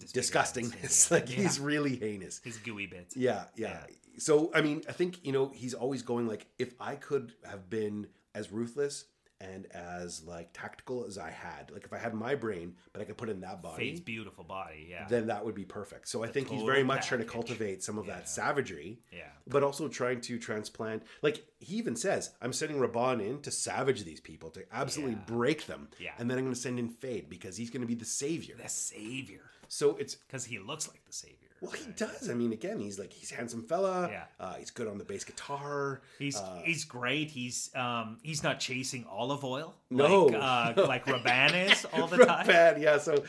disgustingness. 0.00 1.10
yeah. 1.10 1.16
like 1.16 1.28
he's 1.28 1.58
really 1.60 1.96
heinous. 1.96 2.40
his 2.44 2.56
gooey 2.58 2.86
bits 2.86 3.16
Yeah, 3.16 3.44
yeah, 3.56 3.84
So 4.18 4.50
I 4.54 4.60
mean, 4.60 4.82
I 4.88 4.92
think 4.92 5.24
you 5.24 5.32
know 5.32 5.48
he's 5.54 5.74
always 5.74 6.02
going 6.02 6.26
like, 6.26 6.46
if 6.58 6.74
I 6.80 6.94
could 6.96 7.32
have 7.44 7.68
been 7.70 8.08
as 8.34 8.52
ruthless 8.52 9.04
and 9.40 9.66
as 9.72 10.24
like 10.24 10.48
tactical 10.52 11.04
as 11.06 11.16
I 11.18 11.30
had, 11.30 11.70
like 11.72 11.84
if 11.84 11.92
I 11.92 11.98
had 11.98 12.12
my 12.14 12.34
brain, 12.34 12.74
but 12.92 13.00
I 13.00 13.04
could 13.04 13.16
put 13.16 13.28
in 13.28 13.40
that 13.42 13.62
body, 13.62 13.92
Feyd's 13.92 14.00
beautiful 14.00 14.44
body 14.44 14.86
yeah 14.90 15.06
then 15.08 15.26
that 15.28 15.44
would 15.44 15.54
be 15.54 15.64
perfect. 15.64 16.08
So 16.08 16.24
I 16.24 16.28
think 16.28 16.48
he's 16.48 16.62
very 16.64 16.82
much 16.84 17.06
trying 17.08 17.20
to 17.20 17.26
cultivate 17.26 17.82
some 17.82 17.98
of 17.98 18.06
Yeah. 18.06 18.14
that 18.16 18.28
savagery, 18.28 18.98
yeah 19.12 19.28
but 19.46 19.62
also 19.62 19.88
trying 19.88 20.20
to 20.22 20.38
transplant. 20.38 21.04
Like 21.22 21.44
he 21.60 21.76
even 21.76 21.96
says, 21.96 22.30
I'm 22.42 22.52
sending 22.52 22.78
Rabban 22.78 23.20
in 23.24 23.40
to 23.42 23.50
savage 23.50 24.04
these 24.04 24.20
people, 24.20 24.50
to 24.50 24.64
absolutely 24.72 25.14
Yeah. 25.14 25.24
break 25.36 25.66
them, 25.66 25.88
Yeah. 25.98 26.12
and 26.18 26.30
then 26.30 26.38
I'm 26.38 26.44
going 26.44 26.54
to 26.54 26.60
send 26.60 26.78
in 26.78 26.90
Feyd 26.90 27.28
because 27.28 27.56
he's 27.56 27.70
going 27.70 27.80
to 27.82 27.86
be 27.86 27.94
the 27.94 28.04
savior. 28.04 28.56
the 28.56 28.68
savior 28.68 29.50
So 29.68 29.96
it's 29.96 30.14
because 30.14 30.44
he 30.46 30.58
looks 30.58 30.88
like 30.88 31.04
the 31.04 31.12
savior 31.12 31.47
well, 31.60 31.72
he 31.72 31.90
does. 31.92 32.30
I 32.30 32.34
mean, 32.34 32.52
again, 32.52 32.78
he's 32.78 32.98
like 32.98 33.12
he's 33.12 33.32
a 33.32 33.34
handsome 33.34 33.62
fella. 33.62 34.08
Yeah. 34.10 34.24
Uh, 34.38 34.54
he's 34.54 34.70
good 34.70 34.86
on 34.86 34.98
the 34.98 35.04
bass 35.04 35.24
guitar. 35.24 36.00
He's 36.18 36.40
he's 36.64 36.84
great. 36.84 37.30
He's 37.30 37.70
um 37.74 38.18
he's 38.22 38.42
not 38.42 38.60
chasing 38.60 39.04
olive 39.10 39.44
oil 39.44 39.74
No. 39.90 40.26
like 40.26 40.34
uh, 40.36 40.72
like 40.88 41.06
Rabban 41.06 41.70
is 41.72 41.86
all 41.92 42.06
the 42.06 42.24
time. 42.24 42.46
Bad, 42.46 42.80
yeah. 42.80 42.98
So 42.98 43.24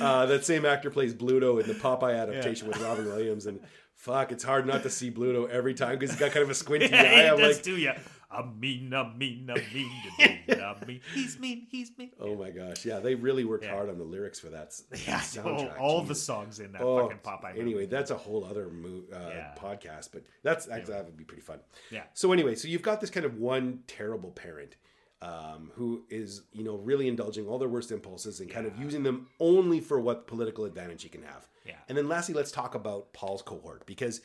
uh, 0.00 0.26
that 0.26 0.44
same 0.44 0.64
actor 0.64 0.90
plays 0.90 1.14
Bluto 1.14 1.60
in 1.60 1.66
the 1.66 1.74
Popeye 1.74 2.18
adaptation 2.18 2.68
with 2.68 2.80
Robin 2.80 3.06
Williams, 3.06 3.46
and 3.46 3.60
fuck, 3.94 4.32
it's 4.32 4.44
hard 4.44 4.66
not 4.66 4.82
to 4.84 4.90
see 4.90 5.10
Bluto 5.10 5.48
every 5.50 5.74
time 5.74 5.98
because 5.98 6.10
he's 6.10 6.20
got 6.20 6.30
kind 6.32 6.44
of 6.44 6.50
a 6.50 6.54
squinty 6.64 6.88
yeah, 6.90 7.02
eye. 7.02 7.30
I'm 7.32 7.38
does 7.38 7.56
like, 7.56 7.64
too. 7.64 7.76
Yeah, 7.76 7.98
I 8.30 8.42
mean, 8.44 8.92
I 8.92 9.12
mean, 9.16 9.48
I 9.50 9.54
mean, 9.72 9.90
I 10.18 10.40
mean, 10.48 10.60
I 10.60 10.84
mean. 10.84 11.00
He's 11.14 11.38
mean. 11.38 11.66
He's 11.70 11.90
mean. 11.96 12.10
oh 12.20 12.34
my 12.34 12.50
gosh, 12.50 12.84
yeah, 12.84 12.98
they 12.98 13.14
really 13.14 13.44
worked 13.44 13.64
Yeah. 13.64 13.74
hard 13.74 13.88
on 13.88 13.98
the 13.98 14.04
lyrics 14.04 14.40
for 14.40 14.48
that 14.50 14.66
s- 14.68 14.82
Yeah, 15.06 15.20
soundtrack. 15.20 15.78
all, 15.80 15.98
all 15.98 16.02
the 16.02 16.14
songs 16.14 16.58
in 16.60 16.72
that 16.72 16.82
Oh, 16.82 17.02
fucking 17.08 17.18
Popeye. 17.24 17.50
movie. 17.50 17.60
anyway, 17.60 17.86
that's 17.86 18.10
a 18.10 18.16
whole 18.16 18.44
other 18.44 18.68
mo- 18.68 19.04
uh, 19.12 19.28
Yeah. 19.28 19.54
podcast, 19.58 20.08
but 20.12 20.24
that's 20.42 20.66
that, 20.66 20.86
that 20.86 21.04
would 21.04 21.16
be 21.16 21.24
pretty 21.24 21.42
fun. 21.42 21.60
Yeah. 21.90 22.02
So 22.14 22.32
anyway, 22.32 22.54
so 22.56 22.68
you've 22.68 22.82
got 22.82 23.00
this 23.00 23.10
kind 23.10 23.24
of 23.26 23.38
one 23.38 23.80
terrible 23.86 24.30
parent 24.32 24.76
um, 25.22 25.70
who 25.74 26.04
is, 26.10 26.42
you 26.52 26.62
know, 26.62 26.76
really 26.76 27.08
indulging 27.08 27.46
all 27.46 27.58
their 27.58 27.68
worst 27.70 27.90
impulses 27.90 28.40
and 28.40 28.50
kind 28.50 28.66
of 28.66 28.76
using 28.78 29.02
them 29.02 29.28
only 29.40 29.80
for 29.80 29.98
what 29.98 30.26
political 30.26 30.64
advantage 30.66 31.02
he 31.02 31.08
can 31.08 31.22
have. 31.22 31.48
Yeah. 31.64 31.76
And 31.88 31.96
then 31.96 32.06
lastly, 32.08 32.34
let's 32.34 32.50
talk 32.52 32.74
about 32.74 33.12
Paul's 33.14 33.40
cohort 33.40 33.86
because, 33.86 34.20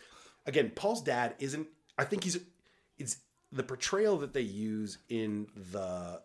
again, 0.45 0.72
Paul's 0.76 1.02
dad 1.02 1.36
isn't. 1.39 1.68
I 1.97 2.04
think 2.04 2.24
he's. 2.26 2.39
It's 2.97 3.18
the 3.52 3.64
portrayal 3.64 4.18
that 4.18 4.34
they 4.34 4.41
use 4.41 4.97
in 5.10 5.47
the 5.72 6.22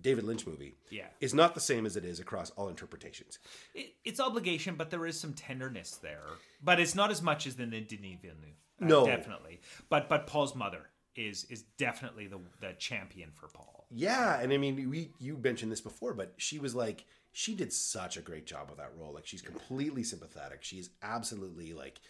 David 0.00 0.24
Lynch 0.24 0.46
movie. 0.46 0.74
Yeah. 0.90 1.06
Is 1.20 1.34
not 1.34 1.54
the 1.54 1.60
same 1.60 1.84
as 1.86 1.96
it 1.96 2.04
is 2.04 2.20
across 2.20 2.50
all 2.50 2.68
interpretations. 2.68 3.38
It, 3.74 3.94
it's 4.04 4.20
obligation, 4.20 4.76
but 4.76 4.90
there 4.90 5.04
is 5.06 5.18
some 5.18 5.34
tenderness 5.34 5.96
there. 6.02 6.24
But 6.62 6.80
it's 6.80 6.94
not 6.94 7.10
as 7.10 7.22
much 7.22 7.46
as 7.46 7.58
in 7.58 7.70
the 7.70 7.80
Denis 7.80 8.18
Villeneuve. 8.22 8.56
Uh, 8.80 8.86
No. 8.86 9.06
definitely. 9.06 9.60
But 9.88 10.08
but 10.08 10.26
Paul's 10.26 10.54
mother 10.54 10.86
is 11.16 11.44
is 11.50 11.62
definitely 11.76 12.26
the 12.28 12.38
the 12.60 12.72
champion 12.78 13.30
for 13.32 13.48
Paul. 13.48 13.86
Yeah, 13.90 14.38
and 14.40 14.52
I 14.52 14.56
mean, 14.58 14.88
we 14.90 15.10
you 15.18 15.36
mentioned 15.36 15.72
this 15.72 15.80
before, 15.80 16.14
but 16.14 16.34
she 16.36 16.58
was 16.58 16.74
like, 16.74 17.04
she 17.32 17.54
did 17.54 17.72
such 17.72 18.16
a 18.16 18.20
great 18.22 18.46
job 18.46 18.68
with 18.68 18.78
that 18.78 18.92
role. 18.96 19.12
Like, 19.14 19.26
she's 19.26 19.42
completely 19.42 20.02
sympathetic. 20.02 20.62
She's 20.62 20.90
absolutely 21.02 21.72
like 21.72 22.00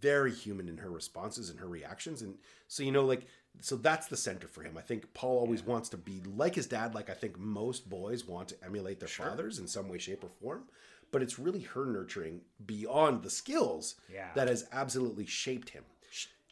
very 0.00 0.32
human 0.32 0.68
in 0.68 0.78
her 0.78 0.90
responses 0.90 1.48
and 1.50 1.58
her 1.60 1.68
reactions, 1.68 2.22
and 2.22 2.34
so 2.66 2.82
you 2.82 2.92
know, 2.92 3.04
like, 3.04 3.26
so 3.60 3.76
that's 3.76 4.06
the 4.06 4.16
center 4.16 4.46
for 4.48 4.62
him. 4.62 4.76
I 4.78 4.82
think 4.82 5.12
Paul 5.14 5.38
always 5.38 5.62
wants 5.62 5.88
to 5.90 5.96
be 5.96 6.20
like 6.36 6.54
his 6.54 6.66
dad. 6.66 6.94
Like 6.94 7.10
I 7.10 7.14
think 7.14 7.38
most 7.38 7.88
boys 7.88 8.26
want 8.26 8.48
to 8.48 8.64
emulate 8.64 9.00
their 9.00 9.08
fathers 9.08 9.58
in 9.58 9.66
some 9.66 9.88
way, 9.88 9.98
shape, 9.98 10.22
or 10.24 10.30
form. 10.40 10.64
But 11.10 11.22
it's 11.22 11.38
really 11.38 11.60
her 11.60 11.86
nurturing 11.86 12.42
beyond 12.66 13.22
the 13.22 13.30
skills 13.30 13.94
Yeah. 14.12 14.28
that 14.34 14.48
has 14.48 14.66
absolutely 14.72 15.24
shaped 15.26 15.70
him. 15.70 15.84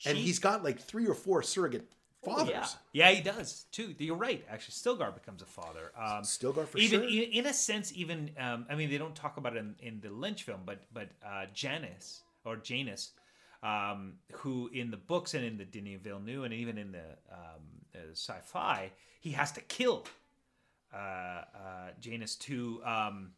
and 0.06 0.16
he's 0.16 0.38
got 0.38 0.64
like 0.64 0.78
three 0.80 1.06
or 1.06 1.14
four 1.14 1.42
surrogate 1.42 1.90
fathers. 2.24 2.76
Yeah, 2.92 3.08
yeah, 3.08 3.10
he 3.14 3.20
does 3.22 3.66
too. 3.70 3.94
You're 3.98 4.16
right. 4.16 4.44
Actually, 4.50 4.72
Stilgar 4.72 5.14
becomes 5.14 5.42
a 5.42 5.46
father. 5.46 5.92
Um, 5.96 6.22
Stilgar 6.22 6.66
for 6.66 6.78
even 6.78 7.00
sure. 7.02 7.08
in, 7.08 7.30
in 7.32 7.46
a 7.46 7.52
sense, 7.54 7.92
even 7.94 8.30
um, 8.38 8.66
I 8.70 8.74
mean, 8.74 8.90
they 8.90 8.98
don't 8.98 9.14
talk 9.14 9.36
about 9.36 9.56
it 9.56 9.60
in, 9.60 9.74
in 9.80 10.00
the 10.00 10.10
Lynch 10.10 10.42
film, 10.42 10.60
but 10.64 10.82
but 10.92 11.08
uh, 11.24 11.46
Janice 11.54 12.22
or 12.44 12.56
Janus, 12.56 13.12
um, 13.66 14.14
who 14.32 14.68
in 14.72 14.90
the 14.90 14.96
books 14.96 15.34
and 15.34 15.44
in 15.44 15.56
the 15.58 15.64
Denis 15.64 16.00
Villeneuve 16.02 16.44
and 16.44 16.54
even 16.54 16.78
in 16.78 16.92
the, 16.92 17.06
um, 17.32 17.62
uh, 17.94 17.98
sci-fi, 18.12 18.90
he 19.20 19.30
has 19.32 19.50
to 19.52 19.60
kill 19.62 20.04
uh, 20.94 20.96
uh, 20.96 21.42
Janus 22.00 22.36
to 22.36 22.80
um, 22.84 23.32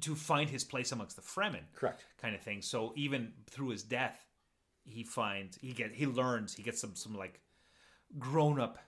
to 0.00 0.14
find 0.14 0.48
his 0.48 0.64
place 0.64 0.92
amongst 0.92 1.16
the 1.16 1.22
Fremen 1.22 1.64
Correct. 1.74 2.04
kind 2.22 2.34
of 2.34 2.40
thing. 2.40 2.62
So 2.62 2.92
even 2.96 3.32
through 3.50 3.70
his 3.70 3.82
death, 3.82 4.24
he 4.84 5.02
finds 5.04 5.58
he 5.60 5.72
get 5.72 5.92
he 5.92 6.06
learns 6.06 6.54
he 6.54 6.62
gets 6.62 6.80
some 6.80 6.94
some 6.94 7.14
like 7.14 7.40
grown 8.18 8.60
up 8.60 8.78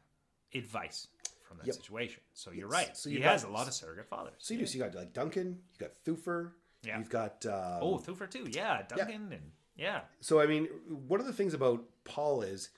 advice 0.55 1.09
from 1.47 1.59
that 1.59 1.67
Yep. 1.67 1.77
situation. 1.77 2.23
So 2.35 2.51
you're 2.51 2.69
right. 2.69 2.97
So 2.97 3.09
he 3.09 3.17
you've 3.17 3.25
has 3.25 3.45
a 3.45 3.49
lot 3.49 3.67
of 3.69 3.75
surrogate 3.75 4.09
fathers. 4.09 4.35
So 4.39 4.55
you 4.55 4.61
do. 4.61 4.67
So 4.67 4.79
you 4.79 4.85
got 4.85 4.95
like 4.95 5.13
Duncan, 5.13 5.59
you 5.79 5.87
got 5.87 5.93
Thufir, 6.05 6.53
Yeah. 6.83 6.99
you've 6.99 7.11
got. 7.11 7.45
Um, 7.47 7.79
oh, 7.83 7.99
Thufir 7.99 8.31
too. 8.31 8.47
Yeah, 8.51 8.83
Duncan 8.89 9.33
and 9.33 9.53
yeah. 9.77 10.01
So 10.21 10.41
I 10.41 10.47
mean, 10.47 10.69
one 11.09 11.21
of 11.21 11.27
the 11.27 11.33
things 11.33 11.55
about 11.55 11.85
Paul 12.05 12.43
is 12.43 12.71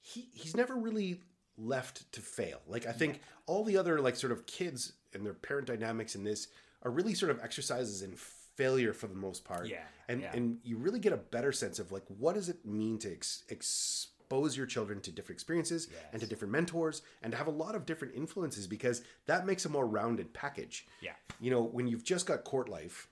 he 0.00 0.28
he's 0.32 0.56
never 0.56 0.74
really 0.74 1.20
left 1.56 2.10
to 2.12 2.20
fail. 2.20 2.60
Like 2.66 2.86
I 2.86 2.92
think 2.92 3.20
all 3.46 3.64
the 3.64 3.76
other 3.76 4.00
like 4.00 4.16
sort 4.16 4.32
of 4.32 4.46
kids 4.46 4.92
and 5.12 5.24
their 5.24 5.34
parent 5.34 5.66
dynamics 5.66 6.14
in 6.14 6.24
this 6.24 6.48
are 6.82 6.90
really 6.90 7.14
sort 7.14 7.30
of 7.30 7.40
exercises 7.42 8.02
in 8.02 8.14
failure 8.14 8.92
for 8.92 9.06
the 9.06 9.14
most 9.14 9.44
part. 9.44 9.66
Yeah, 9.68 9.82
And 10.08 10.20
yeah. 10.20 10.32
and 10.34 10.58
you 10.62 10.76
really 10.76 11.00
get 11.00 11.12
a 11.12 11.16
better 11.16 11.52
sense 11.52 11.78
of 11.78 11.92
like 11.92 12.04
what 12.08 12.34
does 12.34 12.48
it 12.48 12.64
mean 12.64 12.98
to 12.98 13.12
ex- 13.12 13.44
expose 13.48 14.56
your 14.56 14.66
children 14.66 15.00
to 15.00 15.10
different 15.12 15.36
experiences 15.36 15.88
and 16.12 16.20
to 16.20 16.26
different 16.26 16.52
mentors 16.52 17.02
and 17.22 17.32
to 17.32 17.38
have 17.38 17.46
a 17.46 17.52
lot 17.52 17.74
of 17.74 17.86
different 17.86 18.14
influences 18.14 18.66
because 18.66 19.02
that 19.26 19.46
makes 19.46 19.64
a 19.64 19.68
more 19.68 19.86
rounded 19.86 20.32
package. 20.34 20.86
Yeah. 21.00 21.12
You 21.40 21.50
know, 21.50 21.62
when 21.62 21.86
you've 21.88 22.04
just 22.04 22.26
got 22.26 22.44
court 22.44 22.68
life 22.68 23.08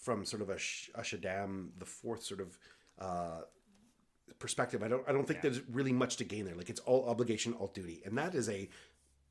from 0.00 0.24
sort 0.24 0.42
of 0.42 0.50
a, 0.50 0.58
Sh- 0.58 0.90
a 0.94 1.00
Shaddam, 1.02 1.68
the 1.78 1.84
fourth 1.84 2.22
sort 2.22 2.40
of 2.40 2.58
uh, 2.98 3.40
perspective, 4.38 4.82
I 4.82 4.88
don't 4.88 5.06
I 5.08 5.12
don't 5.12 5.26
think 5.26 5.42
there's 5.42 5.60
really 5.68 5.92
much 5.92 6.16
to 6.16 6.24
gain 6.24 6.44
there. 6.46 6.54
Like 6.54 6.70
it's 6.70 6.80
all 6.80 7.08
obligation, 7.08 7.52
all 7.54 7.68
duty, 7.68 8.02
and 8.04 8.16
that 8.18 8.34
is 8.34 8.48
a 8.48 8.68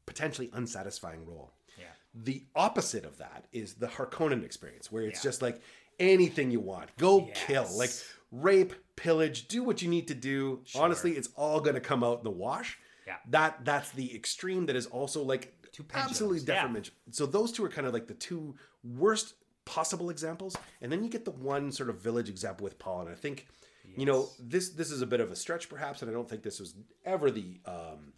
potentially 0.05 0.49
unsatisfying 0.53 1.26
role. 1.26 1.51
Yeah. 1.78 1.86
The 2.13 2.43
opposite 2.55 3.05
of 3.05 3.17
that 3.17 3.45
is 3.51 3.76
the 3.76 3.88
Harkonnen 3.88 4.43
experience, 4.43 4.91
where 4.91 5.03
it's 5.03 5.24
Yeah. 5.24 5.30
just 5.30 5.41
like 5.41 5.61
anything 5.99 6.51
you 6.51 6.59
want, 6.59 6.95
go 6.97 7.30
kill, 7.34 7.67
like 7.78 7.91
rape, 8.32 8.74
pillage, 8.95 9.47
do 9.47 9.63
what 9.63 9.82
you 9.82 9.89
need 9.89 10.07
to 10.07 10.15
do. 10.15 10.61
Honestly, 10.76 11.11
it's 11.13 11.30
all 11.36 11.59
going 11.59 11.76
to 11.76 11.82
come 11.82 12.03
out 12.03 12.20
in 12.20 12.24
the 12.24 12.32
wash. 12.32 12.78
Yeah. 13.07 13.15
That 13.30 13.65
that's 13.65 13.89
the 13.91 14.15
extreme 14.15 14.67
that 14.67 14.76
is 14.76 14.86
also 14.88 15.24
like 15.24 15.55
absolutely 15.93 16.39
yeah. 16.39 16.82
So 17.11 17.26
those 17.26 17.51
two 17.51 17.63
are 17.65 17.70
kind 17.70 17.88
of 17.88 17.93
like 17.93 18.07
the 18.07 18.13
two 18.13 18.55
worst 18.84 19.34
possible 19.70 20.09
examples, 20.09 20.55
and 20.82 20.91
then 20.91 21.03
you 21.03 21.09
get 21.09 21.26
the 21.26 21.32
one 21.32 21.72
sort 21.72 21.89
of 21.89 22.01
village 22.01 22.28
example 22.30 22.63
with 22.63 22.80
Paul. 22.80 23.01
And 23.01 23.09
I 23.09 23.13
think, 23.15 23.47
you 23.95 24.05
know, 24.05 24.30
this 24.39 24.70
this 24.70 24.89
is 24.91 25.01
a 25.01 25.05
bit 25.07 25.20
of 25.20 25.32
a 25.32 25.36
stretch 25.36 25.70
perhaps, 25.70 26.01
and 26.01 26.09
I 26.09 26.13
don't 26.13 26.28
think 26.28 26.41
this 26.43 26.59
was 26.59 26.74
ever 27.05 27.30
the 27.30 27.59
um, 27.65 28.13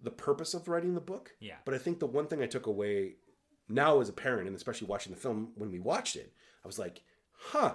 the 0.00 0.10
purpose 0.12 0.54
of 0.54 0.68
writing 0.68 0.94
the 0.94 1.00
book. 1.00 1.32
Yeah. 1.40 1.56
But 1.64 1.74
I 1.74 1.78
think 1.78 1.98
the 1.98 2.06
one 2.06 2.26
thing 2.28 2.40
I 2.42 2.46
took 2.46 2.66
away 2.66 3.16
now 3.68 4.00
as 4.00 4.08
a 4.08 4.12
parent, 4.12 4.46
and 4.46 4.56
especially 4.56 4.86
watching 4.86 5.12
the 5.12 5.18
film 5.20 5.52
when 5.56 5.70
we 5.72 5.80
watched 5.80 6.16
it, 6.16 6.32
I 6.64 6.66
was 6.68 6.78
like, 6.78 7.02
huh, 7.36 7.74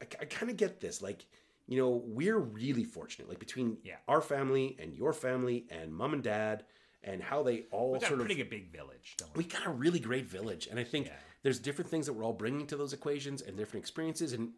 I, 0.00 0.06
I 0.20 0.24
kind 0.26 0.50
of 0.50 0.56
get 0.56 0.80
this. 0.80 1.02
Like, 1.02 1.26
you 1.66 1.76
know, 1.78 2.02
we're 2.06 2.38
really 2.38 2.84
fortunate, 2.84 3.28
like 3.28 3.38
between 3.40 3.78
Yeah. 3.84 3.96
our 4.08 4.20
family 4.20 4.76
and 4.80 4.94
your 4.94 5.12
family 5.12 5.66
and 5.70 5.92
mom 5.92 6.14
and 6.14 6.22
dad, 6.22 6.64
and 7.02 7.22
how 7.22 7.42
they 7.42 7.64
all 7.72 7.92
We 7.92 7.98
got 7.98 8.04
a 8.04 8.08
sort 8.08 8.20
of 8.20 8.26
pretty 8.26 8.42
good 8.42 8.50
big 8.50 8.72
village, 8.72 9.16
we 9.36 9.44
got 9.44 9.66
a 9.66 9.70
really 9.70 10.00
great 10.00 10.26
village 10.26 10.66
and 10.70 10.78
i 10.78 10.84
think 10.84 11.06
Yeah. 11.06 11.12
There's 11.42 11.58
different 11.58 11.90
things 11.90 12.06
that 12.06 12.12
we're 12.12 12.24
all 12.24 12.32
bringing 12.32 12.66
to 12.66 12.76
those 12.76 12.92
equations 12.92 13.42
and 13.42 13.56
different 13.56 13.82
experiences 13.82 14.32
and 14.32 14.50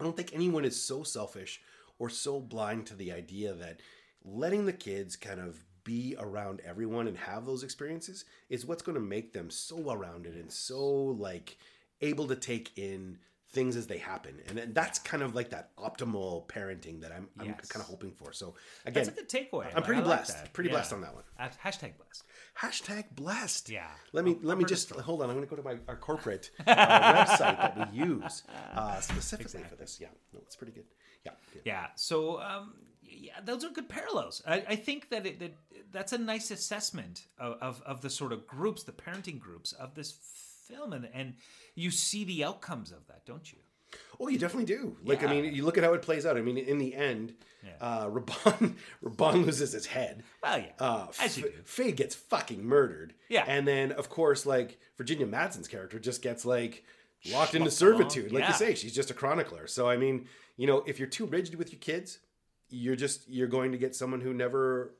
i 0.00 0.04
don't 0.04 0.16
think 0.16 0.32
anyone 0.32 0.64
is 0.64 0.80
so 0.80 1.02
selfish 1.02 1.60
or 1.98 2.08
so 2.08 2.40
blind 2.40 2.86
to 2.86 2.94
the 2.94 3.12
idea 3.12 3.54
that 3.54 3.80
letting 4.24 4.66
the 4.66 4.72
kids 4.72 5.16
kind 5.16 5.40
of 5.40 5.64
be 5.84 6.16
around 6.18 6.60
everyone 6.64 7.06
and 7.06 7.16
have 7.16 7.44
those 7.44 7.62
experiences 7.62 8.24
is 8.48 8.64
what's 8.64 8.82
going 8.82 8.94
to 8.94 9.00
make 9.00 9.32
them 9.32 9.50
so 9.50 9.76
well-rounded 9.76 10.34
and 10.34 10.50
so 10.50 10.82
like 10.82 11.58
able 12.00 12.26
to 12.26 12.36
take 12.36 12.72
in 12.76 13.18
things 13.54 13.76
as 13.76 13.86
they 13.86 13.98
happen 13.98 14.34
and 14.48 14.58
then 14.58 14.72
that's 14.72 14.98
kind 14.98 15.22
of 15.22 15.34
like 15.34 15.50
that 15.50 15.74
optimal 15.76 16.46
parenting 16.48 17.00
that 17.02 17.12
i'm, 17.12 17.28
I'm 17.38 17.46
Yes. 17.46 17.68
kind 17.68 17.82
of 17.82 17.88
hoping 17.88 18.10
for 18.12 18.32
so 18.32 18.54
again 18.84 19.04
That's 19.04 19.16
a 19.16 19.20
good 19.22 19.28
takeaway. 19.28 19.70
i'm 19.74 19.82
pretty 19.82 20.00
I 20.00 20.04
blessed 20.04 20.52
pretty 20.52 20.68
Yeah. 20.70 20.74
blessed 20.76 20.92
on 20.92 21.00
that 21.02 21.14
one 21.14 21.24
hashtag 21.38 21.92
blessed. 21.96 22.24
Hashtag 22.60 23.04
blessed. 23.16 23.68
Yeah. 23.68 23.88
Let 24.12 24.24
me 24.24 24.32
I'll- 24.40 24.46
let 24.48 24.58
me 24.58 24.64
just 24.64 24.90
it 24.92 24.96
hold 24.98 25.22
on. 25.22 25.28
I'm 25.28 25.34
going 25.36 25.46
to 25.46 25.50
go 25.50 25.60
to 25.60 25.62
my 25.68 25.76
our 25.88 25.96
corporate 25.96 26.50
uh, 26.66 26.72
website 26.74 27.38
that 27.38 27.92
we 27.92 27.98
use 27.98 28.44
uh, 28.76 29.00
specifically 29.00 29.62
for 29.68 29.74
this. 29.74 29.98
Yeah, 30.00 30.08
no, 30.32 30.38
it's 30.46 30.54
pretty 30.54 30.72
good. 30.72 30.84
Yeah, 31.26 31.32
yeah. 31.54 31.60
Yeah. 31.64 31.86
So, 31.96 32.40
um, 32.40 32.74
yeah, 33.02 33.32
those 33.44 33.64
are 33.64 33.70
good 33.70 33.88
parallels. 33.88 34.40
I, 34.46 34.64
I 34.68 34.76
think 34.76 35.10
that, 35.10 35.26
it, 35.26 35.40
that 35.40 35.54
that's 35.90 36.12
a 36.12 36.18
nice 36.18 36.52
assessment 36.52 37.26
of, 37.40 37.56
of, 37.60 37.82
of 37.84 38.00
the 38.02 38.10
sort 38.10 38.32
of 38.32 38.46
groups, 38.46 38.84
the 38.84 38.92
parenting 38.92 39.40
groups 39.40 39.72
of 39.72 39.94
this 39.96 40.12
film, 40.68 40.92
and 40.92 41.08
and 41.12 41.34
you 41.74 41.90
see 41.90 42.24
the 42.24 42.44
outcomes 42.44 42.92
of 42.92 43.06
that, 43.08 43.24
don't 43.26 43.50
you? 43.52 43.58
Oh, 44.18 44.26
you 44.28 44.38
definitely 44.38 44.64
do. 44.66 44.96
Like, 45.04 45.22
I 45.22 45.28
mean, 45.28 45.54
you 45.54 45.64
look 45.64 45.78
at 45.78 45.84
how 45.84 45.92
it 45.94 46.02
plays 46.02 46.26
out. 46.26 46.36
I 46.36 46.40
mean, 46.40 46.58
in 46.58 46.78
the 46.78 46.94
end, 46.96 47.34
uh, 47.80 48.06
Rabban 48.08 48.74
Rabban 49.04 49.46
loses 49.46 49.72
his 49.72 49.86
head. 49.86 50.24
Well, 50.42 50.58
yeah, 50.58 50.72
Uh, 50.80 51.06
as 51.22 51.38
you 51.38 51.44
F- 51.46 51.52
do. 51.52 51.58
Faye 51.64 51.92
gets 51.92 52.14
fucking 52.16 52.64
murdered. 52.64 53.14
Yeah. 53.28 53.44
and 53.46 53.68
then 53.68 53.92
of 53.92 54.08
course, 54.08 54.46
like 54.46 54.78
Virginia 54.98 55.26
Madsen's 55.26 55.68
character 55.68 55.98
just 56.00 56.22
gets 56.22 56.44
like 56.44 56.84
locked 57.30 57.54
into 57.54 57.70
servitude. 57.70 58.32
Like 58.32 58.42
Yeah. 58.42 58.48
you 58.48 58.54
say, 58.54 58.74
she's 58.74 58.94
just 58.94 59.10
a 59.10 59.14
chronicler. 59.14 59.66
So 59.68 59.88
I 59.88 59.96
mean, 59.96 60.26
you 60.56 60.66
know, 60.66 60.82
if 60.86 60.98
you're 60.98 61.08
too 61.08 61.26
rigid 61.26 61.54
with 61.54 61.70
your 61.72 61.80
kids, 61.80 62.18
you're 62.70 62.96
just 62.96 63.28
you're 63.28 63.46
going 63.48 63.70
to 63.72 63.78
get 63.78 63.94
someone 63.94 64.20
who 64.20 64.34
never 64.34 64.92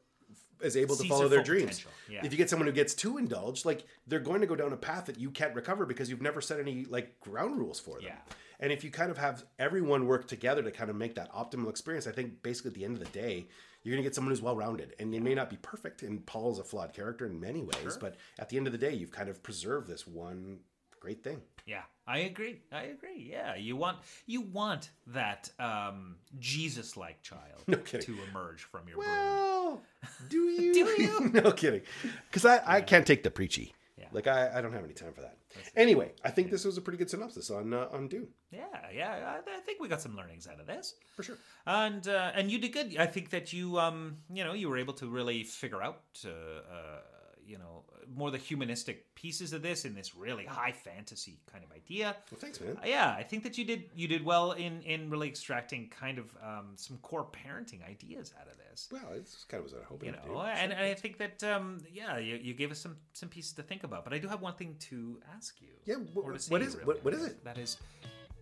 is 0.65 0.77
able 0.77 0.97
to 0.97 1.09
follow 1.09 1.29
their 1.29 1.35
their 1.35 1.45
dreams. 1.45 1.85
Yeah. 2.09 2.21
If 2.25 2.33
you 2.33 2.39
get 2.39 2.51
someone 2.51 2.67
who 2.67 2.73
gets 2.73 2.95
too 2.95 3.19
indulged, 3.19 3.65
like 3.65 3.85
they're 4.07 4.21
going 4.21 4.41
to 4.41 4.47
go 4.47 4.57
down 4.57 4.73
a 4.73 4.77
path 4.77 5.07
that 5.07 5.19
you 5.19 5.31
can't 5.31 5.55
recover 5.55 5.87
because 5.87 6.11
you've 6.11 6.23
never 6.23 6.41
set 6.41 6.61
any 6.61 6.85
like 6.87 7.21
ground 7.21 7.59
rules 7.59 7.79
for 7.81 7.97
them. 7.97 8.07
Yeah. 8.07 8.35
And 8.61 8.73
if 8.73 8.85
you 8.85 8.91
kind 8.91 9.11
of 9.11 9.19
have 9.19 9.45
everyone 9.59 10.07
work 10.07 10.27
together 10.29 10.63
to 10.63 10.71
kind 10.71 10.89
of 10.89 10.97
make 10.97 11.17
that 11.17 11.33
optimal 11.33 11.69
experience, 11.69 12.07
I 12.07 12.13
think 12.13 12.43
basically 12.43 12.71
at 12.71 12.75
the 12.75 12.85
end 12.85 12.97
of 12.97 13.01
the 13.01 13.19
day, 13.19 13.47
you're 13.83 13.93
going 13.93 14.03
to 14.03 14.09
get 14.09 14.15
someone 14.15 14.31
who's 14.31 14.41
well 14.41 14.57
rounded. 14.57 14.95
And 14.99 15.13
they 15.13 15.21
may 15.21 15.35
not 15.35 15.51
be 15.51 15.57
perfect, 15.57 16.03
and 16.03 16.25
Paul's 16.25 16.59
a 16.59 16.65
flawed 16.65 16.95
character 16.95 17.27
in 17.27 17.39
many 17.39 17.63
ways, 17.63 17.99
but 18.01 18.17
at 18.39 18.49
the 18.49 18.57
end 18.57 18.67
of 18.67 18.73
the 18.73 18.79
day, 18.79 18.95
you've 18.95 19.11
kind 19.11 19.29
of 19.29 19.43
preserved 19.43 19.89
this 19.89 20.07
one 20.07 20.61
great 21.05 21.23
thing. 21.23 21.43
Yeah, 21.67 21.83
I 22.07 22.21
agree. 22.21 22.63
I 22.73 22.85
agree. 22.85 23.29
Yeah, 23.31 23.57
you 23.57 23.77
want 23.77 23.99
you 24.27 24.41
want 24.41 24.91
that 25.09 25.51
um, 25.59 26.17
Jesus-like 26.39 27.21
child 27.23 27.61
No 27.67 27.77
to 27.77 28.17
emerge 28.31 28.63
from 28.65 28.89
your 28.89 28.97
brood. 28.97 29.07
Well, 29.07 29.83
do 30.31 30.39
you? 30.59 30.73
Do 30.73 31.03
you? 31.03 31.31
no 31.43 31.53
kidding. 31.53 31.83
Because 32.31 32.47
I, 32.47 32.63
I 32.77 32.81
can't 32.81 33.07
take 33.07 33.23
the 33.23 33.31
preachy. 33.31 33.75
Yeah. 33.99 34.07
Like 34.13 34.27
I, 34.27 34.51
I 34.57 34.61
don't 34.63 34.73
have 34.73 34.85
any 34.85 34.95
time 34.95 35.13
for 35.13 35.21
that. 35.21 35.37
Anyway, 35.77 36.13
I 36.25 36.31
think 36.31 36.51
this 36.51 36.65
was 36.65 36.77
a 36.79 36.81
pretty 36.81 36.97
good 36.97 37.11
synopsis 37.11 37.51
on 37.51 37.73
uh, 37.75 37.89
on 37.93 38.09
Dune 38.09 38.29
Yeah, 38.51 38.65
yeah. 38.93 39.35
I, 39.37 39.59
I 39.59 39.61
think 39.61 39.81
we 39.81 39.89
got 39.89 40.01
some 40.01 40.17
learnings 40.17 40.49
out 40.49 40.59
of 40.59 40.67
this. 40.67 40.95
for 41.17 41.23
sure. 41.23 41.37
and 41.67 42.09
uh, 42.09 42.33
and 42.35 42.51
you 42.51 42.59
did 42.59 42.73
good. 42.73 42.97
I 42.99 43.07
think 43.07 43.29
that 43.31 43.53
you 43.53 43.79
um 43.79 44.17
you 44.33 44.43
know 44.43 44.55
you 44.55 44.69
were 44.71 44.79
able 44.79 44.95
to 44.95 45.07
really 45.07 45.45
figure 45.45 45.83
out 45.83 46.01
uh, 46.25 46.31
uh 46.31 47.01
you 47.47 47.59
know 47.59 47.85
more 48.15 48.31
the 48.31 48.39
humanistic 48.39 49.15
pieces 49.15 49.53
of 49.53 49.63
this 49.63 49.85
in 49.85 49.95
this 49.95 50.15
really 50.15 50.45
high 50.45 50.73
fantasy 50.73 51.39
kind 51.51 51.65
of 51.65 51.73
idea. 51.73 52.15
Well, 52.31 52.39
thanks, 52.41 52.61
man. 52.61 52.77
Uh, 52.77 52.87
Yeah, 52.87 53.15
I 53.17 53.23
think 53.23 53.43
that 53.45 53.57
you 53.59 53.65
did 53.65 53.85
you 53.95 54.09
did 54.09 54.25
well 54.25 54.53
in 54.53 54.83
in 54.83 55.09
really 55.11 55.29
extracting 55.29 55.89
kind 55.89 56.19
of 56.19 56.27
um, 56.43 56.73
some 56.77 56.99
core 56.99 57.27
parenting 57.33 57.87
ideas 57.89 58.33
out 58.41 58.47
of 58.49 58.57
this. 58.59 58.89
Well, 58.93 59.09
it's 59.15 59.45
kind 59.45 59.65
of 59.65 59.71
what 59.71 59.77
I 59.77 59.81
was 59.81 59.89
hoping 59.89 60.09
You 60.09 60.35
know, 60.35 60.41
and, 60.43 60.73
and 60.73 60.81
I 60.81 60.95
think 60.95 61.19
that 61.19 61.43
um, 61.45 61.79
yeah, 61.93 62.19
you, 62.19 62.37
you 62.43 62.55
gave 62.55 62.71
us 62.71 62.79
some 62.79 62.97
some 63.13 63.29
pieces 63.29 63.53
to 63.55 63.63
think 63.63 63.85
about. 63.85 64.05
But 64.05 64.13
I 64.13 64.19
do 64.19 64.29
have 64.29 64.41
one 64.43 64.55
thing 64.55 64.77
to 64.91 65.21
ask 65.37 65.61
you. 65.61 65.69
Yeah, 65.87 65.97
wh- 66.15 66.19
or 66.25 66.33
to 66.33 66.39
wh- 66.39 66.41
say 66.41 66.51
what 66.53 66.63
is- 66.63 66.75
you, 66.75 66.81
what- 66.81 67.05
what 67.05 67.15
really. 67.15 67.27
is 67.27 67.33
it? 67.33 67.45
That 67.45 67.59
is, 67.59 67.77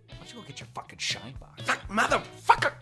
why 0.09 0.17
don't 0.19 0.29
you 0.35 0.41
go 0.41 0.47
get 0.47 0.61
your 0.61 0.69
fucking 0.75 0.99
shine 0.99 1.35
box? 1.41 1.63
Fuck, 1.63 1.81
motherfucker! 1.89 2.73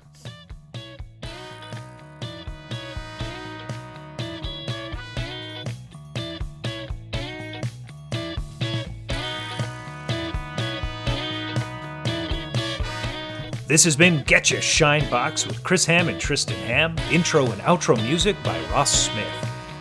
This 13.70 13.84
has 13.84 13.94
been 13.94 14.24
Get 14.24 14.50
Your 14.50 14.60
Shine 14.60 15.08
Box 15.10 15.46
with 15.46 15.62
Chris 15.62 15.84
Ham 15.84 16.08
and 16.08 16.20
Tristan 16.20 16.56
Ham. 16.66 16.96
Intro 17.12 17.46
and 17.52 17.62
outro 17.62 17.96
music 18.02 18.34
by 18.42 18.58
Ross 18.72 18.90
Smith. 18.90 19.32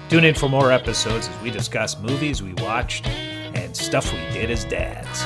Tune 0.09 0.25
in 0.25 0.35
for 0.35 0.47
more 0.47 0.71
episodes 0.71 1.27
as 1.27 1.41
we 1.41 1.49
discuss 1.49 1.99
movies 1.99 2.43
we 2.43 2.53
watched 2.63 3.07
and 3.07 3.75
stuff 3.75 4.13
we 4.13 4.19
did 4.31 4.51
as 4.51 4.63
dads. 4.65 5.23